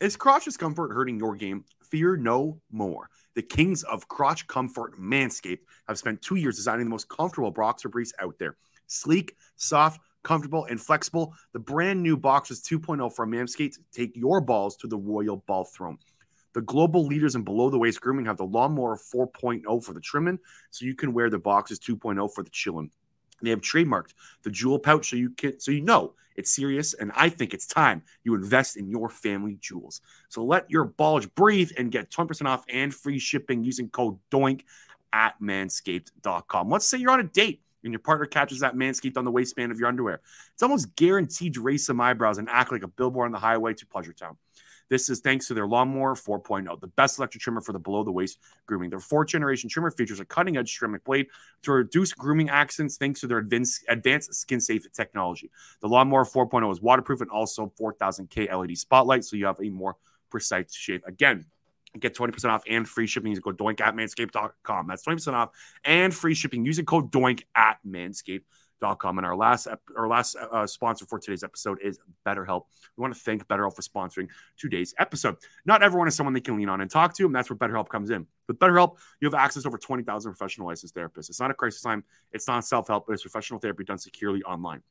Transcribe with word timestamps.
Is 0.00 0.16
crotch 0.16 0.44
discomfort 0.44 0.92
hurting 0.92 1.20
your 1.20 1.36
game? 1.36 1.64
Fear 1.82 2.16
no 2.16 2.60
more. 2.72 3.08
The 3.34 3.42
kings 3.42 3.84
of 3.84 4.08
crotch 4.08 4.46
comfort, 4.48 4.98
Manscaped, 4.98 5.60
have 5.86 5.98
spent 5.98 6.20
two 6.20 6.34
years 6.34 6.56
designing 6.56 6.86
the 6.86 6.90
most 6.90 7.08
comfortable 7.08 7.52
boxer 7.52 7.88
briefs 7.88 8.12
out 8.20 8.34
there. 8.38 8.56
Sleek, 8.88 9.36
soft, 9.54 10.00
comfortable, 10.24 10.64
and 10.64 10.80
flexible. 10.80 11.32
The 11.52 11.60
brand 11.60 12.02
new 12.02 12.16
Boxers 12.16 12.60
2.0 12.60 13.14
from 13.14 13.30
Manscaped 13.30 13.78
take 13.92 14.16
your 14.16 14.40
balls 14.40 14.76
to 14.78 14.88
the 14.88 14.98
royal 14.98 15.38
ball 15.46 15.64
throne. 15.64 15.98
The 16.54 16.62
global 16.62 17.06
leaders 17.06 17.36
in 17.36 17.42
below 17.42 17.70
the 17.70 17.78
waist 17.78 18.00
grooming 18.00 18.26
have 18.26 18.36
the 18.36 18.44
Lawnmower 18.44 18.96
4.0 18.96 19.84
for 19.84 19.92
the 19.92 20.00
trimming, 20.00 20.40
so 20.72 20.84
you 20.84 20.96
can 20.96 21.12
wear 21.12 21.30
the 21.30 21.38
Boxers 21.38 21.78
2.0 21.78 22.32
for 22.34 22.42
the 22.42 22.50
chilling. 22.50 22.90
They 23.44 23.50
have 23.50 23.60
trademarked 23.60 24.14
the 24.42 24.50
jewel 24.50 24.78
pouch 24.78 25.10
so 25.10 25.16
you 25.16 25.30
can 25.30 25.60
so 25.60 25.70
you 25.70 25.80
know 25.80 26.14
it's 26.36 26.54
serious. 26.54 26.94
And 26.94 27.12
I 27.14 27.28
think 27.28 27.54
it's 27.54 27.66
time 27.66 28.02
you 28.24 28.34
invest 28.34 28.76
in 28.76 28.88
your 28.88 29.08
family 29.08 29.56
jewels. 29.60 30.00
So 30.28 30.44
let 30.44 30.70
your 30.70 30.84
bulge 30.84 31.32
breathe 31.34 31.70
and 31.78 31.90
get 31.90 32.10
20% 32.10 32.46
off 32.46 32.64
and 32.68 32.92
free 32.92 33.18
shipping 33.18 33.64
using 33.64 33.88
code 33.88 34.18
DOINK 34.30 34.64
at 35.12 35.40
manscaped.com. 35.40 36.70
Let's 36.70 36.86
say 36.86 36.98
you're 36.98 37.12
on 37.12 37.20
a 37.20 37.24
date 37.24 37.62
and 37.84 37.92
your 37.92 38.00
partner 38.00 38.26
catches 38.26 38.60
that 38.60 38.74
manscaped 38.74 39.16
on 39.16 39.24
the 39.24 39.30
waistband 39.30 39.70
of 39.70 39.78
your 39.78 39.88
underwear. 39.88 40.20
It's 40.52 40.62
almost 40.62 40.96
guaranteed 40.96 41.54
to 41.54 41.62
raise 41.62 41.86
some 41.86 42.00
eyebrows 42.00 42.38
and 42.38 42.48
act 42.48 42.72
like 42.72 42.82
a 42.82 42.88
billboard 42.88 43.26
on 43.26 43.32
the 43.32 43.38
highway 43.38 43.74
to 43.74 43.86
Pleasure 43.86 44.12
Town. 44.12 44.36
This 44.90 45.08
is 45.08 45.20
thanks 45.20 45.46
to 45.48 45.54
their 45.54 45.66
Lawnmower 45.66 46.14
4.0, 46.14 46.80
the 46.80 46.86
best 46.88 47.18
electric 47.18 47.42
trimmer 47.42 47.60
for 47.60 47.72
the 47.72 47.78
below 47.78 48.04
the 48.04 48.12
waist 48.12 48.38
grooming. 48.66 48.90
Their 48.90 49.00
fourth 49.00 49.28
generation 49.28 49.68
trimmer 49.70 49.90
features 49.90 50.20
a 50.20 50.24
cutting 50.24 50.56
edge 50.56 50.76
ceramic 50.76 51.04
blade 51.04 51.26
to 51.62 51.72
reduce 51.72 52.12
grooming 52.12 52.50
accidents 52.50 52.96
thanks 52.96 53.20
to 53.20 53.26
their 53.26 53.38
advanced, 53.38 53.84
advanced 53.88 54.34
skin 54.34 54.60
safe 54.60 54.90
technology. 54.92 55.50
The 55.80 55.88
Lawnmower 55.88 56.24
4.0 56.24 56.70
is 56.70 56.82
waterproof 56.82 57.20
and 57.20 57.30
also 57.30 57.72
4000K 57.80 58.52
LED 58.52 58.76
spotlight, 58.76 59.24
so 59.24 59.36
you 59.36 59.46
have 59.46 59.60
a 59.60 59.70
more 59.70 59.96
precise 60.30 60.74
shave. 60.74 61.02
Again, 61.06 61.46
get 61.98 62.14
20% 62.14 62.44
off 62.50 62.62
and 62.68 62.88
free 62.88 63.06
shipping. 63.06 63.30
Use 63.30 63.40
code 63.40 63.56
DOINK 63.56 63.80
at 63.80 63.94
manscaped.com. 63.94 64.86
That's 64.86 65.04
20% 65.06 65.32
off 65.32 65.50
and 65.84 66.12
free 66.12 66.34
shipping 66.34 66.66
using 66.66 66.84
code 66.84 67.10
DOINK 67.10 67.44
at 67.54 67.78
manscaped.com. 67.86 68.42
And 68.82 69.24
our 69.24 69.34
last 69.34 69.66
our 69.96 70.08
last 70.08 70.36
uh, 70.36 70.66
sponsor 70.66 71.06
for 71.06 71.18
today's 71.18 71.42
episode 71.42 71.78
is 71.82 71.98
BetterHelp. 72.26 72.64
We 72.96 73.02
want 73.02 73.14
to 73.14 73.20
thank 73.20 73.46
BetterHelp 73.46 73.74
for 73.74 73.82
sponsoring 73.82 74.28
today's 74.58 74.94
episode. 74.98 75.36
Not 75.64 75.82
everyone 75.82 76.06
is 76.06 76.14
someone 76.14 76.34
they 76.34 76.40
can 76.40 76.56
lean 76.56 76.68
on 76.68 76.82
and 76.82 76.90
talk 76.90 77.14
to, 77.16 77.24
and 77.24 77.34
that's 77.34 77.48
where 77.48 77.56
BetterHelp 77.56 77.88
comes 77.88 78.10
in. 78.10 78.26
With 78.46 78.58
BetterHelp, 78.58 78.96
you 79.20 79.26
have 79.26 79.34
access 79.34 79.62
to 79.62 79.68
over 79.68 79.78
20,000 79.78 80.32
professional 80.32 80.66
licensed 80.66 80.94
therapists. 80.94 81.30
It's 81.30 81.40
not 81.40 81.50
a 81.50 81.54
crisis 81.54 81.80
time, 81.80 82.04
it's 82.32 82.46
not 82.46 82.64
self 82.64 82.88
help, 82.88 83.06
but 83.06 83.14
it's 83.14 83.22
professional 83.22 83.58
therapy 83.58 83.84
done 83.84 83.98
securely 83.98 84.42
online. 84.42 84.82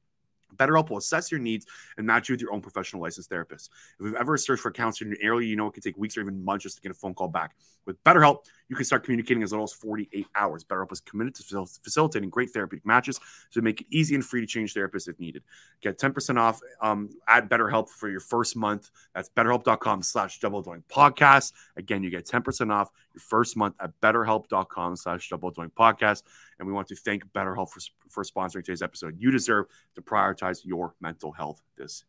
BetterHelp 0.56 0.90
will 0.90 0.97
assess 0.97 1.31
your 1.31 1.40
needs 1.40 1.66
and 1.97 2.06
match 2.06 2.30
you 2.30 2.34
with 2.34 2.42
your 2.42 2.53
own 2.53 2.62
professional 2.62 3.02
licensed 3.02 3.30
therapist. 3.30 3.72
If 4.00 4.06
you've 4.06 4.16
ever 4.16 4.38
searched 4.38 4.62
for 4.62 4.70
a 4.70 4.73
counselor 4.73 5.12
in 5.12 5.18
your 5.20 5.34
area, 5.34 5.47
you 5.47 5.56
know 5.56 5.68
it 5.68 5.73
can 5.73 5.84
take 5.84 5.97
weeks 5.97 6.18
or 6.18 6.22
even 6.22 6.44
months 6.44 6.64
just 6.64 6.75
to 6.78 6.81
get 6.81 6.92
a 6.92 6.95
phone 6.95 7.14
call 7.14 7.28
back. 7.28 7.56
With 7.86 8.02
BetterHelp, 8.03 8.45
you 8.69 8.75
can 8.75 8.86
start 8.86 9.03
communicating 9.03 9.44
as 9.44 9.52
little 9.52 9.64
as 9.64 9.73
48 9.73 10.28
hours. 10.36 10.64
BetterHelp 10.64 10.92
is 10.92 11.00
committed 11.02 11.36
to 11.36 11.66
facilitating 11.83 12.30
great 12.30 12.52
therapeutic 12.52 12.86
matches 12.86 13.19
to 13.52 13.61
make 13.61 13.81
it 13.81 13.88
easy 13.92 14.16
and 14.16 14.25
free 14.25 14.42
to 14.42 14.47
change 14.47 14.73
therapists 14.73 15.08
if 15.08 15.19
needed. 15.19 15.44
Get 15.81 16.00
10% 16.00 16.39
off 16.39 16.59
um, 16.81 17.09
at 17.28 17.50
BetterHelp 17.50 17.89
for 17.89 18.09
your 18.09 18.19
first 18.19 18.56
month. 18.56 18.89
That's 19.14 19.30
betterhelp.com 19.30 20.03
slash 20.03 20.39
double 20.39 20.64
doink 20.64 20.84
podcast. 20.89 21.53
Again, 21.78 22.03
you 22.03 22.09
get 22.09 22.25
10% 22.25 22.72
off 22.72 22.89
your 23.14 23.22
first 23.22 23.58
month 23.58 23.75
at 23.80 23.91
betterhelp.com 24.02 24.95
slash 24.95 25.30
double 25.30 25.52
doink 25.52 25.72
podcast. 25.73 26.23
And 26.59 26.67
we 26.67 26.73
want 26.73 26.88
to 26.88 26.95
thank 26.95 27.25
BetterHelp 27.34 27.69
for, 27.69 27.81
for 28.09 28.23
sponsoring 28.23 28.64
today's 28.64 28.81
episode. 28.81 29.16
You 29.19 29.31
deserve 29.31 29.66
to 29.95 30.02
prioritize 30.02 30.61
your 30.64 30.95
mental 31.02 31.31
health 31.31 31.61
this. 31.78 32.06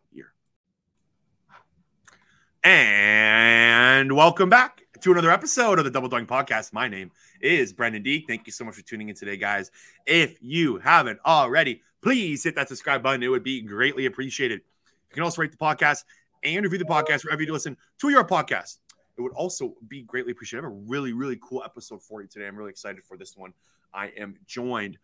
And 2.64 4.16
welcome 4.16 4.48
back 4.48 4.86
to 5.02 5.12
another 5.12 5.30
episode 5.30 5.78
of 5.78 5.84
the 5.84 5.90
Double 5.90 6.08
Doink 6.08 6.26
Podcast. 6.26 6.72
My 6.72 6.88
name 6.88 7.10
is 7.42 7.74
Brendan 7.74 8.02
Deek. 8.02 8.24
Thank 8.26 8.46
you 8.46 8.52
so 8.52 8.64
much 8.64 8.74
for 8.74 8.80
tuning 8.80 9.10
in 9.10 9.14
today, 9.14 9.36
guys. 9.36 9.70
If 10.06 10.38
you 10.40 10.78
haven't 10.78 11.20
already, 11.26 11.82
please 12.00 12.42
hit 12.42 12.54
that 12.54 12.68
subscribe 12.68 13.02
button. 13.02 13.22
It 13.22 13.28
would 13.28 13.42
be 13.42 13.60
greatly 13.60 14.06
appreciated. 14.06 14.62
You 15.10 15.14
can 15.14 15.22
also 15.24 15.42
rate 15.42 15.50
the 15.50 15.58
podcast 15.58 16.04
and 16.42 16.64
review 16.64 16.78
the 16.78 16.86
podcast 16.86 17.22
wherever 17.22 17.42
you 17.42 17.52
listen 17.52 17.76
to 18.00 18.08
your 18.08 18.24
podcast. 18.24 18.78
It 19.18 19.20
would 19.20 19.34
also 19.34 19.74
be 19.86 20.00
greatly 20.00 20.32
appreciated. 20.32 20.64
I 20.64 20.68
have 20.68 20.72
a 20.72 20.80
really, 20.86 21.12
really 21.12 21.38
cool 21.42 21.62
episode 21.62 22.02
for 22.02 22.22
you 22.22 22.28
today. 22.28 22.46
I'm 22.46 22.56
really 22.56 22.70
excited 22.70 23.04
for 23.04 23.18
this 23.18 23.36
one. 23.36 23.52
I 23.92 24.06
am 24.16 24.36
joined 24.46 24.96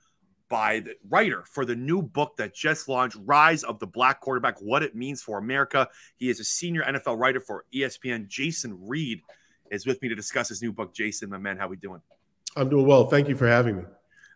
by 0.51 0.81
the 0.81 0.97
writer 1.09 1.45
for 1.47 1.65
the 1.65 1.77
new 1.77 2.03
book 2.03 2.37
that 2.37 2.55
just 2.55 2.89
launched, 2.89 3.17
Rise 3.25 3.63
of 3.63 3.79
the 3.79 3.87
Black 3.87 4.21
Quarterback 4.21 4.61
What 4.61 4.83
It 4.83 4.95
Means 4.95 5.23
for 5.23 5.39
America. 5.39 5.89
He 6.17 6.29
is 6.29 6.41
a 6.41 6.45
senior 6.45 6.83
NFL 6.83 7.19
writer 7.19 7.41
for 7.41 7.65
ESPN. 7.73 8.27
Jason 8.27 8.77
Reid 8.87 9.23
is 9.71 9.87
with 9.87 10.03
me 10.03 10.09
to 10.09 10.15
discuss 10.15 10.49
his 10.49 10.61
new 10.61 10.73
book. 10.73 10.93
Jason, 10.93 11.31
my 11.31 11.39
man, 11.39 11.57
how 11.57 11.69
we 11.69 11.77
doing? 11.77 12.03
I'm 12.57 12.69
doing 12.69 12.87
well. 12.87 13.07
Thank 13.07 13.29
you 13.29 13.37
for 13.37 13.47
having 13.47 13.77
me. 13.77 13.85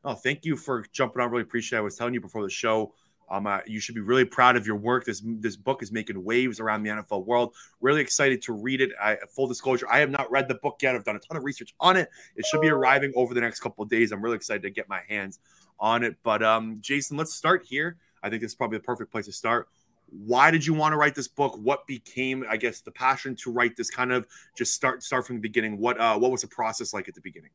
Oh, 0.04 0.14
thank 0.14 0.44
you 0.44 0.56
for 0.56 0.86
jumping 0.92 1.20
on. 1.20 1.30
Really 1.30 1.42
appreciate 1.42 1.78
it. 1.78 1.80
I 1.80 1.82
was 1.82 1.96
telling 1.96 2.14
you 2.14 2.20
before 2.20 2.44
the 2.44 2.50
show, 2.50 2.94
um, 3.28 3.46
uh, 3.46 3.60
you 3.66 3.80
should 3.80 3.94
be 3.94 4.00
really 4.00 4.24
proud 4.24 4.54
of 4.54 4.66
your 4.66 4.76
work. 4.76 5.04
This 5.06 5.22
this 5.24 5.56
book 5.56 5.82
is 5.82 5.90
making 5.90 6.22
waves 6.22 6.60
around 6.60 6.82
the 6.82 6.90
NFL 6.90 7.24
world. 7.24 7.54
Really 7.80 8.02
excited 8.02 8.42
to 8.42 8.52
read 8.52 8.80
it. 8.80 8.90
I, 9.00 9.16
full 9.34 9.46
disclosure, 9.46 9.86
I 9.90 9.98
have 9.98 10.10
not 10.10 10.30
read 10.30 10.46
the 10.46 10.56
book 10.56 10.76
yet. 10.82 10.94
I've 10.94 11.04
done 11.04 11.16
a 11.16 11.20
ton 11.20 11.38
of 11.38 11.42
research 11.42 11.74
on 11.80 11.96
it. 11.96 12.10
It 12.36 12.44
should 12.46 12.60
be 12.60 12.68
arriving 12.68 13.12
over 13.16 13.34
the 13.34 13.40
next 13.40 13.60
couple 13.60 13.82
of 13.82 13.88
days. 13.88 14.12
I'm 14.12 14.22
really 14.22 14.36
excited 14.36 14.62
to 14.62 14.70
get 14.70 14.88
my 14.88 15.00
hands 15.08 15.40
on 15.78 16.02
it. 16.02 16.16
But 16.22 16.42
um, 16.42 16.78
Jason, 16.80 17.16
let's 17.16 17.34
start 17.34 17.64
here. 17.64 17.96
I 18.22 18.30
think 18.30 18.42
this 18.42 18.52
is 18.52 18.54
probably 18.54 18.78
the 18.78 18.84
perfect 18.84 19.10
place 19.10 19.26
to 19.26 19.32
start. 19.32 19.68
Why 20.08 20.50
did 20.50 20.64
you 20.64 20.74
want 20.74 20.92
to 20.92 20.96
write 20.96 21.14
this 21.14 21.28
book? 21.28 21.58
What 21.62 21.86
became, 21.86 22.44
I 22.48 22.56
guess, 22.56 22.80
the 22.80 22.90
passion 22.90 23.34
to 23.36 23.50
write 23.50 23.76
this? 23.76 23.90
Kind 23.90 24.12
of 24.12 24.26
just 24.56 24.74
start 24.74 25.02
start 25.02 25.26
from 25.26 25.36
the 25.36 25.42
beginning. 25.42 25.78
What 25.78 25.98
uh, 26.00 26.16
what 26.18 26.30
was 26.30 26.42
the 26.42 26.48
process 26.48 26.94
like 26.94 27.08
at 27.08 27.14
the 27.14 27.20
beginning? 27.20 27.50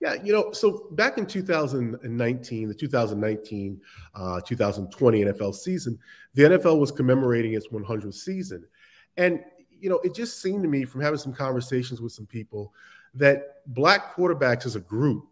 Yeah, 0.00 0.14
you 0.22 0.32
know, 0.32 0.52
so 0.52 0.86
back 0.92 1.18
in 1.18 1.26
2019, 1.26 2.68
the 2.68 2.74
2019 2.74 3.80
uh, 4.14 4.40
2020 4.40 5.24
NFL 5.24 5.54
season, 5.54 5.98
the 6.34 6.42
NFL 6.42 6.78
was 6.78 6.92
commemorating 6.92 7.54
its 7.54 7.66
100th 7.68 8.14
season, 8.14 8.64
and 9.16 9.40
you 9.80 9.88
know, 9.88 9.98
it 10.04 10.14
just 10.14 10.40
seemed 10.40 10.62
to 10.62 10.68
me 10.68 10.84
from 10.84 11.00
having 11.00 11.18
some 11.18 11.32
conversations 11.32 12.00
with 12.00 12.12
some 12.12 12.26
people 12.26 12.72
that 13.14 13.64
black 13.66 14.14
quarterbacks 14.14 14.66
as 14.66 14.76
a 14.76 14.80
group 14.80 15.27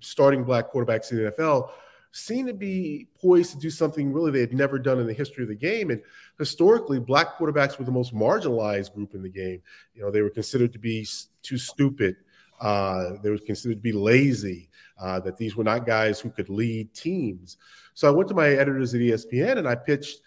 starting 0.00 0.44
black 0.44 0.72
quarterbacks 0.72 1.10
in 1.10 1.18
the 1.24 1.30
NFL 1.30 1.70
seem 2.12 2.46
to 2.46 2.54
be 2.54 3.06
poised 3.20 3.52
to 3.52 3.58
do 3.58 3.70
something 3.70 4.12
really 4.12 4.32
they 4.32 4.40
had 4.40 4.52
never 4.52 4.78
done 4.78 4.98
in 4.98 5.06
the 5.06 5.12
history 5.12 5.44
of 5.44 5.48
the 5.48 5.54
game. 5.54 5.90
And 5.90 6.02
historically, 6.38 6.98
black 6.98 7.38
quarterbacks 7.38 7.78
were 7.78 7.84
the 7.84 7.92
most 7.92 8.14
marginalized 8.14 8.94
group 8.94 9.14
in 9.14 9.22
the 9.22 9.28
game. 9.28 9.62
You 9.94 10.02
know, 10.02 10.10
they 10.10 10.22
were 10.22 10.30
considered 10.30 10.72
to 10.72 10.78
be 10.78 11.06
too 11.42 11.58
stupid. 11.58 12.16
Uh, 12.60 13.12
they 13.22 13.30
were 13.30 13.38
considered 13.38 13.76
to 13.76 13.82
be 13.82 13.92
lazy. 13.92 14.68
Uh, 14.98 15.18
that 15.20 15.38
these 15.38 15.56
were 15.56 15.64
not 15.64 15.86
guys 15.86 16.20
who 16.20 16.28
could 16.28 16.50
lead 16.50 16.92
teams. 16.92 17.56
So 17.94 18.06
I 18.06 18.10
went 18.10 18.28
to 18.28 18.34
my 18.34 18.48
editors 18.48 18.92
at 18.92 19.00
ESPN 19.00 19.56
and 19.56 19.66
I 19.66 19.74
pitched 19.74 20.20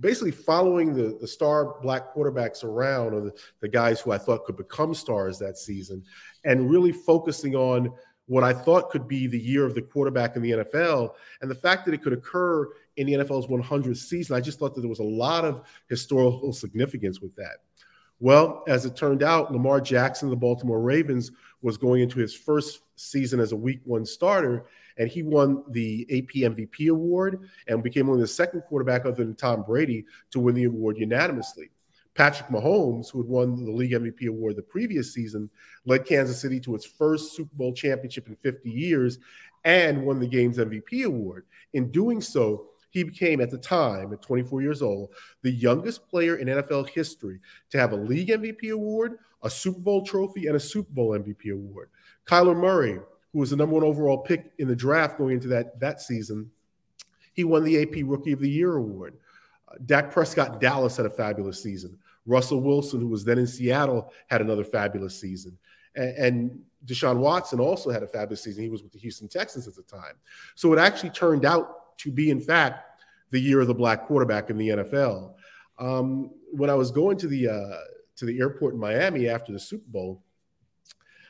basically 0.00 0.32
following 0.32 0.94
the, 0.94 1.16
the 1.20 1.26
star 1.26 1.80
black 1.80 2.14
quarterbacks 2.14 2.64
around, 2.64 3.14
or 3.14 3.20
the, 3.22 3.32
the 3.60 3.68
guys 3.68 4.00
who 4.00 4.12
I 4.12 4.18
thought 4.18 4.44
could 4.44 4.56
become 4.56 4.94
stars 4.94 5.38
that 5.38 5.58
season, 5.58 6.04
and 6.44 6.70
really 6.70 6.92
focusing 6.92 7.54
on 7.54 7.92
what 8.26 8.44
I 8.44 8.52
thought 8.52 8.90
could 8.90 9.08
be 9.08 9.26
the 9.26 9.38
year 9.38 9.64
of 9.64 9.74
the 9.74 9.82
quarterback 9.82 10.36
in 10.36 10.42
the 10.42 10.52
NFL. 10.52 11.14
And 11.40 11.50
the 11.50 11.54
fact 11.54 11.84
that 11.84 11.94
it 11.94 12.02
could 12.02 12.12
occur 12.12 12.68
in 12.96 13.06
the 13.06 13.14
NFL's 13.14 13.46
100th 13.46 13.96
season, 13.96 14.36
I 14.36 14.40
just 14.40 14.58
thought 14.58 14.74
that 14.74 14.80
there 14.80 14.88
was 14.88 15.00
a 15.00 15.04
lot 15.04 15.44
of 15.44 15.62
historical 15.88 16.52
significance 16.52 17.20
with 17.20 17.34
that. 17.36 17.58
Well, 18.20 18.62
as 18.68 18.84
it 18.84 18.94
turned 18.94 19.24
out, 19.24 19.52
Lamar 19.52 19.80
Jackson, 19.80 20.28
of 20.28 20.30
the 20.30 20.36
Baltimore 20.36 20.80
Ravens, 20.80 21.32
was 21.60 21.76
going 21.76 22.02
into 22.02 22.20
his 22.20 22.32
first 22.32 22.82
season 22.94 23.40
as 23.40 23.50
a 23.50 23.56
week 23.56 23.80
one 23.84 24.06
starter, 24.06 24.66
and 24.96 25.08
he 25.08 25.24
won 25.24 25.64
the 25.70 26.06
AP 26.08 26.52
MVP 26.52 26.88
award 26.88 27.48
and 27.66 27.82
became 27.82 28.08
only 28.08 28.22
the 28.22 28.28
second 28.28 28.60
quarterback 28.62 29.04
other 29.04 29.24
than 29.24 29.34
Tom 29.34 29.64
Brady 29.64 30.04
to 30.30 30.38
win 30.38 30.54
the 30.54 30.64
award 30.64 30.98
unanimously. 30.98 31.70
Patrick 32.14 32.48
Mahomes, 32.50 33.10
who 33.10 33.22
had 33.22 33.28
won 33.28 33.64
the 33.64 33.70
league 33.70 33.92
MVP 33.92 34.26
award 34.28 34.56
the 34.56 34.62
previous 34.62 35.14
season, 35.14 35.48
led 35.86 36.04
Kansas 36.04 36.40
City 36.40 36.60
to 36.60 36.74
its 36.74 36.84
first 36.84 37.34
Super 37.34 37.54
Bowl 37.54 37.72
championship 37.72 38.28
in 38.28 38.36
50 38.36 38.70
years 38.70 39.18
and 39.64 40.04
won 40.04 40.18
the 40.20 40.26
game's 40.26 40.58
MVP 40.58 41.04
award. 41.04 41.46
In 41.72 41.90
doing 41.90 42.20
so, 42.20 42.66
he 42.90 43.02
became, 43.02 43.40
at 43.40 43.50
the 43.50 43.58
time, 43.58 44.12
at 44.12 44.20
24 44.20 44.60
years 44.60 44.82
old, 44.82 45.14
the 45.40 45.50
youngest 45.50 46.06
player 46.08 46.36
in 46.36 46.48
NFL 46.48 46.90
history 46.90 47.40
to 47.70 47.78
have 47.78 47.92
a 47.92 47.96
league 47.96 48.28
MVP 48.28 48.70
award, 48.70 49.18
a 49.42 49.48
Super 49.48 49.80
Bowl 49.80 50.04
trophy, 50.04 50.46
and 50.46 50.56
a 50.56 50.60
Super 50.60 50.92
Bowl 50.92 51.18
MVP 51.18 51.52
award. 51.52 51.88
Kyler 52.26 52.56
Murray, 52.56 52.98
who 53.32 53.38
was 53.38 53.48
the 53.48 53.56
number 53.56 53.74
one 53.74 53.84
overall 53.84 54.18
pick 54.18 54.52
in 54.58 54.68
the 54.68 54.76
draft 54.76 55.16
going 55.16 55.34
into 55.34 55.48
that, 55.48 55.80
that 55.80 56.02
season, 56.02 56.50
he 57.32 57.44
won 57.44 57.64
the 57.64 57.80
AP 57.80 58.04
Rookie 58.04 58.32
of 58.32 58.40
the 58.40 58.50
Year 58.50 58.76
award. 58.76 59.16
Uh, 59.68 59.76
Dak 59.86 60.10
Prescott 60.10 60.60
Dallas 60.60 60.98
had 60.98 61.06
a 61.06 61.10
fabulous 61.10 61.62
season. 61.62 61.98
Russell 62.26 62.60
Wilson, 62.60 63.00
who 63.00 63.08
was 63.08 63.24
then 63.24 63.38
in 63.38 63.46
Seattle, 63.46 64.12
had 64.28 64.40
another 64.40 64.64
fabulous 64.64 65.18
season. 65.18 65.58
And, 65.94 66.16
and 66.16 66.60
Deshaun 66.86 67.18
Watson 67.18 67.60
also 67.60 67.90
had 67.90 68.02
a 68.02 68.06
fabulous 68.06 68.42
season. 68.42 68.62
He 68.62 68.70
was 68.70 68.82
with 68.82 68.92
the 68.92 68.98
Houston 68.98 69.28
Texans 69.28 69.68
at 69.68 69.74
the 69.74 69.82
time. 69.82 70.14
So 70.54 70.72
it 70.72 70.78
actually 70.78 71.10
turned 71.10 71.44
out 71.44 71.98
to 71.98 72.10
be, 72.10 72.30
in 72.30 72.40
fact, 72.40 73.00
the 73.30 73.40
year 73.40 73.60
of 73.60 73.66
the 73.66 73.74
black 73.74 74.06
quarterback 74.06 74.50
in 74.50 74.58
the 74.58 74.68
NFL. 74.68 75.34
Um, 75.78 76.30
when 76.50 76.70
I 76.70 76.74
was 76.74 76.90
going 76.90 77.16
to 77.18 77.26
the 77.26 77.48
uh, 77.48 77.78
to 78.16 78.26
the 78.26 78.38
airport 78.38 78.74
in 78.74 78.80
Miami 78.80 79.28
after 79.28 79.52
the 79.52 79.58
Super 79.58 79.88
Bowl, 79.88 80.22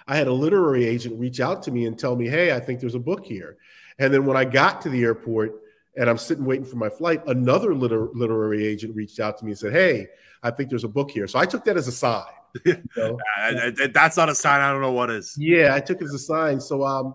I 0.06 0.17
had 0.17 0.27
a 0.27 0.33
literary 0.33 0.85
agent 0.85 1.19
reach 1.19 1.41
out 1.41 1.62
to 1.65 1.71
me 1.71 1.87
and 1.87 1.99
tell 1.99 2.17
me, 2.17 2.29
"Hey, 2.29 2.53
I 2.53 2.61
think 2.61 2.81
there's 2.81 2.97
a 2.97 3.00
book 3.00 3.25
here." 3.25 3.56
And 3.99 4.12
then 4.12 4.27
when 4.27 4.37
I 4.37 4.44
got 4.44 4.83
to 4.83 4.89
the 4.89 5.03
airport 5.03 5.62
and 5.97 6.09
I'm 6.09 6.19
sitting 6.19 6.44
waiting 6.44 6.65
for 6.65 6.77
my 6.77 6.89
flight, 6.89 7.23
another 7.27 7.75
liter- 7.75 8.09
literary 8.15 8.67
agent 8.67 8.97
reached 8.97 9.21
out 9.21 9.39
to 9.39 9.44
me 9.44 9.53
and 9.53 9.59
said, 9.59 9.73
"Hey, 9.73 10.09
I 10.43 10.50
think 10.50 10.71
there's 10.71 10.85
a 10.85 10.89
book 10.89 11.11
here." 11.11 11.27
So 11.27 11.39
I 11.39 11.47
took 11.47 11.65
that 11.65 11.77
as 11.77 11.89
a 11.89 11.93
sign. 11.93 12.25
You 12.67 12.83
know? 12.99 13.19
That's 13.94 14.19
not 14.19 14.29
a 14.29 14.35
sign. 14.35 14.61
I 14.61 14.71
don't 14.71 14.83
know 14.83 14.93
what 14.93 15.11
is. 15.11 15.35
Yeah, 15.39 15.75
I 15.75 15.81
took 15.81 16.03
it 16.03 16.05
as 16.05 16.12
a 16.12 16.19
sign. 16.19 16.61
So, 16.61 16.85
um, 16.85 17.15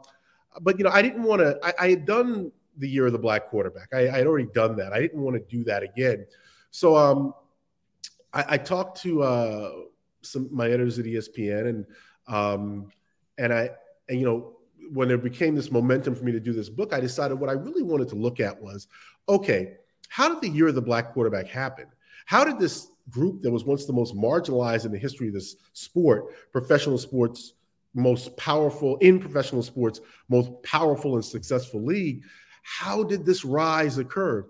but 0.62 0.80
you 0.80 0.84
know, 0.84 0.90
I 0.90 1.04
didn't 1.04 1.22
want 1.22 1.42
to. 1.42 1.60
I, 1.64 1.74
I, 1.80 1.90
had 1.92 2.06
done 2.06 2.52
the 2.76 2.90
year 2.90 3.06
of 3.06 3.12
the 3.12 3.20
black 3.20 3.50
quarterback. 3.50 3.90
I, 3.94 4.10
I, 4.10 4.18
had 4.18 4.26
already 4.26 4.50
done 4.56 4.76
that. 4.78 4.94
I 4.94 5.00
didn't 5.00 5.22
want 5.22 5.36
to 5.36 5.56
do 5.56 5.64
that 5.66 5.84
again. 5.84 6.26
So, 6.72 6.98
um, 6.98 7.36
I, 8.34 8.46
I 8.50 8.58
talked 8.58 9.02
to 9.04 9.22
uh, 9.22 9.72
some 10.24 10.50
my 10.52 10.66
editors 10.68 10.98
at 10.98 11.06
ESPN, 11.06 11.70
and 11.70 11.86
um, 12.28 12.92
and 13.38 13.54
I, 13.54 13.70
and 14.10 14.20
you 14.20 14.26
know, 14.26 14.57
when 14.94 15.08
there 15.08 15.18
became 15.18 15.56
this 15.56 15.72
momentum 15.72 16.16
for 16.16 16.24
me 16.24 16.32
to 16.32 16.40
do 16.40 16.54
this 16.54 16.70
book, 16.70 16.94
I 16.94 17.00
decided 17.00 17.36
what 17.36 17.50
I 17.50 17.54
really 17.54 17.84
wanted 17.84 18.10
to 18.10 18.16
look 18.16 18.40
at 18.40 18.62
was, 18.62 18.88
okay, 19.28 19.74
how 20.10 20.30
did 20.30 20.42
the 20.42 20.50
year 20.50 20.68
of 20.68 20.76
the 20.76 20.82
black 20.82 21.14
quarterback 21.14 21.48
happen? 21.48 21.86
How 22.26 22.44
did 22.44 22.60
this 22.60 22.90
group 23.10 23.42
that 23.42 23.52
was 23.52 23.64
once 23.64 23.86
the 23.86 23.94
most 23.94 24.16
marginalized 24.16 24.86
in 24.86 24.92
the 24.92 24.98
history 24.98 25.28
of 25.28 25.34
this 25.34 25.56
sport, 25.74 26.52
professional 26.52 26.98
sports, 26.98 27.54
most 27.94 28.36
powerful 28.38 28.98
in 28.98 29.20
professional 29.20 29.64
sports, 29.64 30.02
most 30.30 30.52
powerful 30.64 31.16
and 31.16 31.26
successful 31.26 31.82
league, 31.84 32.24
how 32.64 33.04
did 33.04 33.26
this 33.26 33.46
rise 33.46 33.98
occur? 33.98 34.46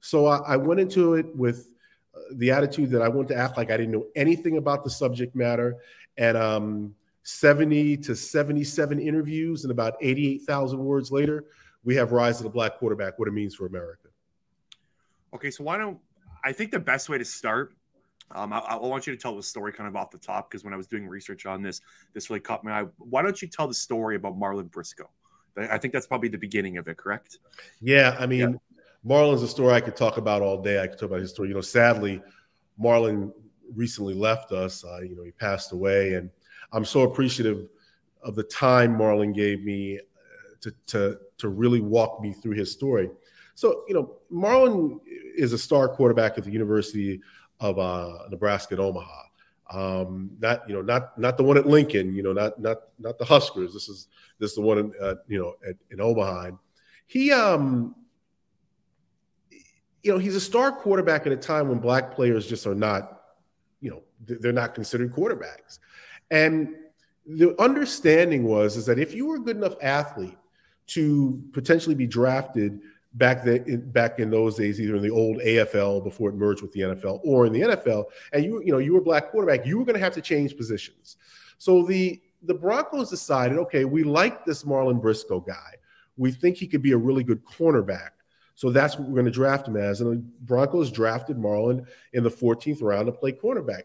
So 0.00 0.26
I, 0.26 0.38
I 0.38 0.56
went 0.56 0.80
into 0.80 1.14
it 1.14 1.34
with 1.34 1.70
uh, 2.14 2.18
the 2.32 2.50
attitude 2.50 2.90
that 2.90 3.02
I 3.02 3.08
wanted 3.08 3.28
to 3.28 3.36
act 3.36 3.56
like 3.56 3.70
I 3.70 3.76
didn't 3.76 3.92
know 3.92 4.06
anything 4.16 4.56
about 4.56 4.84
the 4.84 4.90
subject 4.90 5.36
matter. 5.36 5.76
And 6.16 6.36
um, 6.36 6.94
70 7.22 7.96
to 7.98 8.16
77 8.16 8.98
interviews 8.98 9.64
and 9.64 9.70
about 9.70 9.94
88,000 10.00 10.78
words 10.78 11.12
later, 11.12 11.44
we 11.84 11.94
have 11.96 12.12
Rise 12.12 12.38
of 12.38 12.44
the 12.44 12.50
Black 12.50 12.78
Quarterback, 12.78 13.18
what 13.18 13.28
it 13.28 13.32
means 13.32 13.54
for 13.54 13.66
America. 13.66 14.08
Okay, 15.34 15.50
so 15.50 15.64
why 15.64 15.76
don't 15.78 15.98
I 16.44 16.52
think 16.52 16.70
the 16.70 16.80
best 16.80 17.08
way 17.08 17.18
to 17.18 17.24
start 17.24 17.74
um, 18.32 18.52
I, 18.52 18.58
I, 18.58 18.76
want 18.76 19.06
you 19.06 19.14
to 19.14 19.20
tell 19.20 19.34
the 19.34 19.42
story 19.42 19.72
kind 19.72 19.88
of 19.88 19.96
off 19.96 20.10
the 20.10 20.18
top 20.18 20.50
because 20.50 20.62
when 20.62 20.72
I 20.72 20.76
was 20.76 20.86
doing 20.86 21.08
research 21.08 21.46
on 21.46 21.62
this, 21.62 21.80
this 22.14 22.30
really 22.30 22.40
caught 22.40 22.62
my 22.62 22.82
eye. 22.82 22.86
Why 22.98 23.22
don't 23.22 23.40
you 23.42 23.48
tell 23.48 23.66
the 23.66 23.74
story 23.74 24.16
about 24.16 24.38
Marlon 24.38 24.70
Briscoe? 24.70 25.10
I 25.56 25.78
think 25.78 25.92
that's 25.92 26.06
probably 26.06 26.28
the 26.28 26.38
beginning 26.38 26.78
of 26.78 26.86
it, 26.86 26.96
correct? 26.96 27.38
Yeah, 27.80 28.16
I 28.20 28.26
mean, 28.26 28.40
yeah. 28.40 28.78
Marlon's 29.04 29.42
a 29.42 29.48
story 29.48 29.74
I 29.74 29.80
could 29.80 29.96
talk 29.96 30.16
about 30.16 30.42
all 30.42 30.62
day. 30.62 30.80
I 30.80 30.86
could 30.86 30.98
talk 30.98 31.08
about 31.08 31.20
his 31.20 31.30
story. 31.30 31.48
You 31.48 31.56
know, 31.56 31.60
sadly, 31.60 32.22
Marlon 32.80 33.32
recently 33.74 34.14
left 34.14 34.52
us. 34.52 34.84
Uh, 34.84 35.00
you 35.00 35.16
know, 35.16 35.24
he 35.24 35.32
passed 35.32 35.72
away, 35.72 36.14
and 36.14 36.30
I'm 36.72 36.84
so 36.84 37.02
appreciative 37.02 37.68
of 38.22 38.34
the 38.34 38.42
time 38.44 38.96
Marlon 38.96 39.34
gave 39.34 39.64
me 39.64 39.98
uh, 39.98 40.02
to 40.60 40.74
to 40.86 41.18
to 41.38 41.48
really 41.48 41.80
walk 41.80 42.20
me 42.20 42.32
through 42.32 42.52
his 42.52 42.70
story. 42.70 43.10
So, 43.54 43.84
you 43.88 43.94
know, 43.94 44.16
Marlon 44.32 45.00
is 45.04 45.52
a 45.52 45.58
star 45.58 45.88
quarterback 45.88 46.38
at 46.38 46.44
the 46.44 46.50
University 46.50 47.20
of 47.60 47.78
uh, 47.78 48.28
Nebraska 48.30 48.74
at 48.74 48.80
Omaha. 48.80 49.22
Um, 49.70 50.30
not 50.40 50.68
you 50.68 50.74
know 50.74 50.82
not 50.82 51.16
not 51.18 51.36
the 51.36 51.44
one 51.44 51.56
at 51.56 51.66
Lincoln. 51.66 52.14
You 52.14 52.22
know 52.22 52.32
not 52.32 52.60
not 52.60 52.78
not 52.98 53.18
the 53.18 53.24
Huskers. 53.24 53.72
This 53.72 53.88
is 53.88 54.08
this 54.38 54.50
is 54.50 54.56
the 54.56 54.62
one 54.62 54.78
in, 54.78 54.92
uh, 55.00 55.14
you 55.28 55.38
know 55.38 55.54
at, 55.68 55.76
in 55.90 56.00
Omaha. 56.00 56.46
And 56.46 56.58
he 57.06 57.32
um 57.32 57.94
you 60.02 60.10
know 60.12 60.18
he's 60.18 60.34
a 60.34 60.40
star 60.40 60.72
quarterback 60.72 61.26
at 61.26 61.32
a 61.32 61.36
time 61.36 61.68
when 61.68 61.78
black 61.78 62.14
players 62.14 62.48
just 62.48 62.66
are 62.66 62.74
not 62.74 63.20
you 63.80 63.90
know 63.90 64.02
they're 64.26 64.52
not 64.52 64.74
considered 64.74 65.12
quarterbacks. 65.12 65.78
And 66.30 66.74
the 67.26 67.60
understanding 67.60 68.44
was 68.44 68.76
is 68.76 68.86
that 68.86 68.98
if 68.98 69.14
you 69.14 69.26
were 69.26 69.36
a 69.36 69.40
good 69.40 69.56
enough 69.56 69.74
athlete 69.82 70.36
to 70.88 71.42
potentially 71.52 71.94
be 71.94 72.06
drafted 72.06 72.80
back 73.14 73.46
back 73.92 74.18
in 74.18 74.30
those 74.30 74.56
days, 74.56 74.80
either 74.80 74.96
in 74.96 75.02
the 75.02 75.10
old 75.10 75.38
AFL 75.38 76.02
before 76.02 76.30
it 76.30 76.34
merged 76.34 76.62
with 76.62 76.72
the 76.72 76.80
NFL 76.80 77.20
or 77.24 77.46
in 77.46 77.52
the 77.52 77.60
NFL, 77.60 78.04
and 78.32 78.44
you 78.44 78.62
you 78.64 78.72
know 78.72 78.78
you 78.78 78.94
were 78.94 79.00
black 79.00 79.30
quarterback, 79.30 79.66
you 79.66 79.78
were 79.78 79.84
going 79.84 79.98
to 79.98 80.04
have 80.04 80.14
to 80.14 80.22
change 80.22 80.56
positions. 80.56 81.16
So 81.58 81.82
the 81.82 82.20
the 82.42 82.54
Broncos 82.54 83.10
decided, 83.10 83.58
okay, 83.58 83.84
we 83.84 84.02
like 84.02 84.44
this 84.44 84.62
Marlon 84.62 85.00
Briscoe 85.00 85.40
guy. 85.40 85.74
We 86.16 86.32
think 86.32 86.56
he 86.56 86.66
could 86.66 86.82
be 86.82 86.92
a 86.92 86.96
really 86.96 87.24
good 87.24 87.44
cornerback. 87.44 88.10
So 88.54 88.70
that's 88.70 88.98
what 88.98 89.08
we're 89.08 89.14
going 89.14 89.26
to 89.26 89.30
draft 89.30 89.68
him 89.68 89.76
as. 89.76 90.00
And 90.00 90.12
the 90.12 90.16
Broncos 90.42 90.90
drafted 90.90 91.36
Marlon 91.38 91.86
in 92.12 92.22
the 92.22 92.30
14th 92.30 92.82
round 92.82 93.06
to 93.06 93.12
play 93.12 93.32
cornerback. 93.32 93.84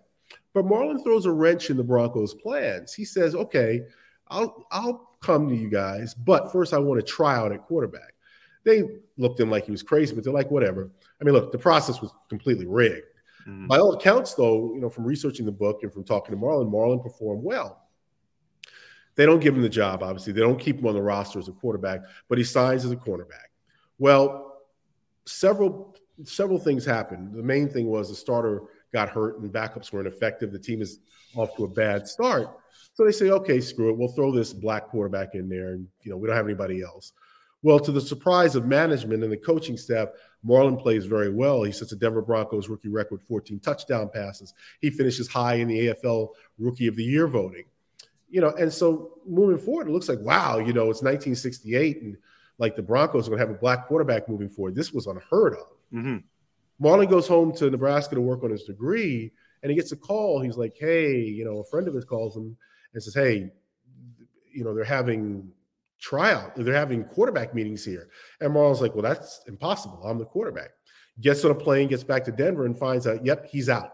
But 0.54 0.66
Marlon 0.66 1.04
throws 1.04 1.25
a 1.25 1.31
wrench 1.31 1.69
in 1.69 1.77
the 1.77 1.83
Broncos' 1.83 2.33
plans. 2.33 2.94
He 2.94 3.06
says, 3.06 3.36
okay, 3.36 3.81
I'll 4.30 4.66
I'll 4.72 5.18
come 5.22 5.50
to 5.50 5.56
you 5.56 5.69
guys, 5.69 6.13
but 6.13 6.51
first 6.51 6.74
I 6.74 6.80
want 6.80 7.00
to 7.00 7.06
try 7.06 7.36
out 7.36 7.51
at 7.51 7.63
quarterback. 7.63 8.13
They 8.63 8.83
looked 9.18 9.39
at 9.39 9.44
him 9.44 9.51
like 9.51 9.66
he 9.66 9.72
was 9.72 9.83
crazy, 9.83 10.16
but 10.16 10.24
they're 10.24 10.33
like, 10.33 10.50
whatever. 10.50 10.89
I 11.22 11.24
mean, 11.24 11.33
look, 11.33 11.51
the 11.51 11.57
process 11.57 12.01
was 12.01 12.12
completely 12.30 12.66
rigged. 12.66 13.06
Mm-hmm. 13.48 13.68
By 13.68 13.77
all 13.77 13.94
accounts, 13.94 14.33
though, 14.33 14.74
you 14.74 14.81
know, 14.81 14.89
from 14.89 15.04
researching 15.06 15.45
the 15.45 15.51
book 15.51 15.83
and 15.83 15.94
from 15.94 16.04
talking 16.04 16.33
to 16.33 16.42
Marlon, 16.42 16.72
Marlon 16.72 17.04
performed 17.04 17.44
well. 17.44 17.83
They 19.16 19.25
don't 19.25 19.39
give 19.39 19.56
him 19.56 19.62
the 19.62 19.69
job, 19.69 20.04
obviously. 20.04 20.33
They 20.33 20.42
don't 20.42 20.60
keep 20.60 20.80
him 20.80 20.88
on 20.88 20.95
the 20.95 21.01
roster 21.01 21.39
as 21.39 21.48
a 21.48 21.51
quarterback, 21.51 22.01
but 22.27 22.38
he 22.38 22.44
signs 22.44 22.83
as 22.86 22.92
a 22.92 22.95
cornerback. 22.95 23.50
Well, 23.98 24.62
several 25.25 25.95
several 26.24 26.60
things 26.60 26.86
happened. 26.86 27.33
The 27.33 27.44
main 27.44 27.69
thing 27.69 27.88
was 27.88 28.10
the 28.10 28.16
starter 28.16 28.63
got 28.96 29.10
hurt 29.10 29.40
and 29.40 29.52
backups 29.52 29.92
were 29.92 30.00
ineffective. 30.00 30.54
The 30.54 30.58
team 30.58 30.82
is 30.82 31.00
off 31.36 31.54
to 31.58 31.66
a 31.66 31.68
bad 31.68 32.08
start. 32.08 32.48
So 32.94 33.04
they 33.04 33.12
say, 33.12 33.30
okay, 33.30 33.60
screw 33.60 33.90
it. 33.90 33.98
We'll 33.98 34.08
throw 34.08 34.32
this 34.32 34.54
black 34.54 34.88
quarterback 34.88 35.36
in 35.36 35.50
there, 35.50 35.74
and 35.74 35.86
you 36.04 36.12
know 36.12 36.18
we 36.18 36.28
don't 36.28 36.38
have 36.38 36.46
anybody 36.46 36.82
else. 36.82 37.12
Well, 37.62 37.78
to 37.80 37.92
the 37.92 38.00
surprise 38.00 38.56
of 38.56 38.66
management 38.66 39.22
and 39.22 39.32
the 39.32 39.38
coaching 39.38 39.76
staff, 39.76 40.10
Marlon 40.48 40.82
plays 40.82 41.06
very 41.06 41.30
well. 41.30 41.64
He 41.64 41.74
sets 41.74 41.92
a 41.92 41.98
Denver 41.98 42.22
Broncos 42.22 42.70
rookie 42.70 42.88
record 42.88 43.22
14 43.28 43.60
touchdown 43.60 44.10
passes. 44.14 44.54
He 44.80 44.90
finishes 44.90 45.28
high 45.28 45.56
in 45.56 45.68
the 45.68 45.88
AFL 45.88 46.30
Rookie 46.58 46.88
of 46.88 46.96
the 46.96 47.04
Year 47.04 47.28
voting. 47.28 47.66
You 48.30 48.40
know, 48.40 48.52
and 48.52 48.72
so 48.72 49.20
moving 49.28 49.58
forward, 49.58 49.90
it 49.90 49.92
looks 49.92 50.08
like 50.08 50.20
wow, 50.20 50.60
you 50.60 50.72
know, 50.72 50.90
it's 50.90 51.04
1968 51.04 52.02
and 52.02 52.18
like 52.60 52.78
the 52.78 52.82
Broncos 52.82 53.28
are 53.28 53.32
going 53.32 53.42
to 53.42 53.48
have 53.48 53.56
a 53.56 53.60
black 53.60 53.88
quarterback 53.88 54.30
moving 54.30 54.48
forward. 54.48 54.76
This 54.76 54.94
was 54.94 55.08
unheard 55.08 55.54
of. 55.54 55.68
Mm-hmm. 55.94 56.18
Marlon 56.81 57.10
goes 57.10 57.27
home 57.27 57.54
to 57.56 57.69
Nebraska 57.69 58.16
to 58.16 58.22
work 58.22 58.44
on 58.44 58.51
his 58.51 58.63
degree, 58.63 59.31
and 59.63 59.69
he 59.69 59.75
gets 59.75 59.92
a 59.92 59.98
call. 59.98 60.42
He's 60.42 60.57
like, 60.57 60.75
"Hey, 60.77 61.19
you 61.19 61.45
know, 61.45 61.60
a 61.60 61.66
friend 61.66 61.88
of 61.88 61.94
his 61.94 62.06
calls 62.06 62.36
him 62.36 62.57
and 62.94 63.01
says, 63.01 63.13
"Hey, 63.13 63.51
you 64.51 64.63
know, 64.63 64.74
they're 64.74 64.84
having 64.84 65.51
tryout. 66.00 66.55
They're 66.55 66.74
having 66.74 67.03
quarterback 67.03 67.53
meetings 67.53 67.84
here. 67.84 68.10
And 68.39 68.53
Marlon's 68.53 68.82
like, 68.82 68.94
well, 68.94 69.03
that's 69.03 69.41
impossible. 69.48 70.01
I'm 70.05 70.20
the 70.20 70.25
quarterback. 70.25 70.70
Gets 71.22 71.44
on 71.46 71.51
a 71.51 71.55
plane, 71.55 71.88
gets 71.88 72.03
back 72.03 72.24
to 72.25 72.32
Denver, 72.32 72.65
and 72.65 72.77
finds 72.77 73.08
out, 73.08 73.25
yep, 73.25 73.46
he's 73.46 73.70
out. 73.70 73.91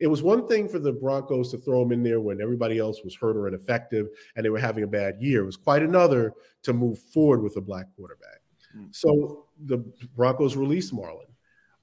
It 0.00 0.06
was 0.06 0.22
one 0.22 0.46
thing 0.46 0.68
for 0.68 0.78
the 0.78 0.92
Broncos 0.92 1.50
to 1.50 1.58
throw 1.58 1.82
him 1.82 1.90
in 1.90 2.04
there 2.04 2.20
when 2.20 2.40
everybody 2.40 2.78
else 2.78 3.02
was 3.02 3.16
hurt 3.16 3.36
or 3.36 3.48
ineffective 3.48 4.06
and 4.36 4.44
they 4.44 4.50
were 4.50 4.60
having 4.60 4.84
a 4.84 4.86
bad 4.88 5.16
year. 5.18 5.42
It 5.42 5.46
was 5.46 5.56
quite 5.56 5.82
another 5.82 6.32
to 6.62 6.72
move 6.72 7.00
forward 7.12 7.42
with 7.42 7.56
a 7.56 7.60
black 7.60 7.86
quarterback. 7.96 8.40
Mm-hmm. 8.76 8.86
So 8.92 9.46
the 9.64 9.78
Broncos 10.14 10.56
released 10.56 10.94
Marlon. 10.94 11.27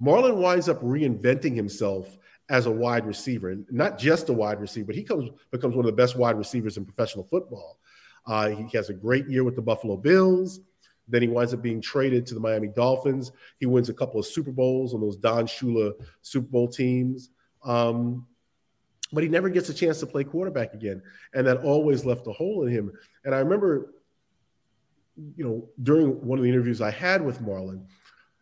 Marlon 0.02 0.36
winds 0.38 0.70
up 0.70 0.82
reinventing 0.82 1.56
himself 1.56 2.18
as 2.50 2.66
a 2.68 2.72
wide 2.72 3.06
receiver, 3.06 3.50
and 3.50 3.66
not 3.72 3.98
just 3.98 4.30
a 4.30 4.34
wide 4.34 4.60
receiver, 4.60 4.88
but 4.88 4.96
he 4.96 5.04
comes 5.04 5.30
becomes 5.52 5.76
one 5.76 5.86
of 5.86 5.92
the 5.92 6.02
best 6.02 6.16
wide 6.16 6.38
receivers 6.38 6.78
in 6.78 6.86
professional 6.86 7.26
football. 7.26 7.80
Uh, 8.28 8.50
he 8.50 8.78
has 8.78 8.90
a 8.90 8.94
great 8.94 9.28
year 9.28 9.44
with 9.44 9.56
the 9.56 9.62
Buffalo 9.62 9.98
Bills. 9.98 10.60
Then 11.08 11.22
he 11.22 11.28
winds 11.28 11.54
up 11.54 11.62
being 11.62 11.82
traded 11.82 12.26
to 12.28 12.34
the 12.34 12.40
Miami 12.40 12.68
Dolphins. 12.68 13.32
He 13.60 13.68
wins 13.68 13.90
a 13.90 13.94
couple 13.94 14.20
of 14.20 14.26
Super 14.26 14.52
Bowls 14.52 14.94
on 14.94 15.02
those 15.02 15.18
Don 15.18 15.46
Shula 15.46 15.94
Super 16.22 16.48
Bowl 16.48 16.68
teams. 16.68 17.30
Um, 17.64 18.26
but 19.12 19.24
he 19.24 19.30
never 19.30 19.50
gets 19.50 19.70
a 19.70 19.74
chance 19.74 20.00
to 20.00 20.08
play 20.08 20.24
quarterback 20.24 20.74
again. 20.74 21.02
And 21.34 21.46
that 21.46 21.58
always 21.58 22.06
left 22.06 22.26
a 22.28 22.32
hole 22.32 22.66
in 22.66 22.74
him. 22.74 22.92
And 23.24 23.36
I 23.36 23.40
remember, 23.40 23.94
you 25.36 25.46
know, 25.46 25.70
during 25.84 26.26
one 26.26 26.40
of 26.40 26.44
the 26.44 26.50
interviews 26.50 26.82
I 26.82 26.92
had 26.92 27.24
with 27.24 27.40
Marlon, 27.40 27.86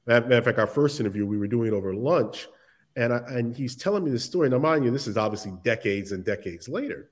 matter 0.05 0.37
of 0.37 0.45
fact, 0.45 0.59
our 0.59 0.67
first 0.67 0.99
interview, 0.99 1.25
we 1.25 1.37
were 1.37 1.47
doing 1.47 1.67
it 1.67 1.73
over 1.73 1.93
lunch. 1.93 2.47
And, 2.95 3.13
I, 3.13 3.17
and 3.29 3.55
he's 3.55 3.75
telling 3.75 4.03
me 4.03 4.11
the 4.11 4.19
story. 4.19 4.49
Now, 4.49 4.59
mind 4.59 4.85
you, 4.85 4.91
this 4.91 5.07
is 5.07 5.17
obviously 5.17 5.53
decades 5.63 6.11
and 6.11 6.23
decades 6.23 6.69
later. 6.69 7.09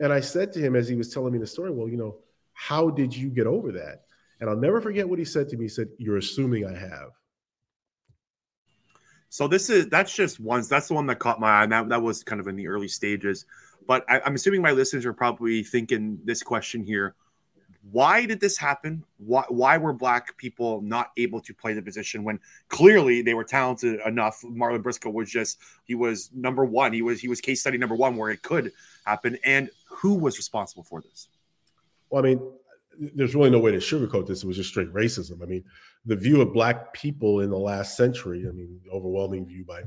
And 0.00 0.12
I 0.12 0.20
said 0.20 0.52
to 0.54 0.60
him 0.60 0.74
as 0.74 0.88
he 0.88 0.96
was 0.96 1.12
telling 1.12 1.32
me 1.32 1.38
the 1.38 1.46
story, 1.46 1.70
well, 1.70 1.88
you 1.88 1.96
know, 1.96 2.16
how 2.52 2.90
did 2.90 3.14
you 3.14 3.28
get 3.28 3.46
over 3.46 3.72
that? 3.72 4.04
And 4.40 4.50
I'll 4.50 4.56
never 4.56 4.80
forget 4.80 5.08
what 5.08 5.18
he 5.18 5.24
said 5.24 5.48
to 5.50 5.56
me. 5.56 5.64
He 5.64 5.68
said, 5.68 5.88
You're 5.98 6.16
assuming 6.16 6.66
I 6.66 6.76
have. 6.76 7.10
So 9.28 9.48
this 9.48 9.70
is 9.70 9.88
that's 9.88 10.14
just 10.14 10.40
one. 10.40 10.62
That's 10.68 10.88
the 10.88 10.94
one 10.94 11.06
that 11.06 11.18
caught 11.18 11.40
my 11.40 11.62
eye. 11.62 11.66
That, 11.66 11.88
that 11.88 12.02
was 12.02 12.22
kind 12.22 12.40
of 12.40 12.48
in 12.48 12.56
the 12.56 12.68
early 12.68 12.88
stages. 12.88 13.46
But 13.86 14.04
I, 14.08 14.20
I'm 14.24 14.34
assuming 14.34 14.62
my 14.62 14.72
listeners 14.72 15.06
are 15.06 15.12
probably 15.12 15.62
thinking 15.62 16.18
this 16.24 16.42
question 16.42 16.84
here. 16.84 17.14
Why 17.90 18.24
did 18.24 18.40
this 18.40 18.56
happen? 18.56 19.04
Why, 19.18 19.44
why 19.48 19.76
were 19.76 19.92
black 19.92 20.36
people 20.38 20.80
not 20.80 21.10
able 21.16 21.40
to 21.42 21.52
play 21.52 21.74
the 21.74 21.82
position 21.82 22.24
when 22.24 22.40
clearly 22.68 23.20
they 23.20 23.34
were 23.34 23.44
talented 23.44 24.00
enough? 24.06 24.42
Marlon 24.42 24.82
Briscoe 24.82 25.10
was 25.10 25.30
just 25.30 25.58
he 25.84 25.94
was 25.94 26.30
number 26.32 26.64
one. 26.64 26.92
He 26.92 27.02
was 27.02 27.20
he 27.20 27.28
was 27.28 27.40
case 27.40 27.60
study 27.60 27.76
number 27.76 27.94
one 27.94 28.16
where 28.16 28.30
it 28.30 28.42
could 28.42 28.72
happen. 29.04 29.38
And 29.44 29.70
who 29.88 30.14
was 30.14 30.38
responsible 30.38 30.82
for 30.82 31.02
this? 31.02 31.28
Well, 32.08 32.24
I 32.24 32.28
mean, 32.28 32.52
there's 33.14 33.34
really 33.34 33.50
no 33.50 33.58
way 33.58 33.72
to 33.72 33.78
sugarcoat 33.78 34.26
this. 34.26 34.44
It 34.44 34.46
was 34.46 34.56
just 34.56 34.70
straight 34.70 34.92
racism. 34.92 35.42
I 35.42 35.46
mean, 35.46 35.64
the 36.06 36.16
view 36.16 36.40
of 36.40 36.52
black 36.52 36.92
people 36.92 37.40
in 37.40 37.50
the 37.50 37.58
last 37.58 37.96
century, 37.96 38.46
I 38.48 38.52
mean, 38.52 38.80
overwhelming 38.92 39.46
view 39.46 39.64
by 39.64 39.82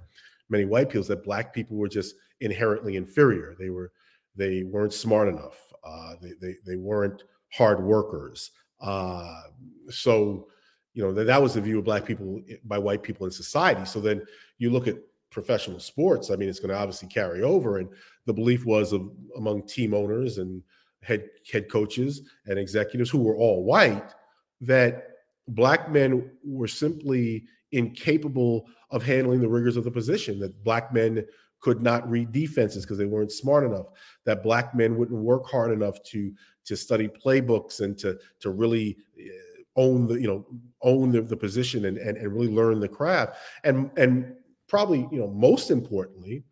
many 0.50 0.66
white 0.66 0.90
people 0.90 1.02
is 1.02 1.08
that 1.08 1.24
black 1.24 1.54
people 1.54 1.78
were 1.78 1.88
just 1.88 2.16
inherently 2.42 2.96
inferior. 2.96 3.56
They 3.58 3.70
were 3.70 3.92
they 4.36 4.64
weren't 4.64 4.94
smart 4.94 5.30
enough. 5.30 5.58
Uh, 5.84 6.14
they, 6.22 6.34
they 6.42 6.56
they 6.66 6.76
weren't 6.76 7.24
hard 7.52 7.82
workers. 7.82 8.52
Uh, 8.80 9.42
so 9.90 10.48
you 10.94 11.04
know 11.04 11.14
that, 11.14 11.26
that 11.26 11.42
was 11.42 11.54
the 11.54 11.62
view 11.62 11.80
of 11.80 11.86
black 11.86 12.06
people 12.06 12.42
eh, 12.50 12.56
by 12.66 12.78
white 12.78 13.04
people 13.04 13.26
in 13.26 13.32
society. 13.32 13.86
So 13.86 14.00
then 14.00 14.22
you 14.58 14.70
look 14.70 14.88
at 14.88 14.98
professional 15.30 15.80
sports. 15.80 16.32
I 16.32 16.36
mean, 16.36 16.50
it's 16.50 16.60
going 16.60 16.70
to 16.70 16.78
obviously 16.78 17.08
carry 17.08 17.44
over, 17.44 17.78
and 17.78 17.90
the 18.26 18.34
belief 18.34 18.66
was 18.66 18.94
of 18.94 19.10
among 19.36 19.68
team 19.68 19.94
owners 19.94 20.38
and 20.38 20.62
head 21.04 21.28
head 21.52 21.70
coaches 21.70 22.22
and 22.46 22.58
executives 22.58 23.10
who 23.10 23.20
were 23.20 23.36
all 23.36 23.64
white 23.64 24.14
that 24.62 25.10
black 25.50 25.92
men 25.92 26.30
were 26.44 26.68
simply 26.68 27.46
incapable 27.72 28.66
of 28.92 29.04
handling 29.04 29.42
the 29.42 29.48
rigors 29.48 29.78
of 29.78 29.84
the 29.84 29.92
position 29.92 30.40
that 30.40 30.64
black 30.64 30.94
men 30.94 31.24
could 31.60 31.82
not 31.82 32.10
read 32.10 32.32
defenses 32.32 32.86
because 32.86 32.98
they 32.98 33.06
weren't 33.06 33.32
smart 33.32 33.64
enough 33.64 33.88
that 34.26 34.44
black 34.44 34.76
men 34.76 34.98
wouldn't 34.98 35.20
work 35.20 35.46
hard 35.46 35.72
enough 35.72 36.02
to 36.04 36.32
to 36.66 36.76
study 36.76 37.08
playbooks 37.08 37.82
and 37.82 37.98
to 37.98 38.18
to 38.40 38.50
really 38.50 38.98
eh, 39.20 39.30
own 39.76 40.08
the 40.08 40.16
you 40.16 40.28
know 40.28 40.46
own 40.82 41.12
the, 41.12 41.22
the 41.22 41.38
position 41.38 41.86
and, 41.86 41.98
and 41.98 42.18
and 42.18 42.34
really 42.34 42.54
learn 42.54 42.80
the 42.80 42.88
craft 42.88 43.38
and 43.64 43.90
and 43.98 44.36
probably 44.68 45.08
you 45.12 45.20
know 45.20 45.28
most 45.28 45.72
importantly 45.72 46.44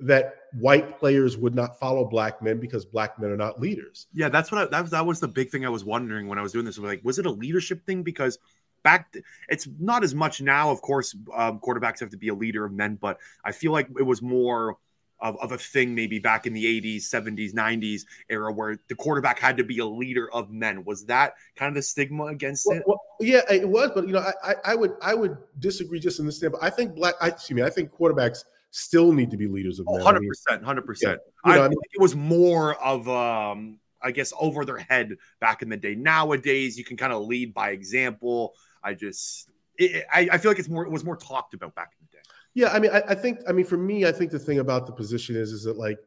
that 0.00 0.34
white 0.54 0.98
players 0.98 1.36
would 1.36 1.54
not 1.54 1.78
follow 1.78 2.04
black 2.04 2.42
men 2.42 2.58
because 2.58 2.84
black 2.84 3.18
men 3.18 3.30
are 3.30 3.36
not 3.36 3.60
leaders. 3.60 4.06
Yeah, 4.12 4.28
that's 4.28 4.50
what 4.50 4.62
I, 4.62 4.64
that 4.66 4.80
was. 4.82 4.90
That 4.90 5.06
was 5.06 5.20
the 5.20 5.28
big 5.28 5.50
thing 5.50 5.66
I 5.66 5.68
was 5.68 5.84
wondering 5.84 6.26
when 6.26 6.38
I 6.38 6.42
was 6.42 6.52
doing 6.52 6.64
this. 6.64 6.78
was 6.78 6.88
Like, 6.90 7.04
was 7.04 7.18
it 7.18 7.26
a 7.26 7.30
leadership 7.30 7.84
thing? 7.84 8.02
Because 8.02 8.38
back, 8.82 9.14
it's 9.48 9.68
not 9.78 10.04
as 10.04 10.14
much 10.14 10.40
now. 10.40 10.70
Of 10.70 10.82
course, 10.82 11.14
um, 11.34 11.60
quarterbacks 11.60 12.00
have 12.00 12.10
to 12.10 12.16
be 12.16 12.28
a 12.28 12.34
leader 12.34 12.64
of 12.64 12.72
men, 12.72 12.98
but 13.00 13.18
I 13.44 13.52
feel 13.52 13.72
like 13.72 13.88
it 13.98 14.02
was 14.02 14.22
more 14.22 14.76
of, 15.20 15.36
of 15.40 15.52
a 15.52 15.58
thing 15.58 15.94
maybe 15.94 16.18
back 16.18 16.46
in 16.46 16.52
the 16.52 16.64
80s, 16.64 17.02
70s, 17.02 17.52
90s 17.52 18.02
era 18.28 18.52
where 18.52 18.78
the 18.88 18.94
quarterback 18.94 19.38
had 19.38 19.56
to 19.58 19.64
be 19.64 19.78
a 19.78 19.86
leader 19.86 20.30
of 20.32 20.50
men. 20.50 20.84
Was 20.84 21.04
that 21.06 21.34
kind 21.56 21.68
of 21.68 21.74
the 21.74 21.82
stigma 21.82 22.26
against 22.26 22.66
well, 22.66 22.76
it? 22.76 22.82
Well, 22.86 23.00
yeah, 23.20 23.42
it 23.50 23.68
was, 23.68 23.90
but 23.94 24.06
you 24.06 24.12
know, 24.12 24.30
I, 24.42 24.54
I 24.64 24.74
would 24.74 24.92
I 25.02 25.14
would 25.14 25.36
disagree 25.58 26.00
just 26.00 26.20
in 26.20 26.26
this 26.26 26.38
standpoint. 26.38 26.64
I 26.64 26.70
think 26.70 26.94
black. 26.94 27.14
I, 27.20 27.28
excuse 27.28 27.56
me. 27.56 27.62
I 27.62 27.70
think 27.70 27.90
quarterbacks 27.90 28.44
still 28.70 29.12
need 29.12 29.30
to 29.30 29.36
be 29.36 29.46
leaders 29.46 29.78
of 29.78 29.86
men. 29.86 29.96
100 29.96 30.26
percent, 30.26 30.64
hundred 30.64 30.86
percent. 30.86 31.20
I 31.44 31.68
mean, 31.68 31.78
it 31.92 32.00
was 32.00 32.14
more 32.14 32.74
of 32.82 33.08
um, 33.08 33.78
I 34.02 34.10
guess 34.12 34.32
over 34.38 34.64
their 34.64 34.78
head 34.78 35.16
back 35.40 35.62
in 35.62 35.68
the 35.68 35.76
day. 35.76 35.94
Nowadays, 35.94 36.78
you 36.78 36.84
can 36.84 36.96
kind 36.96 37.12
of 37.12 37.26
lead 37.26 37.52
by 37.52 37.70
example. 37.70 38.54
I 38.82 38.94
just, 38.94 39.50
it, 39.76 40.06
I, 40.12 40.28
I 40.32 40.38
feel 40.38 40.50
like 40.50 40.58
it's 40.58 40.68
more, 40.68 40.84
it 40.84 40.90
was 40.90 41.04
more 41.04 41.16
talked 41.16 41.54
about 41.54 41.74
back 41.74 41.92
in 41.98 42.06
the 42.10 42.16
day. 42.16 42.22
Yeah, 42.54 42.72
I 42.72 42.78
mean, 42.78 42.90
I, 42.90 43.02
I 43.08 43.14
think, 43.14 43.40
I 43.48 43.52
mean, 43.52 43.64
for 43.64 43.76
me, 43.76 44.06
I 44.06 44.12
think 44.12 44.30
the 44.30 44.38
thing 44.38 44.58
about 44.58 44.86
the 44.86 44.92
position 44.92 45.36
is, 45.36 45.52
is 45.52 45.64
that 45.64 45.76
like 45.76 45.98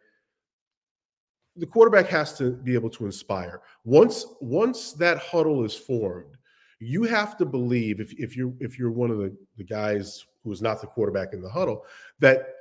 the 1.55 1.65
quarterback 1.65 2.07
has 2.07 2.37
to 2.37 2.51
be 2.51 2.73
able 2.73 2.89
to 2.91 3.05
inspire. 3.05 3.61
Once, 3.83 4.25
once 4.41 4.93
that 4.93 5.17
huddle 5.19 5.63
is 5.63 5.75
formed, 5.75 6.35
you 6.79 7.03
have 7.03 7.37
to 7.37 7.45
believe 7.45 8.01
if, 8.01 8.11
if 8.19 8.35
you're 8.35 8.51
if 8.59 8.77
you're 8.77 8.91
one 8.91 9.09
of 9.09 9.17
the, 9.17 9.33
the 9.55 9.63
guys 9.63 10.25
who 10.43 10.51
is 10.51 10.61
not 10.61 10.81
the 10.81 10.87
quarterback 10.87 11.31
in 11.31 11.41
the 11.41 11.49
huddle, 11.49 11.85
that 12.19 12.55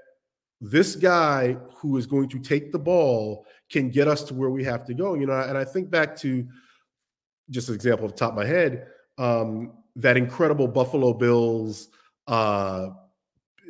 this 0.60 0.94
guy 0.94 1.56
who 1.74 1.96
is 1.96 2.06
going 2.06 2.28
to 2.28 2.38
take 2.38 2.70
the 2.70 2.78
ball 2.78 3.44
can 3.68 3.90
get 3.90 4.06
us 4.06 4.22
to 4.22 4.34
where 4.34 4.50
we 4.50 4.62
have 4.62 4.84
to 4.84 4.94
go. 4.94 5.14
You 5.14 5.26
know, 5.26 5.32
and 5.32 5.58
I 5.58 5.64
think 5.64 5.90
back 5.90 6.14
to 6.18 6.46
just 7.50 7.68
an 7.68 7.74
example 7.74 8.06
of 8.06 8.12
the 8.12 8.18
top 8.18 8.30
of 8.30 8.36
my 8.36 8.46
head, 8.46 8.86
um, 9.18 9.72
that 9.96 10.16
incredible 10.16 10.68
Buffalo 10.68 11.12
Bills, 11.12 11.88
uh, 12.26 12.88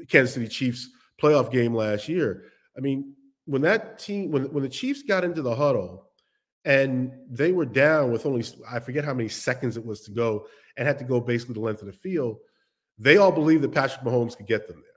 Kansas 0.08 0.34
City 0.34 0.48
Chiefs 0.48 0.88
playoff 1.20 1.50
game 1.50 1.74
last 1.74 2.08
year. 2.08 2.44
I 2.76 2.80
mean, 2.80 3.14
when 3.46 3.62
that 3.62 3.98
team, 3.98 4.30
when 4.30 4.44
when 4.52 4.62
the 4.62 4.68
Chiefs 4.68 5.02
got 5.02 5.24
into 5.24 5.42
the 5.42 5.54
huddle 5.54 6.08
and 6.64 7.12
they 7.28 7.52
were 7.52 7.66
down 7.66 8.12
with 8.12 8.26
only 8.26 8.44
I 8.70 8.80
forget 8.80 9.04
how 9.04 9.14
many 9.14 9.28
seconds 9.28 9.76
it 9.76 9.84
was 9.84 10.02
to 10.02 10.12
go 10.12 10.46
and 10.76 10.86
had 10.86 10.98
to 10.98 11.04
go 11.04 11.20
basically 11.20 11.54
the 11.54 11.60
length 11.60 11.80
of 11.80 11.86
the 11.86 11.92
field, 11.92 12.38
they 12.98 13.16
all 13.16 13.32
believed 13.32 13.62
that 13.62 13.72
Patrick 13.72 14.04
Mahomes 14.04 14.36
could 14.36 14.46
get 14.46 14.68
them 14.68 14.76
there. 14.76 14.92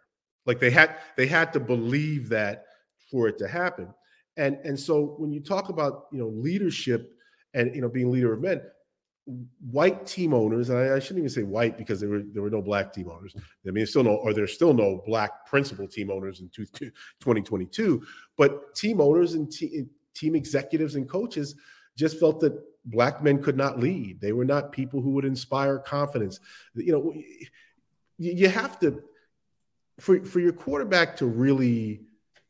Like 0.46 0.60
they 0.60 0.70
had 0.70 0.98
they 1.18 1.28
had 1.28 1.54
to 1.54 1.60
believe 1.60 2.30
that 2.30 2.66
for 3.12 3.28
it 3.28 3.38
to 3.40 3.48
happen. 3.48 3.94
And 4.38 4.58
and 4.64 4.80
so 4.80 5.16
when 5.18 5.32
you 5.32 5.40
talk 5.40 5.70
about 5.70 6.06
you 6.12 6.20
know 6.20 6.28
leadership 6.28 7.12
and 7.54 7.74
you 7.76 7.82
know 7.82 7.90
being 7.90 8.12
leader 8.12 8.34
of 8.34 8.42
men, 8.42 8.62
white 9.72 10.06
team 10.06 10.34
owners, 10.34 10.70
and 10.70 10.78
I, 10.78 10.96
I, 10.96 11.00
shouldn't 11.00 11.20
even 11.20 11.30
say 11.30 11.44
white 11.44 11.78
because 11.78 12.00
there 12.00 12.10
were 12.10 12.22
there 12.32 12.44
were 12.44 12.50
no 12.50 12.62
black 12.62 12.94
team 12.94 13.10
owners. 13.10 13.36
I 13.68 13.72
mean, 13.72 13.86
still 13.88 14.04
no, 14.04 14.16
or 14.16 14.34
there's 14.34 14.54
still 14.54 14.74
no 14.74 15.02
black 15.06 15.48
principal 15.48 15.88
team 15.88 16.12
owners 16.12 16.42
in 16.42 16.50
2022. 16.50 18.06
But 18.38 18.76
team 18.76 19.02
owners 19.02 19.34
and 19.34 19.52
te- 19.52 19.86
team 20.14 20.36
executives 20.36 20.96
and 20.96 21.10
coaches 21.10 21.56
just 21.98 22.20
felt 22.20 22.40
that 22.42 22.62
black 22.86 23.24
men 23.24 23.42
could 23.42 23.58
not 23.58 23.80
lead. 23.80 24.22
They 24.22 24.32
were 24.32 24.46
not 24.46 24.72
people 24.72 25.02
who 25.02 25.12
would 25.12 25.26
inspire 25.26 25.80
confidence. 25.80 26.40
You 26.76 26.92
know, 26.92 27.14
you 28.18 28.48
have 28.48 28.80
to 28.82 29.02
for 30.00 30.24
for 30.24 30.40
your 30.40 30.54
quarterback 30.54 31.18
to 31.18 31.26
really 31.26 32.02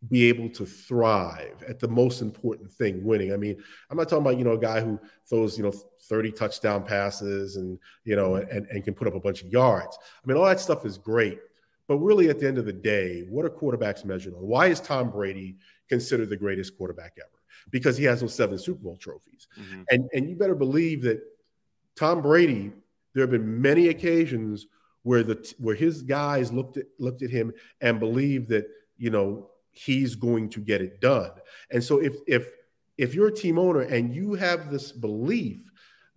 be 0.10 0.26
able 0.26 0.50
to 0.50 0.66
thrive 0.66 1.64
at 1.68 1.80
the 1.80 1.88
most 1.88 2.22
important 2.22 2.72
thing, 2.72 3.04
winning. 3.04 3.34
I 3.34 3.38
mean, 3.38 3.62
I'm 3.90 3.98
not 3.98 4.10
talking 4.10 4.26
about, 4.26 4.38
you 4.38 4.44
know, 4.44 4.54
a 4.54 4.58
guy 4.58 4.82
who 4.82 5.00
throws, 5.28 5.58
you 5.58 5.64
know, 5.64 5.72
30 5.72 6.32
touchdown 6.32 6.84
passes 6.84 7.56
and, 7.56 7.80
you 8.04 8.16
know, 8.16 8.36
and, 8.36 8.68
and 8.68 8.84
can 8.84 8.94
put 8.94 9.08
up 9.08 9.16
a 9.16 9.20
bunch 9.20 9.42
of 9.42 9.50
yards. 9.50 9.98
I 10.24 10.28
mean, 10.28 10.38
all 10.38 10.46
that 10.46 10.60
stuff 10.60 10.86
is 10.86 10.98
great. 10.98 11.40
But 11.88 11.98
really, 11.98 12.30
at 12.30 12.40
the 12.40 12.48
end 12.48 12.58
of 12.58 12.66
the 12.66 12.74
day, 12.74 13.26
what 13.30 13.46
are 13.46 13.50
quarterbacks 13.50 14.06
measured 14.06 14.34
on? 14.34 14.42
Why 14.42 14.68
is 14.68 14.80
Tom 14.80 15.12
Brady 15.12 15.56
considered 15.88 16.30
the 16.30 16.38
greatest 16.38 16.78
quarterback 16.78 17.14
ever? 17.18 17.30
Because 17.70 17.98
he 17.98 18.04
has 18.06 18.22
those 18.22 18.34
seven 18.34 18.58
Super 18.58 18.84
Bowl 18.84 18.98
trophies. 18.98 19.48
Mm-hmm. 19.60 19.82
And, 19.90 20.10
and 20.14 20.30
you 20.30 20.36
better 20.36 20.56
believe 20.56 21.04
that 21.04 21.22
Tom 21.96 22.22
Brady, 22.22 22.72
there 23.14 23.22
have 23.22 23.32
been 23.32 23.62
many 23.62 23.90
occasions 23.90 24.68
where 25.04 25.22
the 25.22 25.54
where 25.60 25.76
his 25.76 26.02
guys 26.02 26.52
looked 26.52 26.78
at 26.78 26.86
looked 26.98 27.22
at 27.22 27.30
him 27.30 27.54
and 27.80 28.00
believed 28.00 28.50
that 28.50 28.68
you 28.98 29.12
know 29.12 29.48
he's 29.76 30.16
going 30.16 30.50
to 30.50 30.60
get 30.60 30.82
it 30.82 31.02
done. 31.02 31.32
And 31.72 31.84
so 31.84 32.00
if 32.00 32.16
if 32.28 32.48
if 32.98 33.14
you're 33.14 33.28
a 33.28 33.34
team 33.34 33.60
owner 33.60 33.82
and 33.82 34.16
you 34.16 34.34
have 34.34 34.72
this 34.72 34.92
belief 34.92 35.60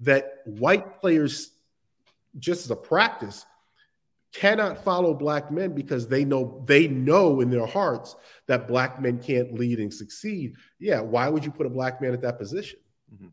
that 0.00 0.42
white 0.44 1.00
players 1.00 1.50
just 2.38 2.64
as 2.64 2.70
a 2.70 2.76
practice 2.76 3.44
cannot 4.32 4.84
follow 4.84 5.14
black 5.14 5.50
men 5.50 5.72
because 5.72 6.06
they 6.06 6.24
know 6.24 6.62
they 6.66 6.86
know 6.86 7.40
in 7.40 7.50
their 7.50 7.66
hearts 7.66 8.14
that 8.46 8.68
black 8.68 9.00
men 9.00 9.18
can't 9.18 9.54
lead 9.54 9.80
and 9.80 9.92
succeed 9.92 10.54
yeah 10.78 11.00
why 11.00 11.28
would 11.28 11.44
you 11.44 11.50
put 11.50 11.66
a 11.66 11.70
black 11.70 12.00
man 12.00 12.12
at 12.12 12.20
that 12.20 12.38
position 12.38 12.78
mm-hmm. 13.12 13.28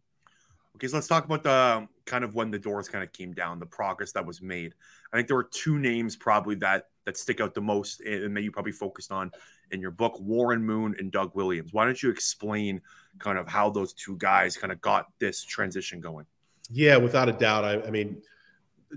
okay 0.76 0.88
so 0.88 0.96
let's 0.96 1.08
talk 1.08 1.26
about 1.26 1.44
the 1.44 1.86
kind 2.06 2.24
of 2.24 2.34
when 2.34 2.50
the 2.50 2.58
doors 2.58 2.88
kind 2.88 3.04
of 3.04 3.12
came 3.12 3.34
down 3.34 3.60
the 3.60 3.66
progress 3.66 4.14
that 4.14 4.26
was 4.26 4.42
made 4.42 4.74
i 5.12 5.18
think 5.18 5.28
there 5.28 5.36
were 5.36 5.50
two 5.52 5.78
names 5.78 6.16
probably 6.16 6.56
that 6.56 6.88
that 7.06 7.18
stick 7.18 7.42
out 7.42 7.54
the 7.54 7.62
most 7.62 8.00
and 8.00 8.36
that 8.36 8.42
you 8.42 8.52
probably 8.52 8.72
focused 8.72 9.12
on 9.12 9.30
in 9.72 9.82
your 9.82 9.92
book, 9.92 10.20
Warren 10.20 10.64
Moon 10.64 10.96
and 11.00 11.12
Doug 11.12 11.36
Williams. 11.36 11.74
Why 11.74 11.86
don't 11.86 12.02
you 12.02 12.10
explain 12.10 12.82
kind 13.20 13.38
of 13.38 13.48
how 13.48 13.70
those 13.70 13.94
two 13.94 14.18
guys 14.18 14.58
kind 14.58 14.72
of 14.72 14.82
got 14.82 15.08
this 15.20 15.44
transition 15.44 16.00
going? 16.00 16.26
Yeah, 16.72 16.98
without 16.98 17.30
a 17.30 17.34
doubt. 17.34 17.64
I, 17.64 17.82
I 17.82 17.92
mean, 17.92 18.22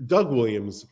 Doug 0.07 0.31
Williams, 0.31 0.85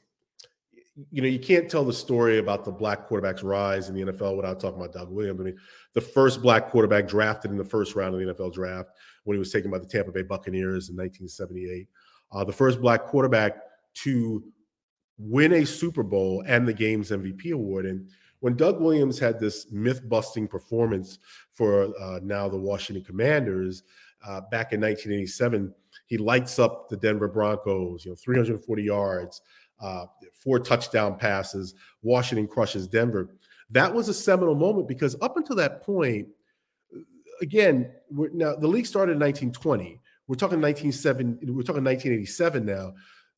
you 1.11 1.21
know, 1.21 1.27
you 1.27 1.39
can't 1.39 1.69
tell 1.69 1.83
the 1.83 1.93
story 1.93 2.39
about 2.39 2.65
the 2.65 2.71
black 2.71 3.05
quarterback's 3.07 3.43
rise 3.43 3.89
in 3.89 3.95
the 3.95 4.11
NFL 4.11 4.35
without 4.35 4.59
talking 4.59 4.79
about 4.79 4.93
Doug 4.93 5.11
Williams. 5.11 5.39
I 5.39 5.43
mean, 5.43 5.57
the 5.93 6.01
first 6.01 6.41
black 6.41 6.69
quarterback 6.69 7.07
drafted 7.07 7.51
in 7.51 7.57
the 7.57 7.63
first 7.63 7.95
round 7.95 8.15
of 8.15 8.19
the 8.19 8.33
NFL 8.33 8.53
draft 8.53 8.91
when 9.23 9.35
he 9.35 9.39
was 9.39 9.51
taken 9.51 9.69
by 9.69 9.79
the 9.79 9.85
Tampa 9.85 10.11
Bay 10.11 10.23
Buccaneers 10.23 10.89
in 10.89 10.95
1978. 10.95 11.87
Uh, 12.31 12.43
the 12.43 12.51
first 12.51 12.81
black 12.81 13.05
quarterback 13.05 13.57
to 13.93 14.43
win 15.17 15.53
a 15.53 15.65
Super 15.65 16.03
Bowl 16.03 16.43
and 16.45 16.67
the 16.67 16.73
game's 16.73 17.11
MVP 17.11 17.51
award. 17.51 17.85
And 17.85 18.09
when 18.39 18.55
Doug 18.55 18.79
Williams 18.79 19.17
had 19.17 19.39
this 19.39 19.71
myth 19.71 20.07
busting 20.07 20.47
performance 20.47 21.19
for 21.53 21.93
uh, 21.99 22.19
now 22.21 22.47
the 22.47 22.57
Washington 22.57 23.03
Commanders 23.03 23.83
uh, 24.25 24.41
back 24.51 24.73
in 24.73 24.81
1987, 24.81 25.73
he 26.07 26.17
lights 26.17 26.59
up 26.59 26.89
the 26.89 26.97
Denver 26.97 27.27
Broncos, 27.27 28.05
you 28.05 28.11
know, 28.11 28.15
340 28.15 28.83
yards, 28.83 29.41
uh, 29.81 30.05
four 30.33 30.59
touchdown 30.59 31.17
passes. 31.17 31.75
Washington 32.01 32.47
crushes 32.47 32.87
Denver. 32.87 33.35
That 33.69 33.93
was 33.93 34.07
a 34.07 34.13
seminal 34.13 34.55
moment 34.55 34.87
because 34.87 35.15
up 35.21 35.37
until 35.37 35.55
that 35.57 35.83
point, 35.83 36.27
again, 37.41 37.91
now 38.11 38.55
the 38.55 38.67
league 38.67 38.85
started 38.85 39.13
in 39.13 39.19
1920. 39.19 39.99
we're 40.27 40.35
talking 40.35 40.61
1970, 40.61 41.51
we're 41.51 41.61
talking 41.63 41.83
1987 41.83 42.65
now. 42.65 42.93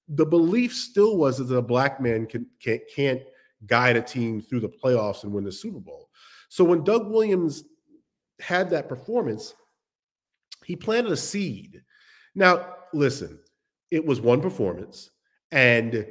The 0.10 0.26
belief 0.26 0.74
still 0.74 1.18
was 1.18 1.38
that 1.38 1.54
a 1.54 1.62
black 1.62 2.02
man 2.02 2.26
can, 2.26 2.48
can, 2.60 2.80
can't 2.96 3.22
guide 3.66 3.98
a 3.98 4.02
team 4.02 4.42
through 4.42 4.62
the 4.62 4.70
playoffs 4.70 5.24
and 5.24 5.32
win 5.32 5.44
the 5.44 5.52
Super 5.52 5.80
Bowl. 5.80 6.10
So 6.50 6.64
when 6.64 6.84
Doug 6.84 7.10
Williams 7.10 7.64
had 8.40 8.70
that 8.70 8.90
performance, 8.90 9.54
he 10.66 10.76
planted 10.76 11.12
a 11.12 11.18
seed. 11.18 11.84
Now, 12.36 12.76
listen, 12.94 13.40
it 13.92 14.06
was 14.06 14.22
one 14.22 14.42
performance, 14.42 15.10
and 15.52 16.06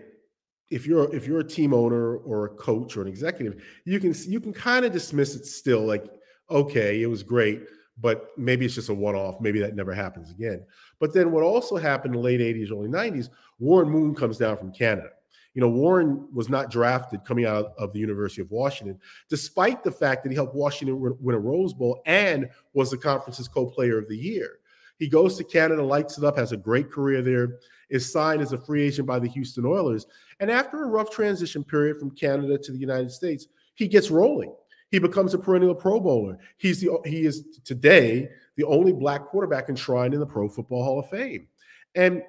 if 0.70 0.86
you're 0.86 1.14
if 1.14 1.26
you're 1.26 1.40
a 1.40 1.44
team 1.44 1.72
owner 1.72 2.16
or 2.16 2.46
a 2.46 2.48
coach 2.50 2.96
or 2.96 3.02
an 3.02 3.08
executive, 3.08 3.62
you 3.84 4.00
can 4.00 4.14
you 4.26 4.40
can 4.40 4.52
kind 4.52 4.84
of 4.84 4.92
dismiss 4.92 5.34
it 5.34 5.46
still 5.46 5.80
like 5.80 6.06
okay, 6.50 7.02
it 7.02 7.06
was 7.06 7.22
great, 7.22 7.62
but 8.00 8.30
maybe 8.36 8.64
it's 8.64 8.74
just 8.74 8.88
a 8.88 8.94
one-off. 8.94 9.40
Maybe 9.40 9.60
that 9.60 9.76
never 9.76 9.92
happens 9.92 10.30
again. 10.30 10.64
But 10.98 11.12
then 11.12 11.30
what 11.30 11.42
also 11.42 11.76
happened 11.76 12.14
in 12.14 12.20
the 12.20 12.24
late 12.24 12.40
80s, 12.40 12.70
early 12.70 12.88
90s, 12.88 13.28
Warren 13.58 13.90
Moon 13.90 14.14
comes 14.14 14.38
down 14.38 14.56
from 14.56 14.72
Canada. 14.72 15.10
You 15.58 15.64
know, 15.64 15.70
Warren 15.70 16.28
was 16.32 16.48
not 16.48 16.70
drafted 16.70 17.24
coming 17.24 17.44
out 17.44 17.72
of 17.78 17.92
the 17.92 17.98
University 17.98 18.40
of 18.40 18.48
Washington, 18.52 18.96
despite 19.28 19.82
the 19.82 19.90
fact 19.90 20.22
that 20.22 20.30
he 20.30 20.36
helped 20.36 20.54
Washington 20.54 21.16
win 21.18 21.34
a 21.34 21.38
Rose 21.40 21.74
Bowl 21.74 22.00
and 22.06 22.48
was 22.74 22.92
the 22.92 22.96
conference's 22.96 23.48
co-player 23.48 23.98
of 23.98 24.08
the 24.08 24.16
year. 24.16 24.60
He 25.00 25.08
goes 25.08 25.36
to 25.36 25.42
Canada, 25.42 25.82
lights 25.82 26.16
it 26.16 26.22
up, 26.22 26.38
has 26.38 26.52
a 26.52 26.56
great 26.56 26.92
career 26.92 27.22
there, 27.22 27.58
is 27.90 28.08
signed 28.08 28.40
as 28.40 28.52
a 28.52 28.56
free 28.56 28.84
agent 28.84 29.08
by 29.08 29.18
the 29.18 29.26
Houston 29.26 29.66
Oilers. 29.66 30.06
And 30.38 30.48
after 30.48 30.84
a 30.84 30.86
rough 30.86 31.10
transition 31.10 31.64
period 31.64 31.98
from 31.98 32.12
Canada 32.12 32.56
to 32.56 32.70
the 32.70 32.78
United 32.78 33.10
States, 33.10 33.48
he 33.74 33.88
gets 33.88 34.12
rolling. 34.12 34.54
He 34.92 35.00
becomes 35.00 35.34
a 35.34 35.38
perennial 35.40 35.74
Pro 35.74 35.98
Bowler. 35.98 36.38
He's 36.58 36.80
the 36.80 37.00
he 37.04 37.26
is 37.26 37.58
today 37.64 38.28
the 38.54 38.62
only 38.62 38.92
black 38.92 39.26
quarterback 39.26 39.70
enshrined 39.70 40.14
in 40.14 40.20
the 40.20 40.26
Pro 40.26 40.48
Football 40.48 40.84
Hall 40.84 41.00
of 41.00 41.10
Fame. 41.10 41.48
And 41.96 42.22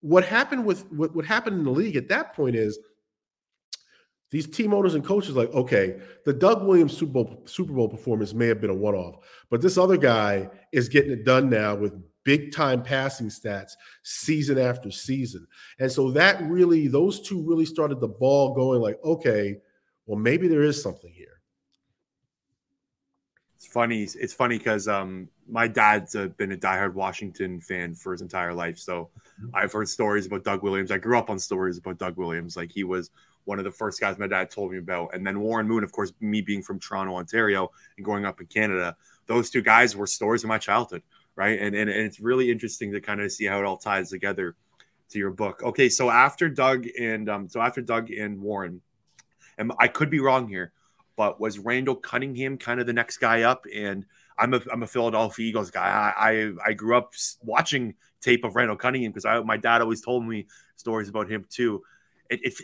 what 0.00 0.24
happened 0.24 0.64
with 0.64 0.90
what, 0.92 1.14
what 1.14 1.24
happened 1.24 1.58
in 1.58 1.64
the 1.64 1.70
league 1.70 1.96
at 1.96 2.08
that 2.08 2.34
point 2.34 2.56
is 2.56 2.78
these 4.30 4.46
team 4.46 4.74
owners 4.74 4.94
and 4.94 5.04
coaches 5.04 5.36
like, 5.36 5.52
okay, 5.54 6.00
the 6.24 6.32
Doug 6.32 6.64
Williams 6.64 6.96
Super 6.96 7.12
Bowl 7.12 7.42
Super 7.46 7.72
Bowl 7.72 7.88
performance 7.88 8.34
may 8.34 8.46
have 8.46 8.60
been 8.60 8.70
a 8.70 8.74
one-off, 8.74 9.16
but 9.50 9.60
this 9.60 9.78
other 9.78 9.96
guy 9.96 10.48
is 10.72 10.88
getting 10.88 11.12
it 11.12 11.24
done 11.24 11.48
now 11.48 11.74
with 11.74 12.00
big 12.24 12.52
time 12.52 12.82
passing 12.82 13.28
stats 13.28 13.72
season 14.02 14.58
after 14.58 14.90
season. 14.90 15.46
And 15.78 15.90
so 15.90 16.10
that 16.10 16.42
really, 16.42 16.88
those 16.88 17.20
two 17.20 17.40
really 17.48 17.64
started 17.64 18.00
the 18.00 18.08
ball 18.08 18.52
going 18.52 18.80
like, 18.80 18.98
okay, 19.04 19.58
well, 20.06 20.18
maybe 20.18 20.48
there 20.48 20.62
is 20.62 20.82
something 20.82 21.12
here. 21.12 21.40
It's 23.54 23.66
funny. 23.66 24.02
It's 24.02 24.34
funny 24.34 24.58
because 24.58 24.88
um, 24.88 25.28
my 25.48 25.68
dad's 25.68 26.14
uh, 26.14 26.28
been 26.36 26.52
a 26.52 26.56
diehard 26.56 26.94
Washington 26.94 27.60
fan 27.60 27.94
for 27.94 28.12
his 28.12 28.22
entire 28.22 28.52
life. 28.52 28.78
So 28.78 29.10
mm-hmm. 29.40 29.54
I've 29.54 29.72
heard 29.72 29.88
stories 29.88 30.26
about 30.26 30.44
Doug 30.44 30.62
Williams. 30.62 30.90
I 30.90 30.98
grew 30.98 31.18
up 31.18 31.30
on 31.30 31.38
stories 31.38 31.78
about 31.78 31.98
Doug 31.98 32.16
Williams. 32.16 32.56
Like 32.56 32.72
he 32.72 32.84
was 32.84 33.10
one 33.44 33.58
of 33.58 33.64
the 33.64 33.70
first 33.70 34.00
guys 34.00 34.18
my 34.18 34.26
dad 34.26 34.50
told 34.50 34.72
me 34.72 34.78
about. 34.78 35.14
And 35.14 35.26
then 35.26 35.40
Warren 35.40 35.68
Moon, 35.68 35.84
of 35.84 35.92
course, 35.92 36.12
me 36.20 36.40
being 36.40 36.62
from 36.62 36.80
Toronto, 36.80 37.14
Ontario, 37.16 37.70
and 37.96 38.04
growing 38.04 38.24
up 38.24 38.40
in 38.40 38.46
Canada, 38.46 38.96
those 39.26 39.50
two 39.50 39.62
guys 39.62 39.96
were 39.96 40.06
stories 40.06 40.44
of 40.44 40.48
my 40.48 40.58
childhood, 40.58 41.02
right? 41.36 41.58
And 41.60 41.74
and, 41.74 41.88
and 41.88 42.00
it's 42.00 42.20
really 42.20 42.50
interesting 42.50 42.92
to 42.92 43.00
kind 43.00 43.20
of 43.20 43.30
see 43.32 43.44
how 43.44 43.58
it 43.58 43.64
all 43.64 43.76
ties 43.76 44.10
together 44.10 44.56
to 45.10 45.18
your 45.18 45.30
book. 45.30 45.62
Okay, 45.62 45.88
so 45.88 46.10
after 46.10 46.48
Doug 46.48 46.86
and 46.98 47.28
um, 47.28 47.48
so 47.48 47.60
after 47.60 47.80
Doug 47.80 48.10
and 48.10 48.40
Warren, 48.40 48.80
and 49.58 49.72
I 49.78 49.88
could 49.88 50.10
be 50.10 50.20
wrong 50.20 50.48
here, 50.48 50.72
but 51.16 51.40
was 51.40 51.58
Randall 51.58 51.96
Cunningham 51.96 52.58
kind 52.58 52.80
of 52.80 52.86
the 52.86 52.92
next 52.92 53.18
guy 53.18 53.42
up? 53.42 53.64
And 53.72 54.04
I'm 54.38 54.54
a 54.54 54.60
I'm 54.72 54.82
a 54.82 54.86
Philadelphia 54.86 55.46
Eagles 55.46 55.70
guy. 55.70 56.12
I 56.16 56.30
I, 56.30 56.52
I 56.66 56.72
grew 56.72 56.96
up 56.96 57.14
watching 57.42 57.94
tape 58.20 58.44
of 58.44 58.56
Randall 58.56 58.76
Cunningham 58.76 59.10
because 59.10 59.24
I 59.24 59.40
my 59.40 59.56
dad 59.56 59.80
always 59.82 60.00
told 60.00 60.26
me 60.26 60.46
stories 60.76 61.08
about 61.08 61.30
him 61.30 61.46
too. 61.48 61.82
It, 62.28 62.40
it, 62.42 62.54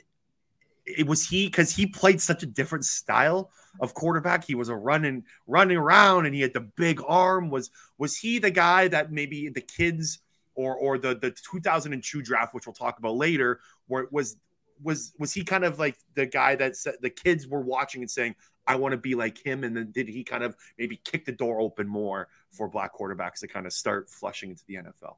it 0.84 1.06
was 1.06 1.28
he 1.28 1.46
because 1.46 1.74
he 1.74 1.86
played 1.86 2.20
such 2.20 2.42
a 2.42 2.46
different 2.46 2.84
style 2.84 3.50
of 3.80 3.94
quarterback. 3.94 4.44
He 4.44 4.54
was 4.54 4.68
a 4.68 4.76
running 4.76 5.24
running 5.46 5.76
around 5.76 6.26
and 6.26 6.34
he 6.34 6.40
had 6.40 6.52
the 6.52 6.60
big 6.60 7.00
arm. 7.06 7.50
Was 7.50 7.70
was 7.98 8.16
he 8.16 8.38
the 8.38 8.50
guy 8.50 8.88
that 8.88 9.12
maybe 9.12 9.48
the 9.48 9.60
kids 9.60 10.18
or 10.54 10.76
or 10.76 10.98
the 10.98 11.14
the 11.14 11.30
2002 11.30 12.22
draft, 12.22 12.54
which 12.54 12.66
we'll 12.66 12.74
talk 12.74 12.98
about 12.98 13.16
later, 13.16 13.60
where 13.86 14.02
it 14.02 14.12
was 14.12 14.36
was 14.82 15.12
was 15.18 15.32
he 15.32 15.44
kind 15.44 15.64
of 15.64 15.78
like 15.78 15.96
the 16.14 16.26
guy 16.26 16.56
that 16.56 16.76
said 16.76 16.96
the 17.00 17.10
kids 17.10 17.46
were 17.46 17.60
watching 17.60 18.02
and 18.02 18.10
saying, 18.10 18.34
I 18.66 18.76
want 18.76 18.92
to 18.92 18.98
be 18.98 19.14
like 19.14 19.38
him? 19.38 19.64
And 19.64 19.76
then 19.76 19.90
did 19.90 20.08
he 20.08 20.24
kind 20.24 20.44
of 20.44 20.56
maybe 20.78 21.00
kick 21.04 21.24
the 21.24 21.32
door 21.32 21.60
open 21.60 21.88
more 21.88 22.28
for 22.50 22.68
black 22.68 22.94
quarterbacks 22.94 23.40
to 23.40 23.48
kind 23.48 23.66
of 23.66 23.72
start 23.72 24.08
flushing 24.08 24.50
into 24.50 24.62
the 24.66 24.74
NFL? 24.74 25.16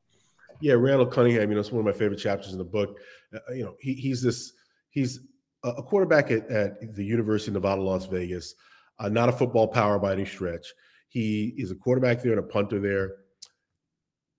Yeah, 0.60 0.74
Randall 0.74 1.06
Cunningham, 1.06 1.48
you 1.48 1.54
know, 1.54 1.60
it's 1.60 1.72
one 1.72 1.80
of 1.80 1.86
my 1.86 1.98
favorite 1.98 2.18
chapters 2.18 2.52
in 2.52 2.58
the 2.58 2.64
book. 2.64 2.98
Uh, 3.34 3.52
you 3.52 3.64
know, 3.64 3.74
he, 3.80 3.94
he's 3.94 4.22
this, 4.22 4.52
he's 4.90 5.20
a 5.64 5.82
quarterback 5.82 6.30
at, 6.30 6.48
at 6.50 6.94
the 6.94 7.04
University 7.04 7.50
of 7.50 7.54
Nevada, 7.54 7.82
Las 7.82 8.06
Vegas, 8.06 8.54
uh, 8.98 9.08
not 9.08 9.28
a 9.28 9.32
football 9.32 9.66
power 9.66 9.98
by 9.98 10.12
any 10.12 10.24
stretch. 10.24 10.72
He 11.08 11.54
is 11.56 11.70
a 11.70 11.74
quarterback 11.74 12.22
there 12.22 12.32
and 12.32 12.40
a 12.40 12.44
punter 12.44 12.80
there. 12.80 13.16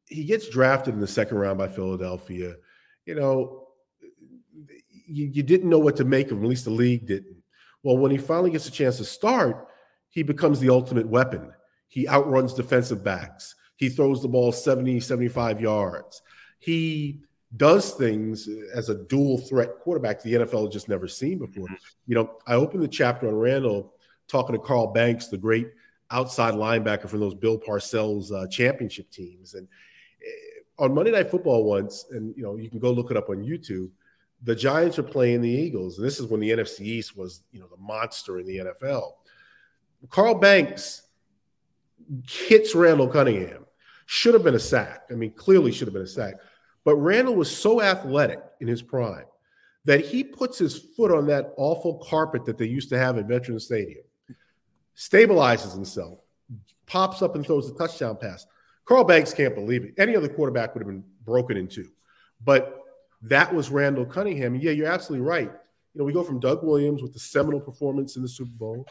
He 0.07 0.23
gets 0.23 0.49
drafted 0.49 0.93
in 0.93 0.99
the 0.99 1.07
second 1.07 1.37
round 1.37 1.57
by 1.57 1.67
Philadelphia. 1.67 2.55
You 3.05 3.15
know, 3.15 3.67
you, 5.07 5.29
you 5.33 5.43
didn't 5.43 5.69
know 5.69 5.79
what 5.79 5.95
to 5.97 6.05
make 6.05 6.27
of 6.27 6.37
him, 6.37 6.43
at 6.43 6.49
least 6.49 6.65
the 6.65 6.71
league 6.71 7.07
didn't. 7.07 7.37
Well, 7.85 7.99
when 7.99 8.09
he 8.09 8.17
finally 8.17 8.49
gets 8.49 8.67
a 8.67 8.71
chance 8.71 8.97
to 8.97 9.05
start, 9.05 9.67
he 10.09 10.23
becomes 10.23 10.59
the 10.59 10.71
ultimate 10.71 11.07
weapon. 11.07 11.53
He 11.87 12.07
outruns 12.07 12.55
defensive 12.55 13.03
backs. 13.03 13.53
He 13.75 13.89
throws 13.89 14.23
the 14.23 14.27
ball 14.27 14.51
70, 14.51 14.99
75 14.99 15.61
yards. 15.61 16.23
He 16.57 17.21
does 17.55 17.91
things 17.91 18.49
as 18.73 18.89
a 18.89 18.95
dual 18.95 19.37
threat 19.37 19.77
quarterback 19.81 20.23
the 20.23 20.33
NFL 20.33 20.65
has 20.65 20.73
just 20.73 20.89
never 20.89 21.07
seen 21.07 21.37
before. 21.37 21.65
Mm-hmm. 21.65 21.75
You 22.07 22.15
know, 22.15 22.37
I 22.47 22.55
opened 22.55 22.81
the 22.81 22.87
chapter 22.87 23.27
on 23.27 23.35
Randall 23.35 23.93
talking 24.27 24.55
to 24.55 24.59
Carl 24.59 24.87
Banks, 24.87 25.27
the 25.27 25.37
great 25.37 25.67
outside 26.09 26.55
linebacker 26.55 27.07
from 27.07 27.19
those 27.19 27.35
Bill 27.35 27.59
Parcells 27.59 28.31
uh, 28.31 28.47
championship 28.47 29.11
teams. 29.11 29.53
And 29.53 29.67
uh, 30.25 30.83
on 30.85 30.95
Monday 30.95 31.11
Night 31.11 31.29
Football 31.29 31.65
once, 31.65 32.07
and 32.09 32.35
you 32.35 32.41
know, 32.41 32.55
you 32.55 32.67
can 32.67 32.79
go 32.79 32.89
look 32.89 33.11
it 33.11 33.17
up 33.17 33.29
on 33.29 33.43
YouTube– 33.43 33.91
the 34.43 34.55
Giants 34.55 34.99
are 34.99 35.03
playing 35.03 35.41
the 35.41 35.49
Eagles, 35.49 35.97
and 35.97 36.05
this 36.05 36.19
is 36.19 36.27
when 36.27 36.39
the 36.39 36.51
NFC 36.51 36.81
East 36.81 37.17
was, 37.17 37.43
you 37.51 37.59
know, 37.59 37.67
the 37.67 37.81
monster 37.81 38.39
in 38.39 38.45
the 38.45 38.57
NFL. 38.57 39.13
Carl 40.09 40.35
Banks 40.35 41.03
hits 42.27 42.75
Randall 42.75 43.07
Cunningham. 43.07 43.65
Should 44.05 44.35
have 44.35 44.43
been 44.43 44.55
a 44.55 44.59
sack. 44.59 45.03
I 45.09 45.13
mean, 45.15 45.31
clearly 45.31 45.71
should 45.71 45.87
have 45.87 45.93
been 45.93 46.03
a 46.03 46.07
sack. 46.07 46.35
But 46.83 46.97
Randall 46.97 47.35
was 47.35 47.55
so 47.55 47.81
athletic 47.81 48.39
in 48.61 48.67
his 48.67 48.83
prime 48.83 49.25
that 49.85 50.05
he 50.05 50.23
puts 50.23 50.57
his 50.57 50.77
foot 50.77 51.11
on 51.11 51.27
that 51.27 51.53
awful 51.57 51.95
carpet 52.07 52.45
that 52.45 52.57
they 52.57 52.65
used 52.65 52.89
to 52.89 52.97
have 52.97 53.17
at 53.17 53.25
Veterans 53.25 53.65
Stadium, 53.65 54.03
stabilizes 54.95 55.73
himself, 55.73 56.19
pops 56.85 57.21
up 57.21 57.35
and 57.35 57.45
throws 57.45 57.69
a 57.69 57.73
touchdown 57.75 58.17
pass. 58.17 58.45
Carl 58.85 59.03
Banks 59.03 59.33
can't 59.33 59.55
believe 59.55 59.83
it. 59.83 59.93
Any 59.97 60.15
other 60.15 60.29
quarterback 60.29 60.73
would 60.73 60.81
have 60.81 60.87
been 60.87 61.03
broken 61.23 61.57
in 61.57 61.67
two. 61.67 61.89
But 62.43 62.84
that 63.29 63.53
was 63.53 63.69
Randall 63.69 64.05
Cunningham. 64.05 64.53
And 64.53 64.63
yeah, 64.63 64.71
you're 64.71 64.87
absolutely 64.87 65.25
right. 65.25 65.51
You 65.51 65.99
know, 65.99 66.05
we 66.05 66.13
go 66.13 66.23
from 66.23 66.39
Doug 66.39 66.63
Williams 66.63 67.01
with 67.01 67.13
the 67.13 67.19
seminal 67.19 67.59
performance 67.59 68.15
in 68.15 68.21
the 68.21 68.27
Super 68.27 68.51
Bowl. 68.51 68.85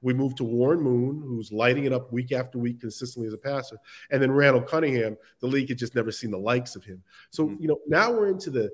We 0.00 0.14
move 0.14 0.36
to 0.36 0.44
Warren 0.44 0.80
Moon, 0.80 1.22
who's 1.24 1.50
lighting 1.50 1.84
it 1.84 1.92
up 1.92 2.12
week 2.12 2.30
after 2.32 2.58
week 2.58 2.80
consistently 2.80 3.26
as 3.26 3.34
a 3.34 3.38
passer. 3.38 3.78
And 4.10 4.22
then 4.22 4.30
Randall 4.30 4.62
Cunningham, 4.62 5.16
the 5.40 5.46
league 5.46 5.68
had 5.68 5.78
just 5.78 5.94
never 5.94 6.12
seen 6.12 6.30
the 6.30 6.38
likes 6.38 6.76
of 6.76 6.84
him. 6.84 7.02
So, 7.30 7.46
mm-hmm. 7.46 7.62
you 7.62 7.68
know, 7.68 7.78
now 7.86 8.12
we're 8.12 8.28
into 8.28 8.50
the 8.50 8.70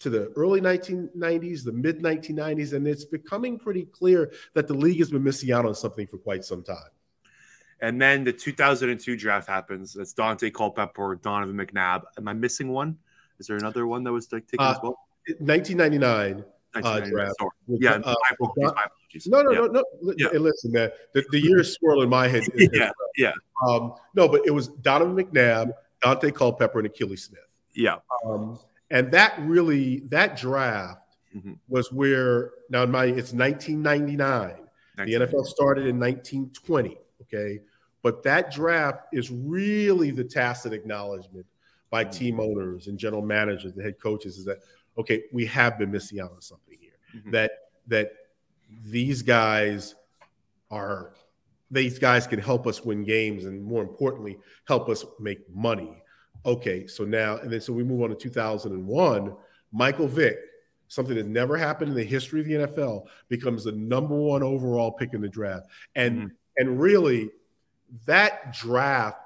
to 0.00 0.08
the 0.08 0.32
early 0.34 0.62
1990s, 0.62 1.62
the 1.62 1.72
mid 1.72 2.02
1990s, 2.02 2.72
and 2.72 2.88
it's 2.88 3.04
becoming 3.04 3.58
pretty 3.58 3.84
clear 3.84 4.32
that 4.54 4.66
the 4.66 4.74
league 4.74 4.98
has 4.98 5.10
been 5.10 5.22
missing 5.22 5.52
out 5.52 5.66
on 5.66 5.74
something 5.74 6.06
for 6.06 6.16
quite 6.16 6.42
some 6.42 6.62
time. 6.62 6.88
And 7.82 8.00
then 8.00 8.24
the 8.24 8.32
2002 8.32 9.16
draft 9.16 9.48
happens. 9.48 9.94
That's 9.94 10.12
Daunte 10.14 10.52
Culpepper, 10.52 11.16
Donovan 11.16 11.56
McNabb. 11.56 12.02
Am 12.18 12.28
I 12.28 12.32
missing 12.32 12.70
one? 12.70 12.98
Is 13.40 13.46
there 13.46 13.56
another 13.56 13.86
one 13.86 14.04
that 14.04 14.12
was 14.12 14.30
like 14.32 14.46
taken 14.46 14.64
uh, 14.64 14.72
as 14.72 14.78
well? 14.82 14.98
1999. 15.38 16.44
Uh, 16.72 17.00
draft. 17.00 17.34
yeah, 17.66 17.94
uh, 17.94 18.14
apologies, 18.30 18.70
apologies. 18.70 19.26
No, 19.26 19.42
no, 19.42 19.50
yeah. 19.50 19.58
no, 19.72 19.84
no. 20.02 20.14
Yeah. 20.16 20.28
listen, 20.38 20.70
man, 20.70 20.90
the, 21.14 21.24
the 21.32 21.40
years 21.40 21.74
swirl 21.74 22.02
in 22.02 22.08
my 22.08 22.28
head. 22.28 22.44
yeah, 22.54 22.92
yeah. 23.16 23.32
Um, 23.66 23.94
no, 24.14 24.28
but 24.28 24.42
it 24.46 24.52
was 24.52 24.68
Donovan 24.68 25.16
McNabb, 25.16 25.72
Daunte 26.00 26.32
Culpepper, 26.32 26.78
and 26.78 26.88
Akili 26.88 27.18
Smith. 27.18 27.40
Yeah. 27.74 27.96
Um, 28.24 28.56
and 28.92 29.10
that 29.10 29.34
really, 29.40 30.00
that 30.10 30.36
draft 30.36 31.16
mm-hmm. 31.34 31.54
was 31.68 31.90
where 31.90 32.52
now 32.68 32.84
in 32.84 32.92
my 32.92 33.06
it's 33.06 33.32
1999. 33.32 34.56
The 34.96 35.14
NFL 35.14 35.46
started 35.46 35.86
in 35.86 35.98
1920. 35.98 36.98
Okay, 37.22 37.60
but 38.02 38.22
that 38.22 38.52
draft 38.52 39.06
is 39.12 39.30
really 39.30 40.10
the 40.10 40.24
tacit 40.24 40.72
acknowledgement 40.72 41.46
by 41.90 42.04
mm-hmm. 42.04 42.18
team 42.18 42.40
owners 42.40 42.86
and 42.86 42.98
general 42.98 43.22
managers 43.22 43.72
and 43.72 43.84
head 43.84 44.00
coaches 44.00 44.38
is 44.38 44.44
that 44.44 44.58
okay, 44.98 45.22
we 45.32 45.46
have 45.46 45.78
been 45.78 45.90
missing 45.90 46.20
out 46.20 46.32
on 46.32 46.40
something 46.40 46.76
here. 46.80 46.92
Mm-hmm. 47.16 47.30
That 47.32 47.52
that 47.88 48.12
these 48.84 49.22
guys 49.22 49.94
are 50.70 51.12
these 51.70 51.98
guys 51.98 52.26
can 52.26 52.40
help 52.40 52.66
us 52.66 52.84
win 52.84 53.04
games 53.04 53.44
and 53.44 53.62
more 53.62 53.82
importantly 53.82 54.38
help 54.66 54.88
us 54.88 55.04
make 55.20 55.38
money 55.54 56.00
Okay, 56.46 56.86
so 56.86 57.04
now 57.04 57.36
and 57.38 57.50
then 57.50 57.60
so 57.60 57.72
we 57.72 57.84
move 57.84 58.02
on 58.02 58.10
to 58.10 58.14
2001. 58.14 59.36
Michael 59.72 60.08
Vick, 60.08 60.38
something 60.88 61.14
that 61.14 61.26
never 61.26 61.56
happened 61.56 61.90
in 61.90 61.96
the 61.96 62.04
history 62.04 62.40
of 62.40 62.46
the 62.46 62.54
NFL, 62.54 63.06
becomes 63.28 63.64
the 63.64 63.72
number 63.72 64.16
one 64.16 64.42
overall 64.42 64.90
pick 64.90 65.12
in 65.12 65.20
the 65.20 65.28
draft, 65.28 65.66
and 65.94 66.16
mm-hmm. 66.16 66.26
and 66.56 66.80
really 66.80 67.30
that 68.06 68.54
draft 68.54 69.19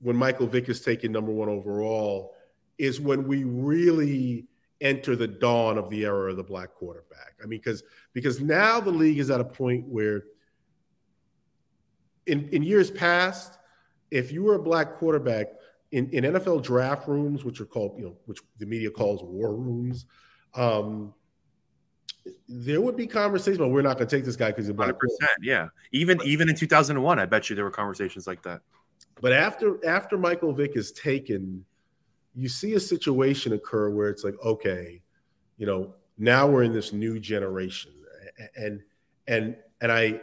when 0.00 0.16
Michael 0.16 0.46
Vick 0.46 0.68
is 0.68 0.80
taken 0.80 1.12
number 1.12 1.32
one 1.32 1.48
overall 1.48 2.34
is 2.78 3.00
when 3.00 3.26
we 3.26 3.44
really 3.44 4.46
enter 4.80 5.16
the 5.16 5.26
dawn 5.26 5.76
of 5.76 5.90
the 5.90 6.04
era 6.04 6.30
of 6.30 6.36
the 6.36 6.44
black 6.44 6.74
quarterback. 6.74 7.34
I 7.42 7.46
mean, 7.46 7.58
because 7.58 7.82
because 8.12 8.40
now 8.40 8.80
the 8.80 8.90
league 8.90 9.18
is 9.18 9.30
at 9.30 9.40
a 9.40 9.44
point 9.44 9.86
where 9.88 10.24
in, 12.26 12.48
in 12.50 12.62
years 12.62 12.90
past, 12.90 13.58
if 14.10 14.30
you 14.30 14.44
were 14.44 14.54
a 14.54 14.62
black 14.62 14.96
quarterback 14.96 15.48
in, 15.90 16.08
in 16.10 16.24
NFL 16.24 16.62
draft 16.62 17.08
rooms, 17.08 17.44
which 17.44 17.60
are 17.60 17.66
called, 17.66 17.98
you 17.98 18.04
know, 18.04 18.16
which 18.26 18.40
the 18.58 18.66
media 18.66 18.90
calls 18.90 19.22
war 19.22 19.54
rooms, 19.56 20.06
um, 20.54 21.14
there 22.46 22.80
would 22.80 22.96
be 22.96 23.06
conversations, 23.06 23.58
but 23.58 23.68
we're 23.68 23.82
not 23.82 23.96
going 23.96 24.06
to 24.06 24.16
take 24.16 24.24
this 24.24 24.36
guy 24.36 24.48
because 24.48 24.66
he's 24.66 24.76
black. 24.76 24.94
100%, 24.94 24.96
yeah. 25.42 25.68
Even 25.92 26.20
even 26.24 26.48
in 26.48 26.54
2001, 26.54 27.18
I 27.18 27.26
bet 27.26 27.48
you 27.48 27.56
there 27.56 27.64
were 27.64 27.70
conversations 27.70 28.26
like 28.26 28.42
that. 28.42 28.60
But 29.20 29.32
after 29.32 29.84
after 29.86 30.16
Michael 30.16 30.52
Vick 30.52 30.76
is 30.76 30.92
taken, 30.92 31.64
you 32.34 32.48
see 32.48 32.74
a 32.74 32.80
situation 32.80 33.52
occur 33.52 33.90
where 33.90 34.08
it's 34.08 34.24
like, 34.24 34.34
okay, 34.44 35.02
you 35.56 35.66
know, 35.66 35.94
now 36.18 36.46
we're 36.46 36.62
in 36.62 36.72
this 36.72 36.92
new 36.92 37.18
generation, 37.18 37.92
and 38.56 38.80
and 39.26 39.56
and 39.80 39.92
I, 39.92 40.20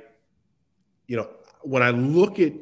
you 1.07 1.17
know, 1.17 1.29
when 1.61 1.83
I 1.83 1.89
look 1.89 2.39
at 2.39 2.53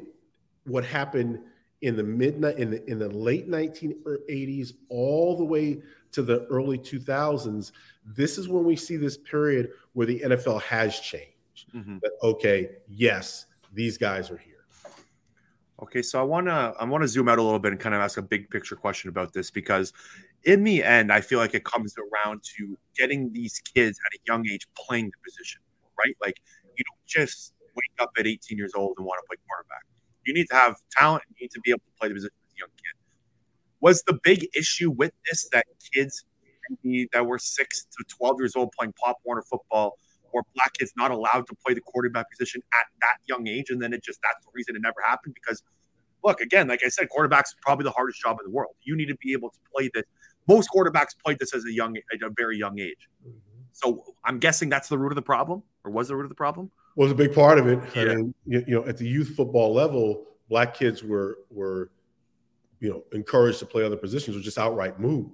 what 0.64 0.84
happened 0.84 1.40
in 1.82 1.96
the 1.96 2.02
midnight 2.02 2.58
in 2.58 2.70
the 2.70 2.84
in 2.90 2.98
the 2.98 3.08
late 3.08 3.48
1980s 3.48 4.72
all 4.88 5.36
the 5.36 5.44
way 5.44 5.82
to 6.12 6.22
the 6.22 6.46
early 6.46 6.78
2000s, 6.78 7.72
this 8.04 8.38
is 8.38 8.48
when 8.48 8.64
we 8.64 8.76
see 8.76 8.96
this 8.96 9.16
period 9.16 9.70
where 9.92 10.06
the 10.06 10.20
NFL 10.20 10.62
has 10.62 10.98
changed. 11.00 11.72
Mm-hmm. 11.74 11.98
That 12.02 12.12
okay, 12.22 12.70
yes, 12.88 13.46
these 13.72 13.98
guys 13.98 14.30
are 14.30 14.38
here. 14.38 14.53
Okay, 15.82 16.02
so 16.02 16.20
I 16.20 16.22
want 16.22 16.46
to 16.46 16.72
I 16.78 16.84
want 16.84 17.02
to 17.02 17.08
zoom 17.08 17.28
out 17.28 17.38
a 17.38 17.42
little 17.42 17.58
bit 17.58 17.72
and 17.72 17.80
kind 17.80 17.94
of 17.94 18.00
ask 18.00 18.16
a 18.16 18.22
big 18.22 18.48
picture 18.48 18.76
question 18.76 19.08
about 19.08 19.32
this 19.32 19.50
because 19.50 19.92
in 20.44 20.62
the 20.62 20.84
end 20.84 21.12
I 21.12 21.20
feel 21.20 21.38
like 21.40 21.52
it 21.54 21.64
comes 21.64 21.94
around 21.98 22.42
to 22.56 22.78
getting 22.96 23.32
these 23.32 23.60
kids 23.74 23.98
at 24.06 24.14
a 24.14 24.20
young 24.26 24.46
age 24.48 24.66
playing 24.76 25.06
the 25.06 25.18
position, 25.28 25.60
right? 25.98 26.14
Like 26.22 26.36
you 26.76 26.84
don't 26.84 27.06
just 27.06 27.54
wake 27.74 27.92
up 28.00 28.10
at 28.18 28.26
18 28.26 28.56
years 28.56 28.72
old 28.76 28.94
and 28.98 29.06
want 29.06 29.18
to 29.22 29.26
play 29.28 29.36
quarterback. 29.48 29.82
You 30.24 30.32
need 30.34 30.46
to 30.50 30.54
have 30.54 30.76
talent, 30.96 31.24
and 31.26 31.36
you 31.38 31.44
need 31.44 31.50
to 31.52 31.60
be 31.60 31.70
able 31.70 31.80
to 31.80 31.98
play 32.00 32.08
the 32.08 32.14
position 32.14 32.36
as 32.46 32.52
a 32.54 32.58
young 32.60 32.70
kid. 32.70 32.94
Was 33.80 34.02
the 34.04 34.18
big 34.22 34.46
issue 34.56 34.90
with 34.90 35.12
this 35.30 35.48
that 35.52 35.66
kids 35.94 36.24
that 37.12 37.26
were 37.26 37.38
6 37.38 37.84
to 37.84 38.04
12 38.18 38.36
years 38.40 38.56
old 38.56 38.72
playing 38.78 38.94
Pop 39.04 39.18
Warner 39.24 39.42
football 39.42 39.98
or 40.34 40.42
black 40.54 40.74
kids 40.74 40.92
not 40.96 41.10
allowed 41.10 41.46
to 41.46 41.54
play 41.64 41.72
the 41.72 41.80
quarterback 41.80 42.30
position 42.30 42.60
at 42.74 42.86
that 43.00 43.16
young 43.26 43.46
age. 43.46 43.70
And 43.70 43.80
then 43.80 43.92
it 43.92 44.02
just 44.02 44.20
that's 44.22 44.44
the 44.44 44.50
reason 44.52 44.76
it 44.76 44.82
never 44.82 45.00
happened 45.02 45.34
because 45.34 45.62
look, 46.24 46.40
again, 46.40 46.68
like 46.68 46.80
I 46.84 46.88
said, 46.88 47.08
quarterbacks 47.16 47.50
probably 47.62 47.84
the 47.84 47.92
hardest 47.92 48.20
job 48.20 48.38
in 48.40 48.50
the 48.50 48.54
world. 48.54 48.74
You 48.82 48.96
need 48.96 49.06
to 49.06 49.16
be 49.16 49.32
able 49.32 49.50
to 49.50 49.58
play 49.74 49.90
this. 49.94 50.04
Most 50.48 50.68
quarterbacks 50.74 51.10
played 51.24 51.38
this 51.38 51.54
as 51.54 51.64
a 51.64 51.72
young, 51.72 51.96
at 51.96 52.22
a 52.22 52.30
very 52.36 52.58
young 52.58 52.78
age. 52.78 53.08
Mm-hmm. 53.26 53.38
So 53.72 54.04
I'm 54.24 54.38
guessing 54.38 54.68
that's 54.68 54.88
the 54.88 54.98
root 54.98 55.12
of 55.12 55.16
the 55.16 55.22
problem, 55.22 55.62
or 55.84 55.90
was 55.90 56.08
the 56.08 56.16
root 56.16 56.24
of 56.24 56.28
the 56.28 56.34
problem? 56.34 56.70
Was 56.96 57.10
a 57.10 57.14
big 57.14 57.34
part 57.34 57.58
of 57.58 57.66
it. 57.66 57.80
Yeah. 57.94 58.02
I 58.02 58.14
mean, 58.14 58.34
you, 58.46 58.64
you 58.66 58.74
know, 58.74 58.86
at 58.86 58.96
the 58.96 59.06
youth 59.06 59.34
football 59.34 59.72
level, 59.72 60.26
black 60.48 60.74
kids 60.74 61.02
were 61.02 61.38
were, 61.50 61.90
you 62.80 62.90
know, 62.90 63.04
encouraged 63.12 63.58
to 63.60 63.66
play 63.66 63.84
other 63.84 63.96
positions 63.96 64.36
or 64.36 64.40
just 64.40 64.58
outright 64.58 65.00
moved. 65.00 65.32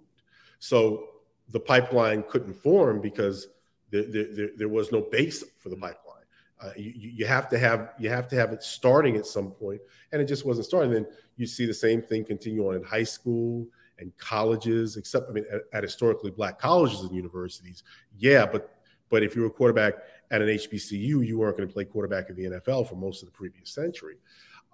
So 0.58 1.08
the 1.50 1.60
pipeline 1.60 2.24
couldn't 2.28 2.54
form 2.54 3.00
because 3.00 3.48
there, 3.90 4.50
there, 4.56 4.68
was 4.68 4.92
no 4.92 5.00
base 5.00 5.44
for 5.58 5.68
the 5.68 5.76
pipeline. 5.76 6.16
Uh, 6.60 6.70
you, 6.76 6.92
you 6.94 7.26
have 7.26 7.48
to 7.48 7.58
have 7.58 7.92
you 7.98 8.08
have 8.08 8.28
to 8.28 8.36
have 8.36 8.52
it 8.52 8.62
starting 8.62 9.16
at 9.16 9.26
some 9.26 9.50
point, 9.50 9.80
and 10.12 10.20
it 10.20 10.26
just 10.26 10.44
wasn't 10.44 10.66
starting. 10.66 10.90
Then 10.90 11.06
you 11.36 11.46
see 11.46 11.66
the 11.66 11.74
same 11.74 12.02
thing 12.02 12.24
continue 12.24 12.68
on 12.68 12.76
in 12.76 12.82
high 12.82 13.04
school 13.04 13.66
and 13.98 14.16
colleges, 14.18 14.96
except 14.96 15.28
I 15.30 15.32
mean 15.32 15.44
at, 15.52 15.62
at 15.72 15.82
historically 15.82 16.30
black 16.30 16.58
colleges 16.58 17.00
and 17.00 17.14
universities. 17.14 17.82
Yeah, 18.18 18.46
but 18.46 18.76
but 19.08 19.22
if 19.22 19.34
you 19.34 19.42
were 19.42 19.48
a 19.48 19.50
quarterback 19.50 19.94
at 20.30 20.42
an 20.42 20.48
HBCU, 20.48 21.26
you 21.26 21.38
weren't 21.38 21.56
going 21.56 21.68
to 21.68 21.72
play 21.72 21.84
quarterback 21.84 22.30
in 22.30 22.36
the 22.36 22.44
NFL 22.44 22.88
for 22.88 22.94
most 22.94 23.22
of 23.22 23.26
the 23.26 23.32
previous 23.32 23.70
century. 23.70 24.16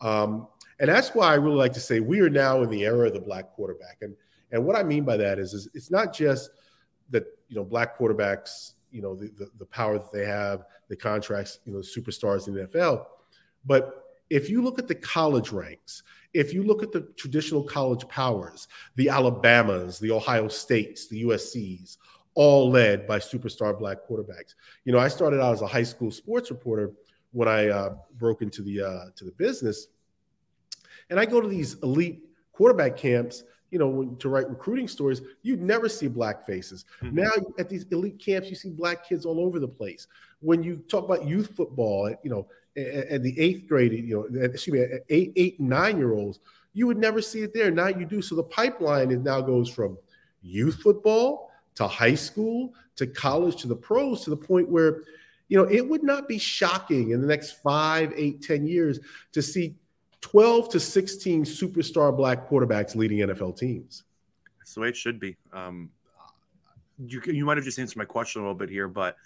Um, 0.00 0.48
and 0.78 0.90
that's 0.90 1.14
why 1.14 1.28
I 1.28 1.34
really 1.34 1.56
like 1.56 1.72
to 1.72 1.80
say 1.80 2.00
we 2.00 2.20
are 2.20 2.28
now 2.28 2.62
in 2.62 2.68
the 2.68 2.84
era 2.84 3.06
of 3.06 3.14
the 3.14 3.20
black 3.20 3.52
quarterback. 3.52 3.98
And 4.02 4.14
and 4.52 4.64
what 4.64 4.76
I 4.76 4.82
mean 4.82 5.04
by 5.04 5.16
that 5.16 5.38
is, 5.38 5.54
is 5.54 5.68
it's 5.74 5.90
not 5.90 6.14
just 6.14 6.50
that 7.10 7.24
you 7.48 7.56
know 7.56 7.64
black 7.64 7.98
quarterbacks 7.98 8.72
you 8.90 9.02
know 9.02 9.14
the, 9.14 9.28
the, 9.36 9.50
the 9.58 9.66
power 9.66 9.98
that 9.98 10.12
they 10.12 10.24
have, 10.24 10.64
the 10.88 10.96
contracts, 10.96 11.58
you 11.64 11.72
know, 11.72 11.80
superstars 11.80 12.48
in 12.48 12.54
the 12.54 12.66
NFL. 12.66 13.06
But 13.64 14.04
if 14.30 14.50
you 14.50 14.62
look 14.62 14.78
at 14.78 14.88
the 14.88 14.94
college 14.94 15.52
ranks, 15.52 16.02
if 16.34 16.52
you 16.52 16.62
look 16.62 16.82
at 16.82 16.92
the 16.92 17.02
traditional 17.16 17.62
college 17.62 18.06
powers, 18.08 18.68
the 18.96 19.08
Alabamas, 19.08 19.98
the 19.98 20.10
Ohio 20.10 20.48
States, 20.48 21.08
the 21.08 21.24
USCs, 21.24 21.96
all 22.34 22.70
led 22.70 23.06
by 23.06 23.18
superstar 23.18 23.76
black 23.76 23.98
quarterbacks. 24.08 24.54
You 24.84 24.92
know, 24.92 24.98
I 24.98 25.08
started 25.08 25.40
out 25.40 25.54
as 25.54 25.62
a 25.62 25.66
high 25.66 25.82
school 25.82 26.10
sports 26.10 26.50
reporter 26.50 26.92
when 27.32 27.48
I 27.48 27.68
uh, 27.68 27.94
broke 28.18 28.42
into 28.42 28.62
the 28.62 28.82
uh, 28.82 29.04
to 29.16 29.24
the 29.24 29.32
business, 29.32 29.88
and 31.10 31.18
I 31.18 31.24
go 31.24 31.40
to 31.40 31.48
these 31.48 31.74
elite 31.82 32.24
quarterback 32.52 32.96
camps 32.96 33.44
you 33.70 33.78
know, 33.78 34.16
to 34.18 34.28
write 34.28 34.48
recruiting 34.48 34.88
stories, 34.88 35.20
you'd 35.42 35.62
never 35.62 35.88
see 35.88 36.08
black 36.08 36.46
faces. 36.46 36.84
Mm-hmm. 37.02 37.16
Now 37.16 37.30
at 37.58 37.68
these 37.68 37.84
elite 37.90 38.18
camps, 38.18 38.48
you 38.48 38.56
see 38.56 38.70
black 38.70 39.08
kids 39.08 39.26
all 39.26 39.40
over 39.40 39.58
the 39.58 39.68
place. 39.68 40.06
When 40.40 40.62
you 40.62 40.76
talk 40.88 41.04
about 41.04 41.26
youth 41.26 41.54
football, 41.56 42.14
you 42.22 42.30
know, 42.30 42.46
at, 42.76 43.22
the 43.22 43.38
eighth 43.40 43.66
grade, 43.66 43.92
you 43.92 44.28
know, 44.30 44.44
excuse 44.44 44.74
me, 44.74 44.98
eight, 45.08 45.32
eight, 45.36 45.58
nine 45.58 45.96
year 45.96 46.12
olds, 46.12 46.40
you 46.74 46.86
would 46.86 46.98
never 46.98 47.22
see 47.22 47.40
it 47.40 47.54
there. 47.54 47.70
Now 47.70 47.88
you 47.88 48.04
do. 48.04 48.20
So 48.20 48.34
the 48.34 48.44
pipeline 48.44 49.10
is 49.10 49.20
now 49.20 49.40
goes 49.40 49.68
from 49.68 49.96
youth 50.42 50.82
football 50.82 51.50
to 51.76 51.86
high 51.86 52.14
school 52.14 52.74
to 52.96 53.06
college 53.06 53.56
to 53.62 53.68
the 53.68 53.76
pros 53.76 54.22
to 54.24 54.30
the 54.30 54.36
point 54.36 54.68
where, 54.68 55.02
you 55.48 55.56
know, 55.56 55.64
it 55.70 55.86
would 55.88 56.02
not 56.02 56.28
be 56.28 56.38
shocking 56.38 57.10
in 57.10 57.20
the 57.20 57.26
next 57.26 57.62
five, 57.62 58.12
eight, 58.14 58.42
ten 58.42 58.66
years 58.66 59.00
to 59.32 59.40
see 59.40 59.74
12 60.26 60.70
to 60.70 60.80
16 60.80 61.44
superstar 61.44 62.14
black 62.14 62.48
quarterbacks 62.48 62.96
leading 62.96 63.18
NFL 63.18 63.56
teams. 63.56 64.02
That's 64.58 64.74
the 64.74 64.80
way 64.80 64.88
it 64.88 64.96
should 64.96 65.20
be. 65.20 65.36
Um, 65.52 65.90
you 66.98 67.22
you 67.26 67.44
might 67.44 67.58
have 67.58 67.64
just 67.64 67.78
answered 67.78 67.96
my 67.96 68.04
question 68.04 68.42
a 68.42 68.44
little 68.44 68.58
bit 68.58 68.68
here, 68.68 68.88
but 68.88 69.16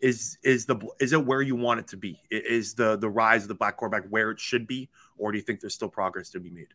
is 0.00 0.36
is 0.42 0.66
the 0.66 0.76
is 1.00 1.14
it 1.14 1.24
where 1.24 1.40
you 1.40 1.56
want 1.56 1.80
it 1.80 1.88
to 1.88 1.96
be? 1.96 2.20
Is 2.30 2.74
the 2.74 2.96
the 2.96 3.08
rise 3.08 3.42
of 3.42 3.48
the 3.48 3.54
black 3.54 3.78
quarterback 3.78 4.06
where 4.10 4.30
it 4.30 4.38
should 4.38 4.66
be, 4.66 4.90
or 5.16 5.32
do 5.32 5.38
you 5.38 5.42
think 5.42 5.60
there's 5.60 5.72
still 5.72 5.88
progress 5.88 6.28
to 6.30 6.40
be 6.40 6.50
made? 6.50 6.68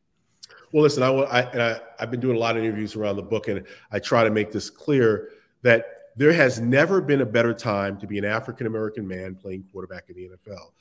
Well, 0.72 0.82
listen, 0.82 1.04
I, 1.04 1.10
I, 1.10 1.42
I 1.42 1.80
I've 2.00 2.10
been 2.10 2.20
doing 2.20 2.36
a 2.36 2.40
lot 2.40 2.58
of 2.58 2.64
interviews 2.64 2.96
around 2.96 3.18
the 3.18 3.22
book, 3.22 3.48
and 3.48 3.64
I 3.92 4.00
try 4.00 4.24
to 4.24 4.32
make 4.32 4.52
this 4.52 4.72
clear 4.72 5.30
that 5.62 5.86
there 6.16 6.34
has 6.34 6.60
never 6.60 7.00
been 7.00 7.22
a 7.22 7.28
better 7.28 7.54
time 7.54 8.00
to 8.00 8.08
be 8.08 8.18
an 8.18 8.26
African 8.26 8.66
American 8.66 9.08
man 9.08 9.36
playing 9.36 9.66
quarterback 9.72 10.10
in 10.10 10.16
the 10.16 10.30
NFL. 10.30 10.72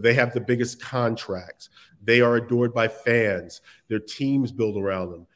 They 0.00 0.14
have 0.14 0.32
the 0.32 0.40
biggest 0.40 0.80
contracts. 0.80 1.70
They 2.02 2.20
are 2.20 2.36
adored 2.36 2.72
by 2.72 2.88
fans. 2.88 3.60
Their 3.88 3.98
teams 3.98 4.52
build 4.52 4.76
around 4.76 5.10
them. 5.10 5.26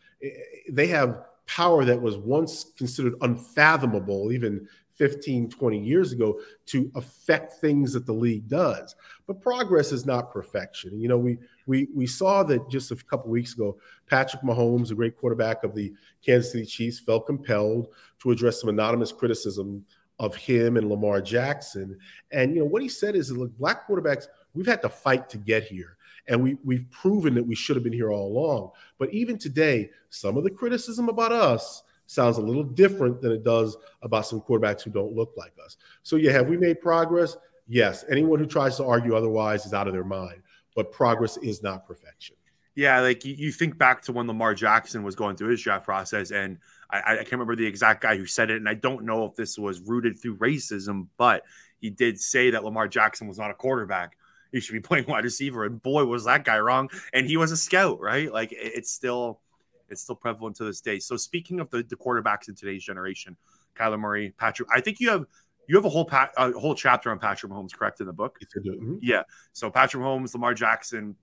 They 0.71 0.87
have 0.89 1.23
power 1.47 1.85
that 1.85 2.01
was 2.01 2.17
once 2.17 2.73
considered 2.77 3.15
unfathomable, 3.23 4.33
even 4.33 4.69
15, 4.93 5.49
20 5.49 5.79
years 5.79 6.13
ago, 6.13 6.39
to 6.67 6.91
affect 6.95 7.55
things 7.55 7.95
that 7.95 8.07
the 8.07 8.13
league 8.13 8.47
does. 8.49 8.95
But 9.27 9.41
progress 9.41 9.93
is 9.93 10.05
not 10.05 10.31
perfection. 10.33 11.01
You 11.01 11.09
know, 11.09 11.19
we 11.19 11.39
we 11.67 11.89
we 11.95 12.07
saw 12.07 12.43
that 12.45 12.69
just 12.69 12.91
a 12.91 12.97
couple 12.97 13.31
weeks 13.31 13.55
ago, 13.55 13.79
Patrick 14.07 14.43
Mahomes, 14.43 14.91
a 14.91 14.95
great 14.95 15.17
quarterback 15.17 15.65
of 15.65 15.75
the 15.75 15.93
Kansas 16.25 16.53
City 16.53 16.67
Chiefs, 16.67 17.01
felt 17.01 17.27
compelled 17.27 17.89
to 18.21 18.31
address 18.31 18.61
some 18.61 18.69
anonymous 18.69 19.11
criticism 19.11 19.85
of 20.19 20.37
him 20.37 20.77
and 20.77 20.91
Lamar 20.91 21.23
Jackson. 21.23 21.99
And 22.31 22.55
you 22.55 22.61
know 22.61 22.67
what 22.67 22.83
he 22.83 22.89
said 22.89 23.17
is, 23.17 23.33
look, 23.33 23.57
black 23.57 23.89
quarterbacks 23.89 24.27
We've 24.55 24.67
had 24.67 24.83
to 24.83 24.89
fight 24.89 25.29
to 25.31 25.39
get 25.39 25.65
here. 25.65 25.97
And 26.29 26.43
we, 26.43 26.57
we've 26.65 26.89
proven 26.91 27.35
that 27.35 27.47
we 27.47 27.55
should 27.55 27.77
have 27.77 27.83
been 27.83 27.93
here 27.93 28.11
all 28.11 28.29
along. 28.29 28.71
But 28.99 29.13
even 29.13 29.39
today, 29.39 29.91
some 30.11 30.37
of 30.37 30.45
the 30.45 30.51
criticism 30.51 31.09
about 31.09 31.33
us 31.33 31.83
sounds 32.07 32.39
a 32.39 32.43
little 32.43 32.65
different 32.65 33.21
than 33.21 33.33
it 33.33 33.45
does 33.45 33.77
about 34.03 34.27
some 34.27 34.41
quarterbacks 34.41 34.83
who 34.83 34.91
don't 34.91 35.15
look 35.15 35.33
like 35.37 35.53
us. 35.65 35.77
So, 36.03 36.17
yeah, 36.17 36.33
have 36.33 36.49
we 36.49 36.57
made 36.57 36.81
progress? 36.81 37.37
Yes. 37.69 38.05
Anyone 38.11 38.39
who 38.39 38.47
tries 38.47 38.77
to 38.77 38.85
argue 38.85 39.17
otherwise 39.17 39.67
is 39.67 39.75
out 39.75 39.87
of 39.87 39.93
their 39.93 40.05
mind. 40.05 40.43
But 40.77 40.93
progress 40.93 41.37
is 41.39 41.63
not 41.63 41.87
perfection. 41.87 42.37
Yeah, 42.77 43.01
like 43.01 43.25
you, 43.25 43.35
you 43.35 43.53
think 43.53 43.77
back 43.77 44.03
to 44.03 44.13
when 44.13 44.27
Lamar 44.27 44.55
Jackson 44.55 45.03
was 45.03 45.17
going 45.17 45.37
through 45.37 45.51
his 45.51 45.61
draft 45.61 45.85
process, 45.85 46.31
and 46.31 46.59
I, 46.91 47.01
I 47.01 47.17
can't 47.17 47.33
remember 47.33 47.57
the 47.57 47.67
exact 47.67 48.01
guy 48.01 48.17
who 48.17 48.27
said 48.27 48.51
it, 48.51 48.57
and 48.57 48.69
I 48.69 48.75
don't 48.75 49.05
know 49.05 49.25
if 49.25 49.35
this 49.35 49.59
was 49.59 49.81
rooted 49.81 50.19
through 50.19 50.37
racism, 50.37 51.09
but 51.19 51.43
he 51.81 51.91
did 51.91 52.21
say 52.21 52.51
that 52.51 52.65
Lamar 52.65 52.87
Jackson 52.89 53.27
was 53.27 53.39
not 53.39 53.51
a 53.51 53.55
quarterback 53.55 54.17
he 54.53 54.61
should 54.61 54.73
be 54.73 54.81
playing 54.89 55.07
wide 55.07 55.25
receiver. 55.25 55.65
And 55.65 55.83
boy, 55.83 56.05
was 56.05 56.25
that 56.25 56.45
guy 56.45 56.59
wrong. 56.59 56.91
And 57.13 57.27
he 57.27 57.37
was 57.37 57.53
a 57.53 57.57
scout, 57.57 58.01
right? 58.01 58.33
Like 58.33 58.51
it's 58.53 58.91
still 58.91 59.41
It's 59.89 60.03
still 60.03 60.17
prevalent 60.17 60.57
to 60.57 60.65
this 60.65 60.81
day. 60.81 60.99
So 60.99 61.17
speaking 61.17 61.61
of 61.61 61.71
the, 61.71 61.83
the 61.83 61.97
quarterbacks 61.97 62.49
in 62.49 62.55
today's 62.55 62.85
generation, 62.85 63.37
Kyler 63.77 63.99
Murray, 63.99 64.33
Patrick, 64.37 64.69
I 64.75 64.81
think 64.81 65.01
you 65.01 65.11
have 65.11 65.27
you 65.67 65.77
have 65.77 65.85
a 65.85 65.89
whole 65.89 66.05
pa- 66.05 66.31
a 66.37 66.53
whole 66.53 66.75
chapter 66.75 67.11
on 67.11 67.19
Patrick 67.19 67.53
Mahomes, 67.53 67.73
correct, 67.73 68.01
in 68.01 68.07
the 68.07 68.13
book? 68.13 68.39
Mm-hmm. 68.57 68.97
Yeah. 69.01 69.23
So 69.53 69.71
Patrick 69.71 70.03
Mahomes, 70.03 70.35
Lamar 70.35 70.55
Jackson, 70.55 71.15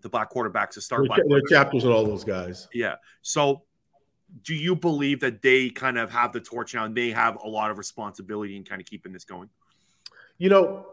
the 0.00 0.08
black 0.08 0.32
quarterbacks 0.32 0.70
to 0.72 0.80
start. 0.80 1.06
There, 1.08 1.24
there 1.28 1.40
chapters 1.48 1.84
on 1.84 1.92
all 1.92 2.04
those 2.04 2.24
guys. 2.24 2.68
Yeah. 2.72 2.96
So 3.22 3.62
do 4.44 4.54
you 4.54 4.74
believe 4.74 5.20
that 5.20 5.42
they 5.42 5.70
kind 5.70 5.98
of 5.98 6.10
have 6.10 6.32
the 6.32 6.40
torch 6.40 6.74
now 6.74 6.84
and 6.84 6.96
they 6.96 7.10
have 7.10 7.36
a 7.44 7.48
lot 7.48 7.70
of 7.70 7.78
responsibility 7.78 8.56
in 8.56 8.64
kind 8.64 8.80
of 8.80 8.86
keeping 8.86 9.12
this 9.12 9.24
going? 9.24 9.48
You 10.38 10.48
know, 10.48 10.86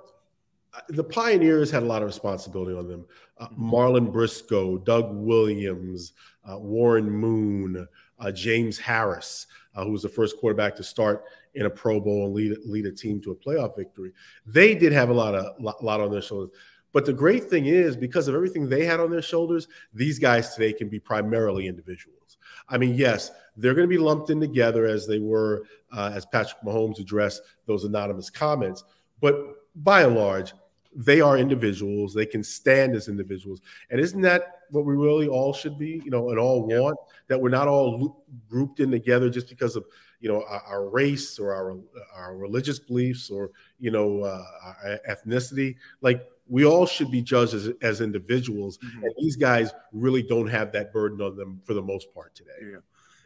the 0.90 1.04
Pioneers 1.04 1.72
had 1.72 1.84
a 1.84 1.86
lot 1.86 2.02
of 2.02 2.08
responsibility 2.08 2.76
on 2.76 2.88
them. 2.88 3.06
Uh, 3.38 3.48
Mm-hmm. 3.48 3.74
Marlon 3.74 4.12
Briscoe, 4.12 4.78
Doug 4.80 5.16
Williams, 5.16 6.14
uh, 6.50 6.58
Warren 6.58 7.10
Moon, 7.10 7.88
uh, 8.20 8.32
James 8.32 8.78
Harris, 8.78 9.48
uh, 9.76 9.86
who 9.86 9.92
was 9.92 10.02
the 10.02 10.10
first 10.10 10.38
quarterback 10.38 10.76
to 10.76 10.84
start 10.84 11.24
in 11.56 11.66
a 11.66 11.70
Pro 11.70 12.00
Bowl 12.00 12.26
and 12.26 12.34
lead 12.34 12.58
lead 12.66 12.86
a 12.86 12.92
team 12.92 13.22
to 13.22 13.32
a 13.32 13.36
playoff 13.36 13.76
victory. 13.76 14.12
They 14.46 14.76
did 14.76 14.92
have 14.92 15.10
a 15.10 15.14
lot 15.14 15.36
of 15.36 15.60
lot, 15.62 15.84
lot 15.84 16.02
on 16.02 16.12
their 16.12 16.22
shoulders. 16.22 16.52
But 16.92 17.06
the 17.06 17.14
great 17.14 17.46
thing 17.46 17.68
is, 17.68 17.96
because 17.96 18.28
of 18.28 18.36
everything 18.36 18.68
they 18.68 18.84
had 18.84 19.00
on 19.00 19.12
their 19.12 19.22
shoulders, 19.22 19.68
these 19.94 20.20
guys 20.20 20.56
today 20.56 20.74
can 20.74 20.90
be 20.90 21.00
primarily 21.00 21.68
individuals. 21.68 22.38
I 22.68 22.78
mean, 22.78 22.96
yes, 22.96 23.32
they're 23.56 23.76
going 23.76 23.88
to 23.88 23.96
be 23.96 23.98
lumped 23.98 24.32
in 24.32 24.40
together 24.40 24.86
as 24.86 25.08
they 25.08 25.20
were 25.20 25.66
uh, 25.92 26.12
as 26.14 26.26
Patrick 26.26 26.62
Mahomes 26.64 27.00
addressed 27.00 27.42
those 27.68 27.84
anonymous 27.84 28.30
comments. 28.30 28.84
But 29.22 29.59
by 29.84 30.04
and 30.04 30.16
large, 30.16 30.54
they 30.96 31.22
are 31.22 31.38
individuals. 31.38 32.14
They 32.14 32.26
can 32.26 32.44
stand 32.44 32.96
as 32.96 33.08
individuals. 33.08 33.62
And 33.90 34.00
isn't 34.00 34.22
that 34.22 34.62
what 34.72 34.86
we 34.86 34.96
really 34.96 35.28
all 35.28 35.54
should 35.54 35.78
be, 35.78 36.02
you 36.04 36.12
know, 36.12 36.30
and 36.30 36.40
all 36.40 36.66
want? 36.66 36.98
That 37.28 37.40
we're 37.40 37.50
not 37.50 37.68
all 37.68 38.26
grouped 38.50 38.80
in 38.80 38.92
together 38.92 39.30
just 39.30 39.50
because 39.50 39.76
of, 39.76 39.86
you 40.20 40.30
know, 40.30 40.44
our, 40.50 40.62
our 40.62 40.90
race 40.90 41.40
or 41.40 41.54
our, 41.54 41.78
our 42.16 42.36
religious 42.36 42.80
beliefs 42.80 43.30
or, 43.30 43.52
you 43.80 43.92
know, 43.92 44.22
uh, 44.24 44.44
our 44.64 45.00
ethnicity. 45.08 45.76
Like, 46.02 46.28
we 46.48 46.66
all 46.66 46.88
should 46.88 47.12
be 47.12 47.22
judged 47.22 47.54
as, 47.54 47.70
as 47.84 48.02
individuals. 48.02 48.80
Mm-hmm. 48.80 49.04
And 49.04 49.14
these 49.20 49.36
guys 49.36 49.72
really 49.94 50.24
don't 50.24 50.48
have 50.48 50.72
that 50.72 50.92
burden 50.92 51.22
on 51.22 51.38
them 51.38 51.62
for 51.64 51.76
the 51.76 51.84
most 51.84 52.12
part 52.14 52.34
today. 52.34 52.50
Yeah. 52.62 52.78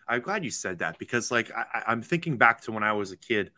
I'm 0.05 0.19
glad 0.19 0.43
you 0.43 0.51
said 0.51 0.79
that 0.79 0.99
because, 0.99 1.31
like, 1.31 1.49
I, 1.55 1.83
I'm 1.87 2.01
thinking 2.01 2.37
back 2.37 2.59
to 2.63 2.73
when 2.73 2.83
I 2.83 2.91
was 2.91 3.13
a 3.13 3.17
kid 3.17 3.51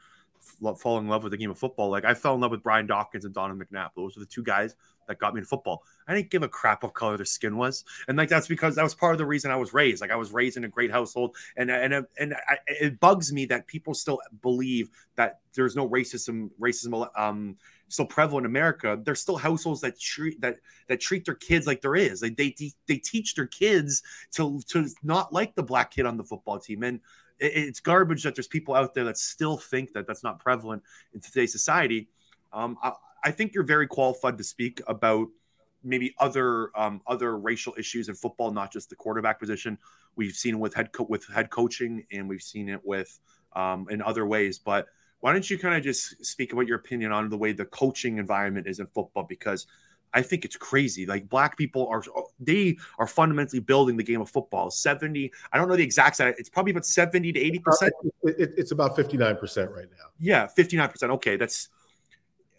falling 0.80 1.06
in 1.06 1.10
love 1.10 1.24
with 1.24 1.32
the 1.32 1.38
game 1.38 1.52
of 1.52 1.58
football. 1.58 1.90
Like 1.90 2.06
I 2.06 2.14
fell 2.14 2.36
in 2.36 2.42
love 2.42 2.52
with 2.52 2.64
Brian 2.64 2.88
Dawkins 2.88 3.26
and 3.26 3.34
Donovan 3.34 3.66
McNabb. 3.66 3.90
Those 3.96 4.16
were 4.16 4.22
the 4.22 4.26
two 4.26 4.44
guys 4.44 4.76
that 5.08 5.20
got 5.20 5.34
me 5.34 5.40
into 5.40 5.48
football. 5.48 5.84
I 6.08 6.16
didn't 6.16 6.30
give 6.30 6.44
a 6.44 6.50
crap 6.50 6.84
what 6.84 6.94
color 6.94 7.18
their 7.18 7.26
skin 7.26 7.58
was, 7.58 7.84
and 8.08 8.18
like 8.18 8.30
that's 8.30 8.48
because 8.48 8.76
that 8.76 8.84
was 8.84 8.96
part 8.96 9.14
of 9.14 9.18
the 9.18 9.26
reason 9.26 9.52
I 9.52 9.56
was 9.56 9.74
raised. 9.74 10.02
Like 10.02 10.12
I 10.12 10.16
was 10.16 10.32
raised 10.32 10.58
in 10.58 10.64
a 10.64 10.70
great 10.70 10.92
household, 10.92 11.36
and 11.58 11.70
and 11.70 12.06
and 12.20 12.34
I, 12.34 12.58
it 12.68 13.00
bugs 13.00 13.32
me 13.32 13.46
that 13.48 13.68
people 13.68 13.94
still 13.94 14.20
believe 14.42 14.90
that 15.16 15.40
there's 15.54 15.76
no 15.76 15.90
racism 15.90 16.50
racism 16.60 17.08
um 17.18 17.58
still 17.88 18.06
prevalent 18.06 18.46
in 18.46 18.52
America. 18.52 19.00
There's 19.04 19.22
still 19.22 19.38
households 19.38 19.82
that 19.82 20.00
treat 20.00 20.42
that 20.42 20.58
that 20.88 21.00
treat 21.00 21.26
their 21.26 21.36
kids 21.36 21.68
like 21.68 21.82
there 21.82 21.96
is. 21.96 22.22
Like 22.22 22.38
they 22.38 22.56
they 22.88 22.98
teach 22.98 23.36
their 23.36 23.48
kids 23.48 24.04
to 24.34 24.60
to 24.70 24.88
not 25.04 25.34
like 25.34 25.56
the 25.56 25.64
black 25.64 25.92
kid 25.92 26.06
on 26.06 26.18
the 26.18 26.24
football 26.24 26.60
team 26.60 26.84
and 26.84 27.00
it's 27.40 27.80
garbage 27.80 28.24
that 28.24 28.36
there's 28.36 28.48
people 28.48 28.76
out 28.76 28.94
there 28.94 29.04
that 29.06 29.18
still 29.18 29.58
think 29.58 29.94
that 29.94 30.08
that's 30.08 30.24
not 30.24 30.40
prevalent 30.40 30.84
in 31.14 31.20
today's 31.20 31.52
society. 31.52 32.08
Um, 32.54 32.78
I, 32.82 32.94
I, 33.24 33.32
think 33.32 33.54
you're 33.54 33.66
very 33.66 33.88
qualified 33.88 34.38
to 34.38 34.44
speak 34.44 34.82
about 34.88 35.28
maybe 35.84 36.16
other 36.20 36.72
um, 36.78 37.02
other 37.08 37.38
racial 37.38 37.76
issues 37.78 38.10
in 38.10 38.16
football, 38.16 38.52
not 38.52 38.72
just 38.72 38.90
the 38.90 38.96
quarterback 38.96 39.40
position. 39.40 39.78
We've 40.16 40.34
seen 40.34 40.60
with 40.60 40.74
head 40.74 40.92
co- 40.92 41.08
with 41.10 41.28
head 41.28 41.50
coaching, 41.50 42.06
and 42.12 42.30
we've 42.30 42.42
seen 42.42 42.70
it 42.70 42.82
with 42.84 43.20
um, 43.54 43.88
in 43.90 44.02
other 44.02 44.26
ways. 44.26 44.58
But 44.58 44.88
why 45.20 45.34
don't 45.34 45.50
you 45.50 45.58
kind 45.58 45.76
of 45.76 45.84
just 45.84 46.26
speak 46.26 46.54
about 46.54 46.68
your 46.68 46.78
opinion 46.78 47.12
on 47.12 47.30
the 47.30 47.38
way 47.38 47.52
the 47.52 47.66
coaching 47.66 48.18
environment 48.18 48.68
is 48.68 48.80
in 48.80 48.88
football? 48.88 49.24
Because 49.24 49.68
I 50.16 50.22
think 50.22 50.46
it's 50.46 50.56
crazy. 50.56 51.06
Like 51.06 51.28
black 51.28 51.58
people 51.58 51.88
are 51.88 52.02
they 52.40 52.78
are 52.98 53.06
fundamentally 53.06 53.60
building 53.60 53.98
the 53.98 54.04
game 54.04 54.22
of 54.22 54.30
football. 54.30 54.72
70, 54.72 55.32
I 55.52 55.58
don't 55.58 55.68
know 55.68 55.76
the 55.76 55.84
exact 55.84 56.16
side. 56.16 56.34
It's 56.38 56.50
probably 56.50 56.72
about 56.72 56.86
70 56.86 57.34
to 57.34 57.40
80 57.40 57.60
percent. 57.60 57.94
It's 58.24 58.72
about 58.72 58.96
59 58.96 59.36
percent 59.36 59.72
right 59.72 59.88
now. 59.92 60.06
Yeah, 60.18 60.48
59 60.48 60.90
percent. 60.90 61.12
Okay, 61.12 61.36
that's 61.36 61.68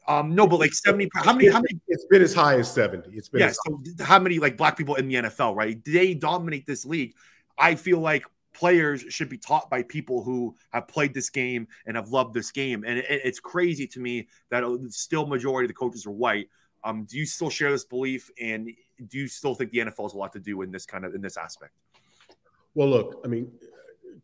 um 0.07 0.35
no, 0.35 0.47
but 0.47 0.61
like 0.61 0.75
70 0.75 1.09
how 1.15 1.33
many 1.33 1.49
how 1.49 1.61
many 1.61 1.81
it's 1.89 2.05
been 2.05 2.23
as 2.23 2.35
high 2.35 2.59
as 2.59 2.71
70. 2.71 3.11
It's 3.17 3.31
been 3.31 3.41
yeah, 3.41 3.53
so 3.53 3.81
how 4.05 4.19
many 4.19 4.39
like 4.39 4.59
black 4.59 4.77
people 4.77 4.97
in 4.97 5.09
the 5.09 5.15
NFL, 5.15 5.57
right? 5.57 5.83
They 5.83 6.13
dominate 6.13 6.67
this 6.67 6.85
league. 6.85 7.15
I 7.59 7.75
feel 7.75 8.01
like 8.01 8.25
players 8.53 9.05
should 9.09 9.31
be 9.31 9.39
taught 9.39 9.71
by 9.71 9.83
people 9.83 10.23
who 10.23 10.55
have 10.73 10.89
played 10.89 11.15
this 11.15 11.31
game 11.31 11.69
and 11.87 11.97
have 11.97 12.09
loved 12.09 12.35
this 12.35 12.51
game. 12.51 12.85
And 12.87 12.99
it, 12.99 13.07
it's 13.09 13.41
crazy 13.41 13.87
to 13.89 14.01
me 14.01 14.29
that 14.51 14.65
still 14.91 15.27
majority 15.27 15.65
of 15.65 15.69
the 15.69 15.75
coaches 15.75 16.07
are 16.07 16.11
white. 16.11 16.49
Um, 16.85 17.05
do 17.05 17.19
you 17.19 17.27
still 17.27 17.51
share 17.51 17.71
this 17.71 17.85
belief, 17.85 18.31
and 18.41 18.71
do 19.09 19.19
you 19.19 19.29
still 19.29 19.55
think 19.55 19.71
the 19.71 19.79
NFL 19.79 20.05
has 20.05 20.15
a 20.15 20.19
lot 20.19 20.33
to 20.35 20.41
do 20.41 20.63
in 20.63 20.71
this 20.71 20.87
kind 20.87 21.05
of 21.05 21.15
in 21.15 21.21
this 21.21 21.37
aspect? 21.37 21.73
Well, 22.75 22.89
look, 22.89 23.21
I 23.25 23.29
mean, 23.29 23.51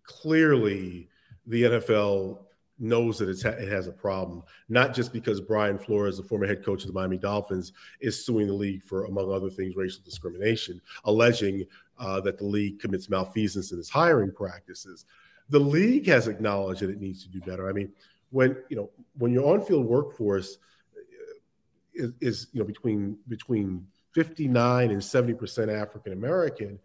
clearly 0.04 1.08
the 1.46 1.62
NFL 1.64 2.38
knows 2.78 3.18
that 3.18 3.28
it's 3.28 3.42
ha- 3.42 3.50
it 3.50 3.68
has 3.68 3.86
a 3.86 3.92
problem, 3.92 4.42
not 4.68 4.94
just 4.94 5.12
because 5.12 5.40
Brian 5.40 5.78
Flores, 5.78 6.16
the 6.16 6.22
former 6.22 6.46
head 6.46 6.64
coach 6.64 6.82
of 6.82 6.88
the 6.88 6.92
Miami 6.92 7.16
Dolphins, 7.16 7.72
is 8.00 8.24
suing 8.24 8.46
the 8.46 8.52
league 8.52 8.82
for, 8.82 9.04
among 9.04 9.32
other 9.32 9.50
things, 9.50 9.76
racial 9.76 10.02
discrimination, 10.04 10.80
alleging 11.04 11.64
uh, 11.98 12.20
that 12.20 12.38
the 12.38 12.44
league 12.44 12.80
commits 12.80 13.08
malfeasance 13.08 13.72
in 13.72 13.78
its 13.78 13.88
hiring 13.88 14.32
practices. 14.32 15.06
The 15.50 15.60
league 15.60 16.06
has 16.08 16.28
acknowledged 16.28 16.80
that 16.82 16.90
it 16.90 17.00
needs 17.00 17.22
to 17.22 17.28
do 17.28 17.40
better. 17.40 17.68
I 17.68 17.72
mean, 17.72 17.92
when 18.30 18.56
you 18.68 18.76
know 18.76 18.90
when 19.18 19.32
your 19.32 19.52
on-field 19.52 19.86
workforce 19.86 20.58
is, 21.94 22.12
is 22.20 22.46
you 22.52 22.60
know 22.60 22.66
between 22.66 23.18
between 23.28 23.86
59 24.14 24.90
and 24.90 25.02
70 25.02 25.34
percent 25.34 25.70
African 25.70 26.12
American, 26.12 26.78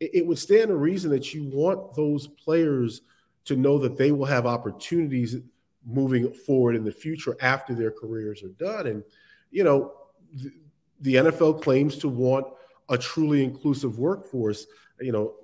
it, 0.00 0.10
it, 0.14 0.26
would 0.26 0.38
stand 0.38 0.68
to 0.68 0.76
reason 0.76 1.10
that 1.10 1.32
you 1.32 1.44
want 1.44 1.94
those 1.94 2.26
players 2.26 3.02
to 3.44 3.56
know 3.56 3.78
that 3.78 3.96
they 3.96 4.12
will 4.12 4.26
have 4.26 4.46
opportunities 4.46 5.36
moving 5.86 6.32
forward 6.32 6.74
in 6.74 6.84
the 6.84 6.92
future 6.92 7.36
after 7.40 7.74
their 7.74 7.90
careers 7.90 8.42
are 8.42 8.48
done. 8.48 8.86
And 8.86 9.04
you 9.50 9.64
know, 9.64 9.92
the, 10.32 10.50
the 11.00 11.14
NFL 11.16 11.62
claims 11.62 11.96
to 11.98 12.08
want 12.08 12.46
a 12.88 12.98
truly 12.98 13.44
inclusive 13.44 13.98
workforce. 13.98 14.66
You 15.00 15.12
know, 15.12 15.34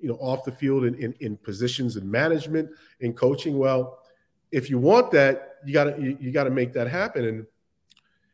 you 0.00 0.08
know, 0.08 0.14
off 0.14 0.44
the 0.44 0.52
field 0.52 0.84
in, 0.84 0.94
in, 0.94 1.14
in 1.20 1.36
positions 1.36 1.96
in 1.96 2.10
management, 2.10 2.70
and 3.00 3.16
coaching. 3.16 3.58
Well, 3.58 3.98
if 4.52 4.70
you 4.70 4.78
want 4.78 5.10
that, 5.12 5.56
you 5.64 5.72
got 5.72 5.84
to 5.84 6.02
you, 6.02 6.16
you 6.20 6.30
got 6.30 6.44
to 6.44 6.50
make 6.50 6.72
that 6.74 6.88
happen. 6.88 7.24
And 7.24 7.46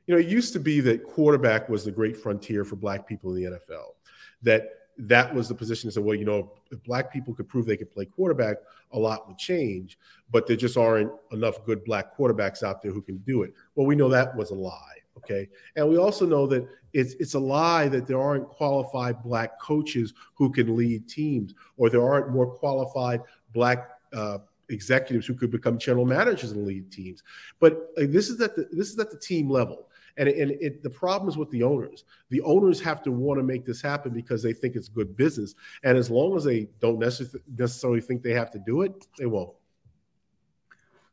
you 0.07 0.14
know, 0.14 0.21
it 0.21 0.29
used 0.29 0.53
to 0.53 0.61
be 0.61 0.81
that 0.81 1.05
quarterback 1.05 1.69
was 1.69 1.85
the 1.85 1.90
great 1.90 2.17
frontier 2.17 2.64
for 2.64 2.77
black 2.77 3.07
people 3.07 3.35
in 3.35 3.43
the 3.43 3.51
NFL. 3.59 3.95
That 4.43 4.71
that 4.97 5.35
was 5.35 5.49
the 5.49 5.55
position 5.55 5.88
that 5.88 5.93
said, 5.93 6.05
well, 6.05 6.14
you 6.14 6.25
know, 6.25 6.53
if 6.71 6.83
black 6.85 7.12
people 7.12 7.35
could 7.35 7.49
prove 7.49 7.67
they 7.67 7.77
could 7.77 7.90
play 7.90 8.05
quarterback, 8.05 8.59
a 8.93 8.99
lot 8.99 9.27
would 9.27 9.38
change. 9.38 9.99
But 10.31 10.47
there 10.47 10.57
just 10.57 10.77
aren't 10.77 11.11
enough 11.33 11.64
good 11.64 11.85
black 11.85 12.17
quarterbacks 12.17 12.62
out 12.62 12.81
there 12.83 12.93
who 12.93 13.03
can 13.03 13.19
do 13.19 13.43
it. 13.43 13.55
Well, 13.75 13.87
we 13.87 13.97
know 13.97 14.09
that 14.09 14.37
was 14.37 14.51
a 14.51 14.55
lie. 14.55 14.99
Okay. 15.19 15.49
And 15.77 15.88
we 15.88 15.97
also 15.97 16.27
know 16.27 16.47
that 16.49 16.69
it's 16.93 17.14
it's 17.14 17.35
a 17.35 17.38
lie 17.38 17.88
that 17.88 18.07
there 18.07 18.21
aren't 18.21 18.49
qualified 18.49 19.23
black 19.23 19.61
coaches 19.61 20.12
who 20.35 20.51
can 20.51 20.77
lead 20.77 21.09
teams, 21.09 21.55
or 21.77 21.88
there 21.88 22.05
aren't 22.05 22.31
more 22.31 22.47
qualified 22.47 23.21
black 23.53 23.90
uh, 24.12 24.38
executives 24.69 25.27
who 25.27 25.35
could 25.35 25.51
become 25.51 25.79
general 25.79 26.05
managers 26.05 26.53
and 26.53 26.67
lead 26.67 26.90
teams. 26.90 27.23
But 27.61 27.90
uh, 27.97 28.03
this 28.09 28.29
is 28.29 28.40
at 28.40 28.57
the 28.57 28.69
this 28.73 28.90
is 28.90 28.99
at 28.99 29.11
the 29.11 29.19
team 29.19 29.49
level. 29.51 29.88
And, 30.16 30.29
and 30.29 30.53
it, 30.53 30.83
the 30.83 30.90
problem 30.90 31.29
is 31.29 31.37
with 31.37 31.50
the 31.50 31.62
owners. 31.62 32.05
The 32.31 32.40
owners 32.42 32.81
have 32.81 33.03
to 33.03 33.11
want 33.11 33.38
to 33.38 33.42
make 33.42 33.64
this 33.64 33.83
happen 33.83 34.12
because 34.12 34.42
they 34.42 34.53
think 34.53 34.77
it's 34.77 34.88
good 34.88 35.16
business. 35.16 35.55
And 35.83 35.98
as 35.98 36.11
long 36.11 36.37
as 36.37 36.44
they 36.44 36.68
don't 36.81 36.98
necessarily 36.98 38.00
think 38.00 38.22
they 38.22 38.33
have 38.33 38.50
to 38.53 38.59
do 38.61 38.83
it, 38.83 39.07
they 39.18 39.27
won't. 39.27 39.55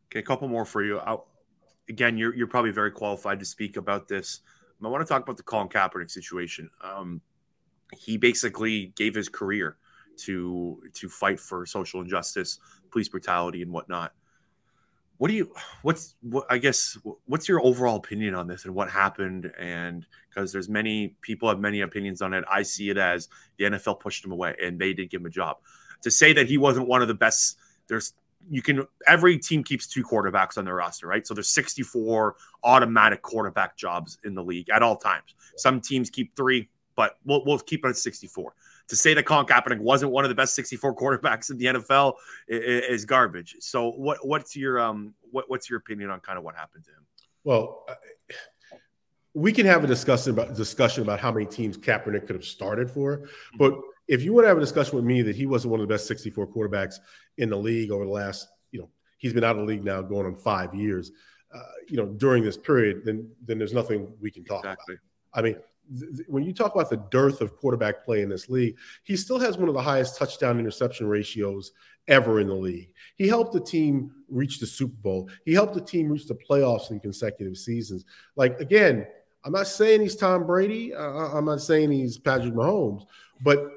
Okay, 0.07 0.19
a 0.19 0.23
couple 0.23 0.47
more 0.47 0.65
for 0.65 0.83
you. 0.83 0.99
I'll, 0.99 1.27
again, 1.89 2.17
you're, 2.17 2.35
you're 2.35 2.47
probably 2.47 2.71
very 2.71 2.91
qualified 2.91 3.39
to 3.39 3.45
speak 3.45 3.77
about 3.77 4.07
this. 4.07 4.41
I 4.83 4.87
want 4.87 5.05
to 5.05 5.11
talk 5.11 5.21
about 5.21 5.37
the 5.37 5.43
Colin 5.43 5.69
Kaepernick 5.69 6.09
situation. 6.09 6.69
Um, 6.83 7.21
he 7.93 8.17
basically 8.17 8.93
gave 8.95 9.13
his 9.13 9.29
career 9.29 9.77
to 10.17 10.81
to 10.93 11.07
fight 11.07 11.39
for 11.39 11.65
social 11.65 12.01
injustice, 12.01 12.59
police 12.89 13.09
brutality, 13.09 13.61
and 13.61 13.71
whatnot 13.71 14.13
what 15.21 15.27
do 15.27 15.35
you 15.35 15.53
what's 15.83 16.15
what 16.21 16.47
i 16.49 16.57
guess 16.57 16.97
what's 17.27 17.47
your 17.47 17.63
overall 17.63 17.95
opinion 17.95 18.33
on 18.33 18.47
this 18.47 18.65
and 18.65 18.73
what 18.73 18.89
happened? 18.89 19.51
And 19.59 20.03
because 20.27 20.51
there's 20.51 20.67
many 20.67 21.15
people 21.21 21.47
have 21.47 21.59
many 21.59 21.81
opinions 21.81 22.23
on 22.23 22.33
it. 22.33 22.43
I 22.51 22.63
see 22.63 22.89
it 22.89 22.97
as 22.97 23.29
the 23.57 23.65
nfl 23.65 23.99
pushed 23.99 24.25
him 24.25 24.31
away 24.31 24.55
and 24.59 24.79
they 24.79 24.93
did 24.93 25.11
give 25.11 25.21
him 25.21 25.27
a 25.27 25.29
job. 25.29 25.57
To 26.01 26.09
say 26.09 26.33
that 26.33 26.47
he 26.47 26.57
wasn't 26.57 26.87
one 26.87 27.03
of 27.03 27.07
the 27.07 27.13
best 27.13 27.59
there's 27.87 28.13
you 28.49 28.63
can 28.63 28.87
every 29.05 29.37
team 29.37 29.63
keeps 29.63 29.85
two 29.85 30.03
quarterbacks 30.03 30.57
on 30.57 30.65
their 30.65 30.73
roster 30.73 31.05
right? 31.05 31.27
So 31.27 31.35
there's 31.35 31.49
64 31.49 32.35
automatic 32.63 33.21
quarterback 33.21 33.77
jobs 33.77 34.17
in 34.23 34.33
the 34.33 34.43
league 34.43 34.71
at 34.71 34.81
all 34.81 34.97
times. 34.97 35.35
Some 35.55 35.81
teams 35.81 36.09
keep 36.09 36.35
three 36.35 36.67
but 36.95 37.17
we'll, 37.25 37.45
we'll 37.45 37.59
keep 37.59 37.85
it 37.85 37.89
at 37.89 37.97
64. 37.97 38.55
To 38.89 38.95
say 38.95 39.13
that 39.13 39.23
Colin 39.23 39.45
Kaepernick 39.45 39.79
wasn't 39.79 40.11
one 40.11 40.25
of 40.25 40.29
the 40.29 40.35
best 40.35 40.53
64 40.55 40.95
quarterbacks 40.95 41.49
in 41.49 41.57
the 41.57 41.65
NFL 41.65 42.13
is, 42.47 42.83
is 43.01 43.05
garbage. 43.05 43.55
So 43.59 43.91
what 43.91 44.25
what's 44.25 44.55
your 44.55 44.79
um 44.79 45.13
what, 45.31 45.49
what's 45.49 45.69
your 45.69 45.79
opinion 45.79 46.09
on 46.09 46.19
kind 46.19 46.37
of 46.37 46.43
what 46.43 46.55
happened 46.55 46.83
to 46.85 46.91
him? 46.91 47.05
Well, 47.43 47.85
we 49.33 49.53
can 49.53 49.65
have 49.65 49.83
a 49.83 49.87
discussion 49.87 50.31
about 50.31 50.55
discussion 50.55 51.03
about 51.03 51.19
how 51.19 51.31
many 51.31 51.45
teams 51.45 51.77
Kaepernick 51.77 52.27
could 52.27 52.35
have 52.35 52.45
started 52.45 52.89
for, 52.89 53.29
but 53.57 53.73
if 54.07 54.23
you 54.23 54.33
want 54.33 54.43
to 54.43 54.49
have 54.49 54.57
a 54.57 54.61
discussion 54.61 54.97
with 54.97 55.05
me 55.05 55.21
that 55.21 55.37
he 55.37 55.45
wasn't 55.45 55.71
one 55.71 55.79
of 55.79 55.87
the 55.87 55.93
best 55.93 56.05
64 56.05 56.47
quarterbacks 56.47 56.95
in 57.37 57.49
the 57.49 57.55
league 57.55 57.91
over 57.91 58.03
the 58.03 58.11
last, 58.11 58.49
you 58.71 58.81
know, 58.81 58.89
he's 59.17 59.31
been 59.31 59.43
out 59.43 59.55
of 59.55 59.61
the 59.61 59.63
league 59.65 59.85
now 59.85 60.01
going 60.01 60.25
on 60.25 60.35
five 60.35 60.75
years, 60.75 61.11
uh, 61.55 61.59
you 61.87 61.95
know, 61.95 62.07
during 62.07 62.43
this 62.43 62.57
period, 62.57 63.03
then 63.05 63.29
then 63.45 63.57
there's 63.57 63.73
nothing 63.73 64.11
we 64.19 64.29
can 64.29 64.43
talk 64.43 64.65
exactly. 64.65 64.95
about. 64.95 65.39
I 65.39 65.41
mean, 65.41 65.55
when 66.27 66.43
you 66.43 66.53
talk 66.53 66.73
about 66.73 66.89
the 66.89 67.03
dearth 67.11 67.41
of 67.41 67.55
quarterback 67.57 68.03
play 68.05 68.21
in 68.21 68.29
this 68.29 68.49
league, 68.49 68.77
he 69.03 69.15
still 69.15 69.39
has 69.39 69.57
one 69.57 69.67
of 69.67 69.73
the 69.73 69.81
highest 69.81 70.17
touchdown 70.17 70.59
interception 70.59 71.07
ratios 71.07 71.71
ever 72.07 72.39
in 72.39 72.47
the 72.47 72.55
league. 72.55 72.89
He 73.15 73.27
helped 73.27 73.53
the 73.53 73.61
team 73.61 74.11
reach 74.29 74.59
the 74.59 74.65
Super 74.65 74.95
Bowl. 75.01 75.29
He 75.45 75.53
helped 75.53 75.73
the 75.73 75.81
team 75.81 76.09
reach 76.09 76.27
the 76.27 76.35
playoffs 76.35 76.91
in 76.91 76.99
consecutive 76.99 77.57
seasons. 77.57 78.05
Like 78.35 78.59
again, 78.59 79.05
I'm 79.43 79.53
not 79.53 79.67
saying 79.67 80.01
he's 80.01 80.15
Tom 80.15 80.45
Brady. 80.45 80.93
Uh, 80.93 81.01
I'm 81.01 81.45
not 81.45 81.61
saying 81.61 81.91
he's 81.91 82.17
Patrick 82.17 82.53
Mahomes, 82.53 83.05
but 83.41 83.71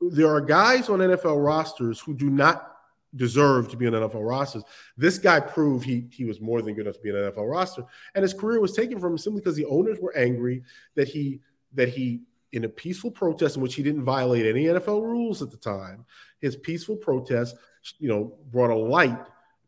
there 0.00 0.28
are 0.28 0.40
guys 0.40 0.88
on 0.88 1.00
NFL 1.00 1.44
rosters 1.44 2.00
who 2.00 2.14
do 2.14 2.30
not 2.30 2.75
deserve 3.14 3.68
to 3.70 3.76
be 3.76 3.86
on 3.86 3.92
NFL 3.92 4.28
rosters. 4.28 4.62
This 4.96 5.18
guy 5.18 5.40
proved 5.40 5.84
he 5.84 6.06
he 6.10 6.24
was 6.24 6.40
more 6.40 6.62
than 6.62 6.74
good 6.74 6.86
enough 6.86 6.96
to 6.96 7.02
be 7.02 7.10
an 7.10 7.16
NFL 7.16 7.50
roster, 7.50 7.84
and 8.14 8.22
his 8.22 8.34
career 8.34 8.60
was 8.60 8.72
taken 8.72 8.98
from 8.98 9.12
him 9.12 9.18
simply 9.18 9.40
because 9.40 9.56
the 9.56 9.66
owners 9.66 9.98
were 10.00 10.16
angry 10.16 10.62
that 10.94 11.08
he 11.08 11.40
that 11.74 11.88
he 11.88 12.22
in 12.52 12.64
a 12.64 12.68
peaceful 12.68 13.10
protest 13.10 13.56
in 13.56 13.62
which 13.62 13.74
he 13.74 13.82
didn't 13.82 14.02
violate 14.02 14.46
any 14.46 14.64
NFL 14.64 15.02
rules 15.02 15.42
at 15.42 15.50
the 15.50 15.56
time. 15.56 16.04
His 16.40 16.56
peaceful 16.56 16.96
protest, 16.96 17.56
you 17.98 18.08
know, 18.08 18.34
brought 18.50 18.70
a 18.70 18.74
light, 18.74 19.18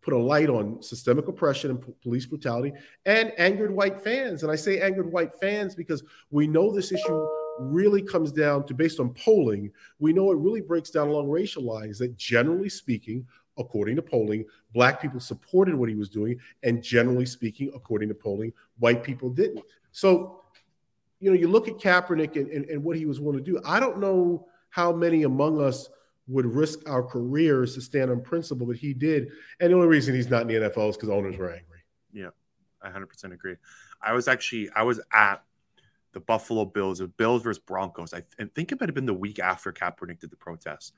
put 0.01 0.15
a 0.15 0.19
light 0.19 0.49
on 0.49 0.83
systemic 0.83 1.29
oppression 1.29 1.71
and 1.71 1.83
p- 1.85 1.93
police 2.03 2.25
brutality, 2.25 2.73
and 3.05 3.33
angered 3.37 3.71
white 3.71 4.01
fans. 4.01 4.43
And 4.43 4.51
I 4.51 4.57
say 4.57 4.81
angered 4.81 5.11
white 5.13 5.39
fans 5.41 5.75
because 5.75 6.03
we 6.31 6.47
know 6.47 6.73
this 6.73 6.93
issue 6.93 7.27
really 7.61 8.03
comes 8.03 8.33
down 8.33 8.67
to 8.67 8.75
based 8.75 9.01
on 9.01 9.11
polling, 9.11 9.71
we 9.99 10.13
know 10.13 10.31
it 10.31 10.39
really 10.39 10.61
breaks 10.61 10.91
down 10.91 11.09
along 11.09 11.29
racial 11.29 11.63
lines 11.63 11.99
that 11.99 12.17
generally 12.17 12.69
speaking, 12.69 13.27
according 13.59 13.97
to 13.97 14.03
polling, 14.03 14.45
black 14.73 15.01
people 15.01 15.21
supported 15.21 15.75
what 15.75 15.89
he 15.89 15.95
was 15.95 16.09
doing, 16.09 16.39
and 16.63 16.83
generally 16.83 17.27
speaking, 17.27 17.71
according 17.75 18.09
to 18.09 18.15
polling, 18.15 18.53
white 18.79 19.03
people 19.03 19.31
didn't. 19.31 19.65
So, 19.93 20.43
you 21.21 21.31
know, 21.31 21.37
you 21.37 21.49
look 21.49 21.69
at 21.69 21.79
Kaepernick 21.79 22.37
and, 22.37 22.49
and, 22.51 22.65
and 22.67 22.83
what 22.83 22.97
he 22.97 23.07
was 23.07 23.21
willing 23.21 23.43
to 23.43 23.45
do. 23.45 23.61
I 23.65 23.81
don't 23.81 23.99
know 23.99 24.47
how 24.71 24.93
many 24.93 25.25
among 25.25 25.61
us 25.61 25.89
would 26.29 26.47
risk 26.47 26.89
our 26.89 27.03
careers 27.03 27.75
to 27.75 27.81
stand 27.81 28.11
on 28.11 28.21
principle, 28.21 28.67
but 28.67 28.77
he 28.77 28.93
did. 28.93 29.31
And 29.61 29.71
the 29.71 29.77
only 29.77 29.89
reason 29.89 30.15
he's 30.15 30.31
not 30.31 30.43
in 30.43 30.49
the 30.49 30.69
NFL 30.69 30.91
is 30.91 30.97
because 30.97 31.09
owners 31.09 31.37
were 31.37 31.51
angry. 31.51 31.81
Yeah, 32.13 32.31
I 32.83 32.91
100% 32.91 33.33
agree. 33.33 33.57
I 34.03 34.13
was 34.13 34.29
actually 34.29 34.71
I 34.71 34.83
was 34.83 35.01
at 35.13 35.43
the 36.13 36.21
Buffalo 36.21 36.65
Bills, 36.65 36.99
the 36.99 37.09
Bills 37.09 37.43
versus 37.43 37.63
Broncos. 37.65 38.15
I, 38.15 38.23
th- 38.39 38.51
think 38.55 38.73
it 38.73 38.81
might 38.81 38.89
have 38.89 38.95
been 38.95 39.07
the 39.07 39.15
week 39.15 39.39
after 39.39 39.73
Kaepernick 39.73 40.21
did 40.21 40.31
the 40.31 40.37
protest. 40.37 40.95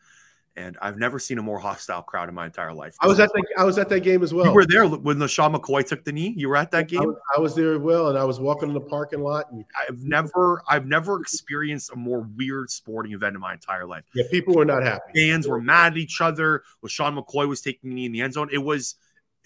And 0.56 0.76
I've 0.82 0.98
never 0.98 1.20
seen 1.20 1.38
a 1.38 1.42
more 1.42 1.60
hostile 1.60 2.02
crowd 2.02 2.28
in 2.28 2.34
my 2.34 2.46
entire 2.46 2.74
life. 2.74 2.96
I 3.00 3.06
was 3.06 3.20
at 3.20 3.32
that. 3.32 3.44
I 3.56 3.62
was 3.62 3.78
at 3.78 3.88
that 3.88 4.00
game 4.00 4.20
as 4.24 4.34
well. 4.34 4.46
You 4.46 4.52
were 4.52 4.66
there 4.66 4.84
when 4.84 5.18
LeSean 5.18 5.54
McCoy 5.54 5.86
took 5.86 6.04
the 6.04 6.10
knee. 6.10 6.34
You 6.36 6.48
were 6.48 6.56
at 6.56 6.72
that 6.72 6.88
game. 6.88 7.02
I 7.02 7.06
was, 7.06 7.16
I 7.36 7.40
was 7.40 7.54
there 7.54 7.74
as 7.74 7.78
well, 7.78 8.08
and 8.08 8.18
I 8.18 8.24
was 8.24 8.40
walking 8.40 8.68
in 8.68 8.74
the 8.74 8.80
parking 8.80 9.22
lot. 9.22 9.46
And 9.52 9.64
I've 9.88 10.02
never, 10.02 10.60
I've 10.68 10.86
never 10.86 11.20
experienced 11.20 11.92
a 11.92 11.96
more 11.96 12.28
weird 12.36 12.68
sporting 12.68 13.12
event 13.12 13.36
in 13.36 13.40
my 13.40 13.52
entire 13.52 13.86
life. 13.86 14.02
Yeah, 14.12 14.24
people 14.28 14.56
were 14.56 14.64
not 14.64 14.82
happy. 14.82 15.12
Fans 15.14 15.46
were 15.46 15.60
mad 15.60 15.92
at 15.92 15.98
each 15.98 16.20
other. 16.20 16.64
LeSean 16.84 17.16
McCoy 17.16 17.48
was 17.48 17.60
taking 17.60 17.90
the 17.90 17.94
knee 17.94 18.06
in 18.06 18.12
the 18.12 18.20
end 18.20 18.32
zone. 18.32 18.48
It 18.52 18.58
was, 18.58 18.96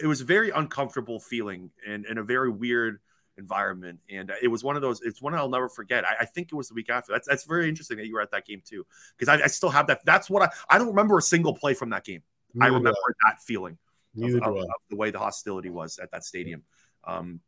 it 0.01 0.07
was 0.07 0.23
a 0.23 0.25
very 0.25 0.51
uncomfortable 0.51 1.21
feeling 1.21 1.71
and, 1.87 2.07
and 2.07 2.19
a 2.19 2.23
very 2.23 2.51
weird 2.51 3.01
environment. 3.39 4.01
And 4.11 4.33
it 4.43 4.49
was 4.49 4.65
one 4.65 4.77
of 4.77 4.83
those, 4.83 5.01
it's 5.03 5.21
one 5.21 5.35
I'll 5.35 5.49
never 5.49 5.69
forget. 5.69 6.05
I, 6.05 6.17
I, 6.21 6.25
think 6.25 6.49
it 6.53 6.55
was 6.55 6.69
the 6.69 6.75
week 6.75 6.91
after. 6.91 7.13
That's 7.13 7.27
that's 7.27 7.45
very 7.45 7.69
interesting 7.69 7.97
that 7.99 8.07
you 8.07 8.15
were 8.15 8.21
at 8.21 8.31
that 8.31 8.47
game 8.47 8.63
too. 8.65 8.87
Because 9.17 9.29
I, 9.29 9.45
I, 9.45 9.47
still 9.49 9.71
have 9.71 9.87
that. 9.89 10.05
That's 10.05 10.31
what 10.31 10.43
I 10.43 10.51
I 10.69 10.79
don't 10.79 10.89
remember 10.89 11.19
a 11.19 11.23
single 11.23 11.55
play 11.55 11.75
from 11.75 11.91
that 11.91 12.05
game. 12.05 12.23
Neither 12.55 12.73
I 12.73 12.75
remember 12.77 12.99
that 13.27 13.43
feeling 13.43 13.79
of, 14.23 14.35
of, 14.35 14.57
of, 14.57 14.67
the 14.91 14.97
way 14.97 15.11
the 15.11 15.19
hostility 15.19 15.71
was 15.71 15.99
at 15.99 16.11
that 16.13 16.25
stadium. 16.25 16.63
Um, 17.05 17.41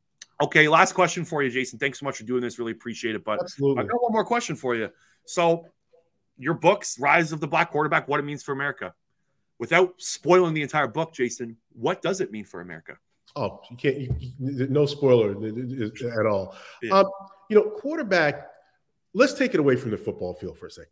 okay, 0.43 0.69
last 0.69 0.93
question 0.93 1.25
for 1.25 1.43
you, 1.43 1.51
Jason. 1.51 1.79
Thanks 1.79 2.01
so 2.01 2.05
much 2.05 2.19
for 2.19 2.25
doing 2.25 2.43
this. 2.43 2.59
Really 2.59 2.73
appreciate 2.73 3.15
it. 3.15 3.25
But 3.25 3.41
Absolutely. 3.41 3.85
I 3.85 3.87
got 3.87 4.03
one 4.03 4.13
more 4.13 4.25
question 4.25 4.57
for 4.57 4.75
you. 4.75 4.91
So 5.25 5.67
your 6.39 6.55
books, 6.55 6.99
Rise 6.99 7.33
of 7.33 7.41
the 7.41 7.47
Black 7.47 7.71
Quarterback, 7.71 8.09
what 8.09 8.21
it 8.21 8.25
means 8.25 8.43
for 8.43 8.53
America. 8.53 8.95
Without 9.59 9.95
spoiling 9.97 10.53
the 10.53 10.63
entire 10.63 10.87
book, 10.87 11.15
Jason, 11.15 11.57
what 11.73 12.03
does 12.03 12.21
it 12.21 12.31
mean 12.31 12.45
for 12.45 12.61
America? 12.61 12.99
Oh, 13.37 13.61
you 13.71 13.77
can't. 13.77 13.99
You, 13.99 14.15
you, 14.19 14.67
no 14.69 14.87
spoiler 14.87 15.33
at 15.33 16.27
all. 16.27 16.57
Yeah. 16.83 16.93
Um, 16.95 17.07
you 17.49 17.57
know, 17.57 17.71
quarterback. 17.71 18.49
Let's 19.15 19.35
take 19.35 19.55
it 19.55 19.61
away 19.61 19.77
from 19.77 19.91
the 19.93 19.97
football 19.97 20.35
field 20.35 20.59
for 20.59 20.67
a 20.67 20.71
second. 20.71 20.91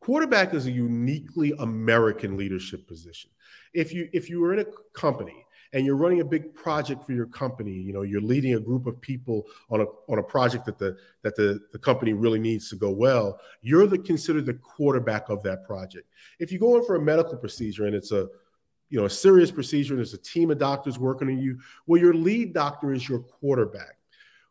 Quarterback 0.00 0.54
is 0.54 0.66
a 0.66 0.70
uniquely 0.70 1.52
American 1.58 2.36
leadership 2.36 2.86
position. 2.86 3.30
If 3.74 3.92
you 3.92 4.08
if 4.12 4.30
you 4.30 4.40
were 4.40 4.52
in 4.52 4.60
a 4.60 4.66
company 4.92 5.46
and 5.72 5.84
you're 5.84 5.96
running 5.96 6.20
a 6.20 6.24
big 6.24 6.54
project 6.54 7.04
for 7.04 7.12
your 7.12 7.26
company, 7.26 7.72
you 7.72 7.92
know, 7.92 8.02
you're 8.02 8.20
leading 8.20 8.54
a 8.54 8.60
group 8.60 8.86
of 8.86 9.00
people 9.00 9.44
on 9.70 9.80
a 9.80 9.84
on 10.08 10.18
a 10.18 10.22
project 10.22 10.64
that 10.66 10.78
the 10.78 10.96
that 11.22 11.34
the, 11.34 11.60
the 11.72 11.78
company 11.78 12.12
really 12.12 12.38
needs 12.38 12.68
to 12.70 12.76
go 12.76 12.90
well, 12.90 13.40
you're 13.62 13.86
the 13.86 13.98
considered 13.98 14.46
the 14.46 14.54
quarterback 14.54 15.28
of 15.28 15.42
that 15.42 15.66
project. 15.66 16.06
If 16.38 16.52
you 16.52 16.58
go 16.58 16.76
in 16.76 16.84
for 16.84 16.96
a 16.96 17.00
medical 17.00 17.36
procedure 17.36 17.86
and 17.86 17.94
it's 17.94 18.12
a 18.12 18.28
you 18.90 18.98
know 18.98 19.06
a 19.06 19.10
serious 19.10 19.50
procedure 19.50 19.94
and 19.94 19.98
there's 19.98 20.14
a 20.14 20.18
team 20.18 20.50
of 20.50 20.58
doctors 20.58 20.98
working 20.98 21.28
on 21.28 21.38
you 21.38 21.58
well 21.86 22.00
your 22.00 22.14
lead 22.14 22.52
doctor 22.52 22.92
is 22.92 23.08
your 23.08 23.20
quarterback. 23.20 23.96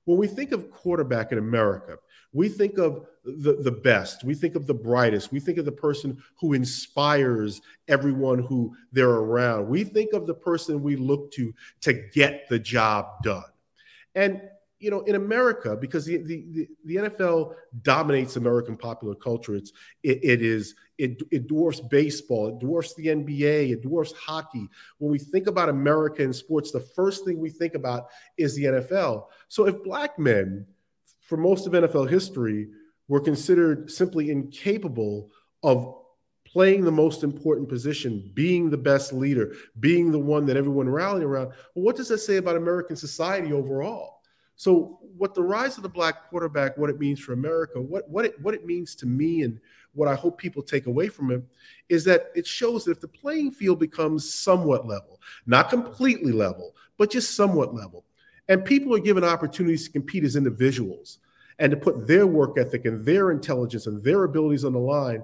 When 0.06 0.18
we 0.18 0.28
think 0.28 0.52
of 0.52 0.70
quarterback 0.70 1.32
in 1.32 1.38
america 1.38 1.98
we 2.34 2.50
think 2.50 2.78
of 2.78 3.06
the, 3.24 3.54
the 3.54 3.72
best 3.72 4.24
we 4.24 4.36
think 4.36 4.56
of 4.56 4.68
the 4.68 4.74
brightest 4.74 5.32
we 5.32 5.40
think 5.40 5.58
of 5.58 5.66
the 5.66 5.72
person 5.72 6.22
who 6.40 6.54
inspires 6.54 7.62
everyone 7.88 8.40
who 8.40 8.76
they're 8.92 9.10
around. 9.10 9.68
We 9.68 9.84
think 9.84 10.14
of 10.14 10.28
the 10.28 10.34
person 10.34 10.84
we 10.84 10.96
look 10.96 11.32
to 11.34 11.54
to 11.82 11.94
get 11.94 12.48
the 12.50 12.60
job 12.60 13.24
done. 13.24 13.44
And 14.16 14.42
you 14.80 14.92
know, 14.92 15.02
in 15.02 15.16
America, 15.16 15.76
because 15.76 16.06
the, 16.06 16.18
the, 16.18 16.68
the, 16.84 16.96
NFL 16.96 17.54
dominates 17.82 18.36
American 18.36 18.76
popular 18.76 19.16
culture, 19.16 19.56
it's 19.56 19.72
it, 20.04 20.20
it 20.22 20.42
is 20.42 20.76
it, 20.98 21.22
it 21.32 21.48
dwarfs 21.48 21.80
baseball, 21.80 22.50
it 22.50 22.60
dwarfs 22.60 22.94
the 22.96 23.08
NBA, 23.08 23.72
it 23.72 23.82
dwarfs 23.82 24.14
hockey. 24.14 24.68
When 24.98 25.12
we 25.12 25.20
think 25.20 25.48
about 25.48 25.70
America 25.70 26.24
in 26.24 26.34
sports, 26.34 26.72
the 26.72 26.82
first 26.82 27.26
thing 27.26 27.40
we 27.40 27.50
think 27.50 27.76
about 27.76 28.08
is 28.38 28.56
the 28.56 28.66
NFL. 28.66 29.26
So 29.48 29.66
if 29.66 29.84
black 29.84 30.20
men, 30.20 30.66
for 31.22 31.38
most 31.38 31.68
of 31.68 31.74
NFL 31.74 32.10
history, 32.10 32.68
were 33.08 33.20
considered 33.20 33.92
simply 33.92 34.30
incapable 34.30 35.32
of 35.64 35.96
playing 36.46 36.86
the 36.86 36.92
most 36.92 37.24
important 37.24 37.68
position, 37.68 38.32
being 38.34 38.70
the 38.70 38.78
best 38.78 39.12
leader, 39.12 39.54
being 39.80 40.12
the 40.12 40.20
one 40.20 40.46
that 40.46 40.58
everyone 40.58 40.88
rallied 40.88 41.24
around, 41.24 41.48
well, 41.48 41.84
what 41.86 41.96
does 41.96 42.08
that 42.08 42.20
say 42.20 42.38
about 42.38 42.56
American 42.56 42.96
society 42.96 43.52
overall? 43.52 44.22
So, 44.56 45.00
what 45.18 45.34
the 45.34 45.44
rise 45.44 45.78
of 45.78 45.84
the 45.84 45.90
black 45.90 46.30
quarterback, 46.30 46.78
what 46.78 46.90
it 46.90 47.00
means 47.00 47.20
for 47.20 47.34
America, 47.34 47.82
what 47.82 48.10
what 48.10 48.26
it 48.26 48.42
what 48.42 48.54
it 48.54 48.66
means 48.66 48.96
to 48.96 49.06
me, 49.06 49.44
and 49.44 49.60
what 49.94 50.08
I 50.08 50.16
hope 50.16 50.38
people 50.38 50.62
take 50.62 50.88
away 50.88 51.08
from 51.08 51.32
it, 51.32 51.44
is 51.90 52.04
that 52.06 52.32
it 52.36 52.48
shows 52.48 52.86
that 52.86 52.92
if 52.92 53.02
the 53.02 53.08
playing 53.08 53.52
field 53.52 53.80
becomes 53.80 54.34
somewhat 54.34 54.88
level, 54.88 55.20
not 55.46 55.70
completely 55.70 56.32
level, 56.32 56.76
but 56.98 57.12
just 57.12 57.36
somewhat 57.36 57.74
level, 57.76 58.06
and 58.48 58.64
people 58.64 58.96
are 58.96 59.00
given 59.00 59.24
opportunities 59.24 59.86
to 59.86 59.92
compete 59.92 60.24
as 60.24 60.36
individuals 60.36 61.20
and 61.60 61.72
to 61.72 61.78
put 61.78 62.08
their 62.08 62.28
work 62.28 62.58
ethic 62.58 62.86
and 62.86 63.06
their 63.06 63.32
intelligence 63.32 63.88
and 63.88 64.04
their 64.04 64.24
abilities 64.24 64.66
on 64.66 64.74
the 64.74 64.80
line, 64.80 65.24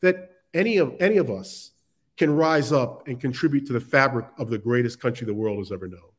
that 0.00 0.30
any 0.54 0.78
of 0.78 0.94
any 1.00 1.18
of 1.18 1.30
us 1.30 1.72
can 2.16 2.34
rise 2.34 2.72
up 2.72 3.08
and 3.08 3.20
contribute 3.20 3.66
to 3.66 3.72
the 3.72 3.80
fabric 3.80 4.26
of 4.38 4.50
the 4.50 4.58
greatest 4.58 5.00
country 5.00 5.26
the 5.26 5.34
world 5.34 5.58
has 5.58 5.72
ever 5.72 5.88
known. 5.88 6.09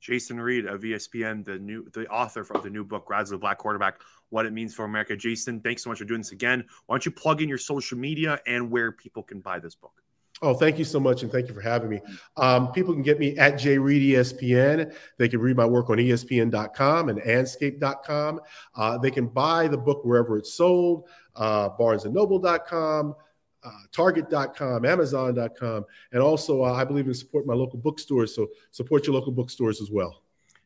Jason 0.00 0.40
Reid 0.40 0.66
of 0.66 0.80
ESPN, 0.82 1.44
the 1.44 1.58
new 1.58 1.88
the 1.92 2.06
author 2.08 2.40
of 2.40 2.62
the 2.62 2.70
new 2.70 2.84
book, 2.84 3.10
Rise 3.10 3.30
of 3.30 3.38
the 3.38 3.38
Black 3.38 3.58
Quarterback, 3.58 4.00
What 4.30 4.46
It 4.46 4.52
Means 4.52 4.74
for 4.74 4.84
America. 4.84 5.16
Jason, 5.16 5.60
thanks 5.60 5.82
so 5.82 5.90
much 5.90 5.98
for 5.98 6.04
doing 6.04 6.20
this 6.20 6.32
again. 6.32 6.64
Why 6.86 6.94
don't 6.94 7.04
you 7.04 7.12
plug 7.12 7.42
in 7.42 7.48
your 7.48 7.58
social 7.58 7.98
media 7.98 8.40
and 8.46 8.70
where 8.70 8.92
people 8.92 9.22
can 9.22 9.40
buy 9.40 9.58
this 9.58 9.74
book? 9.74 10.02
Oh, 10.40 10.54
thank 10.54 10.78
you 10.78 10.84
so 10.84 11.00
much, 11.00 11.22
and 11.22 11.32
thank 11.32 11.48
you 11.48 11.54
for 11.54 11.60
having 11.60 11.90
me. 11.90 12.00
Um, 12.36 12.70
people 12.70 12.94
can 12.94 13.02
get 13.02 13.18
me 13.18 13.36
at 13.38 13.54
JReid 13.54 14.10
ESPN. 14.10 14.94
They 15.16 15.28
can 15.28 15.40
read 15.40 15.56
my 15.56 15.66
work 15.66 15.90
on 15.90 15.96
ESPN.com 15.98 17.08
and 17.08 17.20
Andscape.com. 17.20 18.40
Uh, 18.76 18.98
they 18.98 19.10
can 19.10 19.26
buy 19.26 19.66
the 19.66 19.78
book 19.78 20.04
wherever 20.04 20.38
it's 20.38 20.54
sold, 20.54 21.08
uh, 21.34 21.70
BarnesandNoble.com, 21.70 23.16
uh, 23.64 23.70
Target.com, 23.92 24.84
Amazon.com, 24.84 25.84
and 26.12 26.22
also 26.22 26.64
uh, 26.64 26.72
I 26.72 26.84
believe 26.84 27.06
in 27.06 27.14
support 27.14 27.46
my 27.46 27.54
local 27.54 27.78
bookstores. 27.78 28.34
So 28.34 28.48
support 28.70 29.06
your 29.06 29.14
local 29.14 29.32
bookstores 29.32 29.80
as 29.80 29.90
well. 29.90 30.22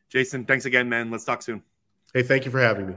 Jason, 0.09 0.45
thanks 0.45 0.65
again, 0.65 0.87
man. 0.87 1.09
Let's 1.09 1.23
talk 1.23 1.41
soon. 1.41 1.63
Hey, 2.13 2.23
thank 2.23 2.45
you 2.45 2.51
for 2.51 2.59
having 2.59 2.87
me. 2.87 2.95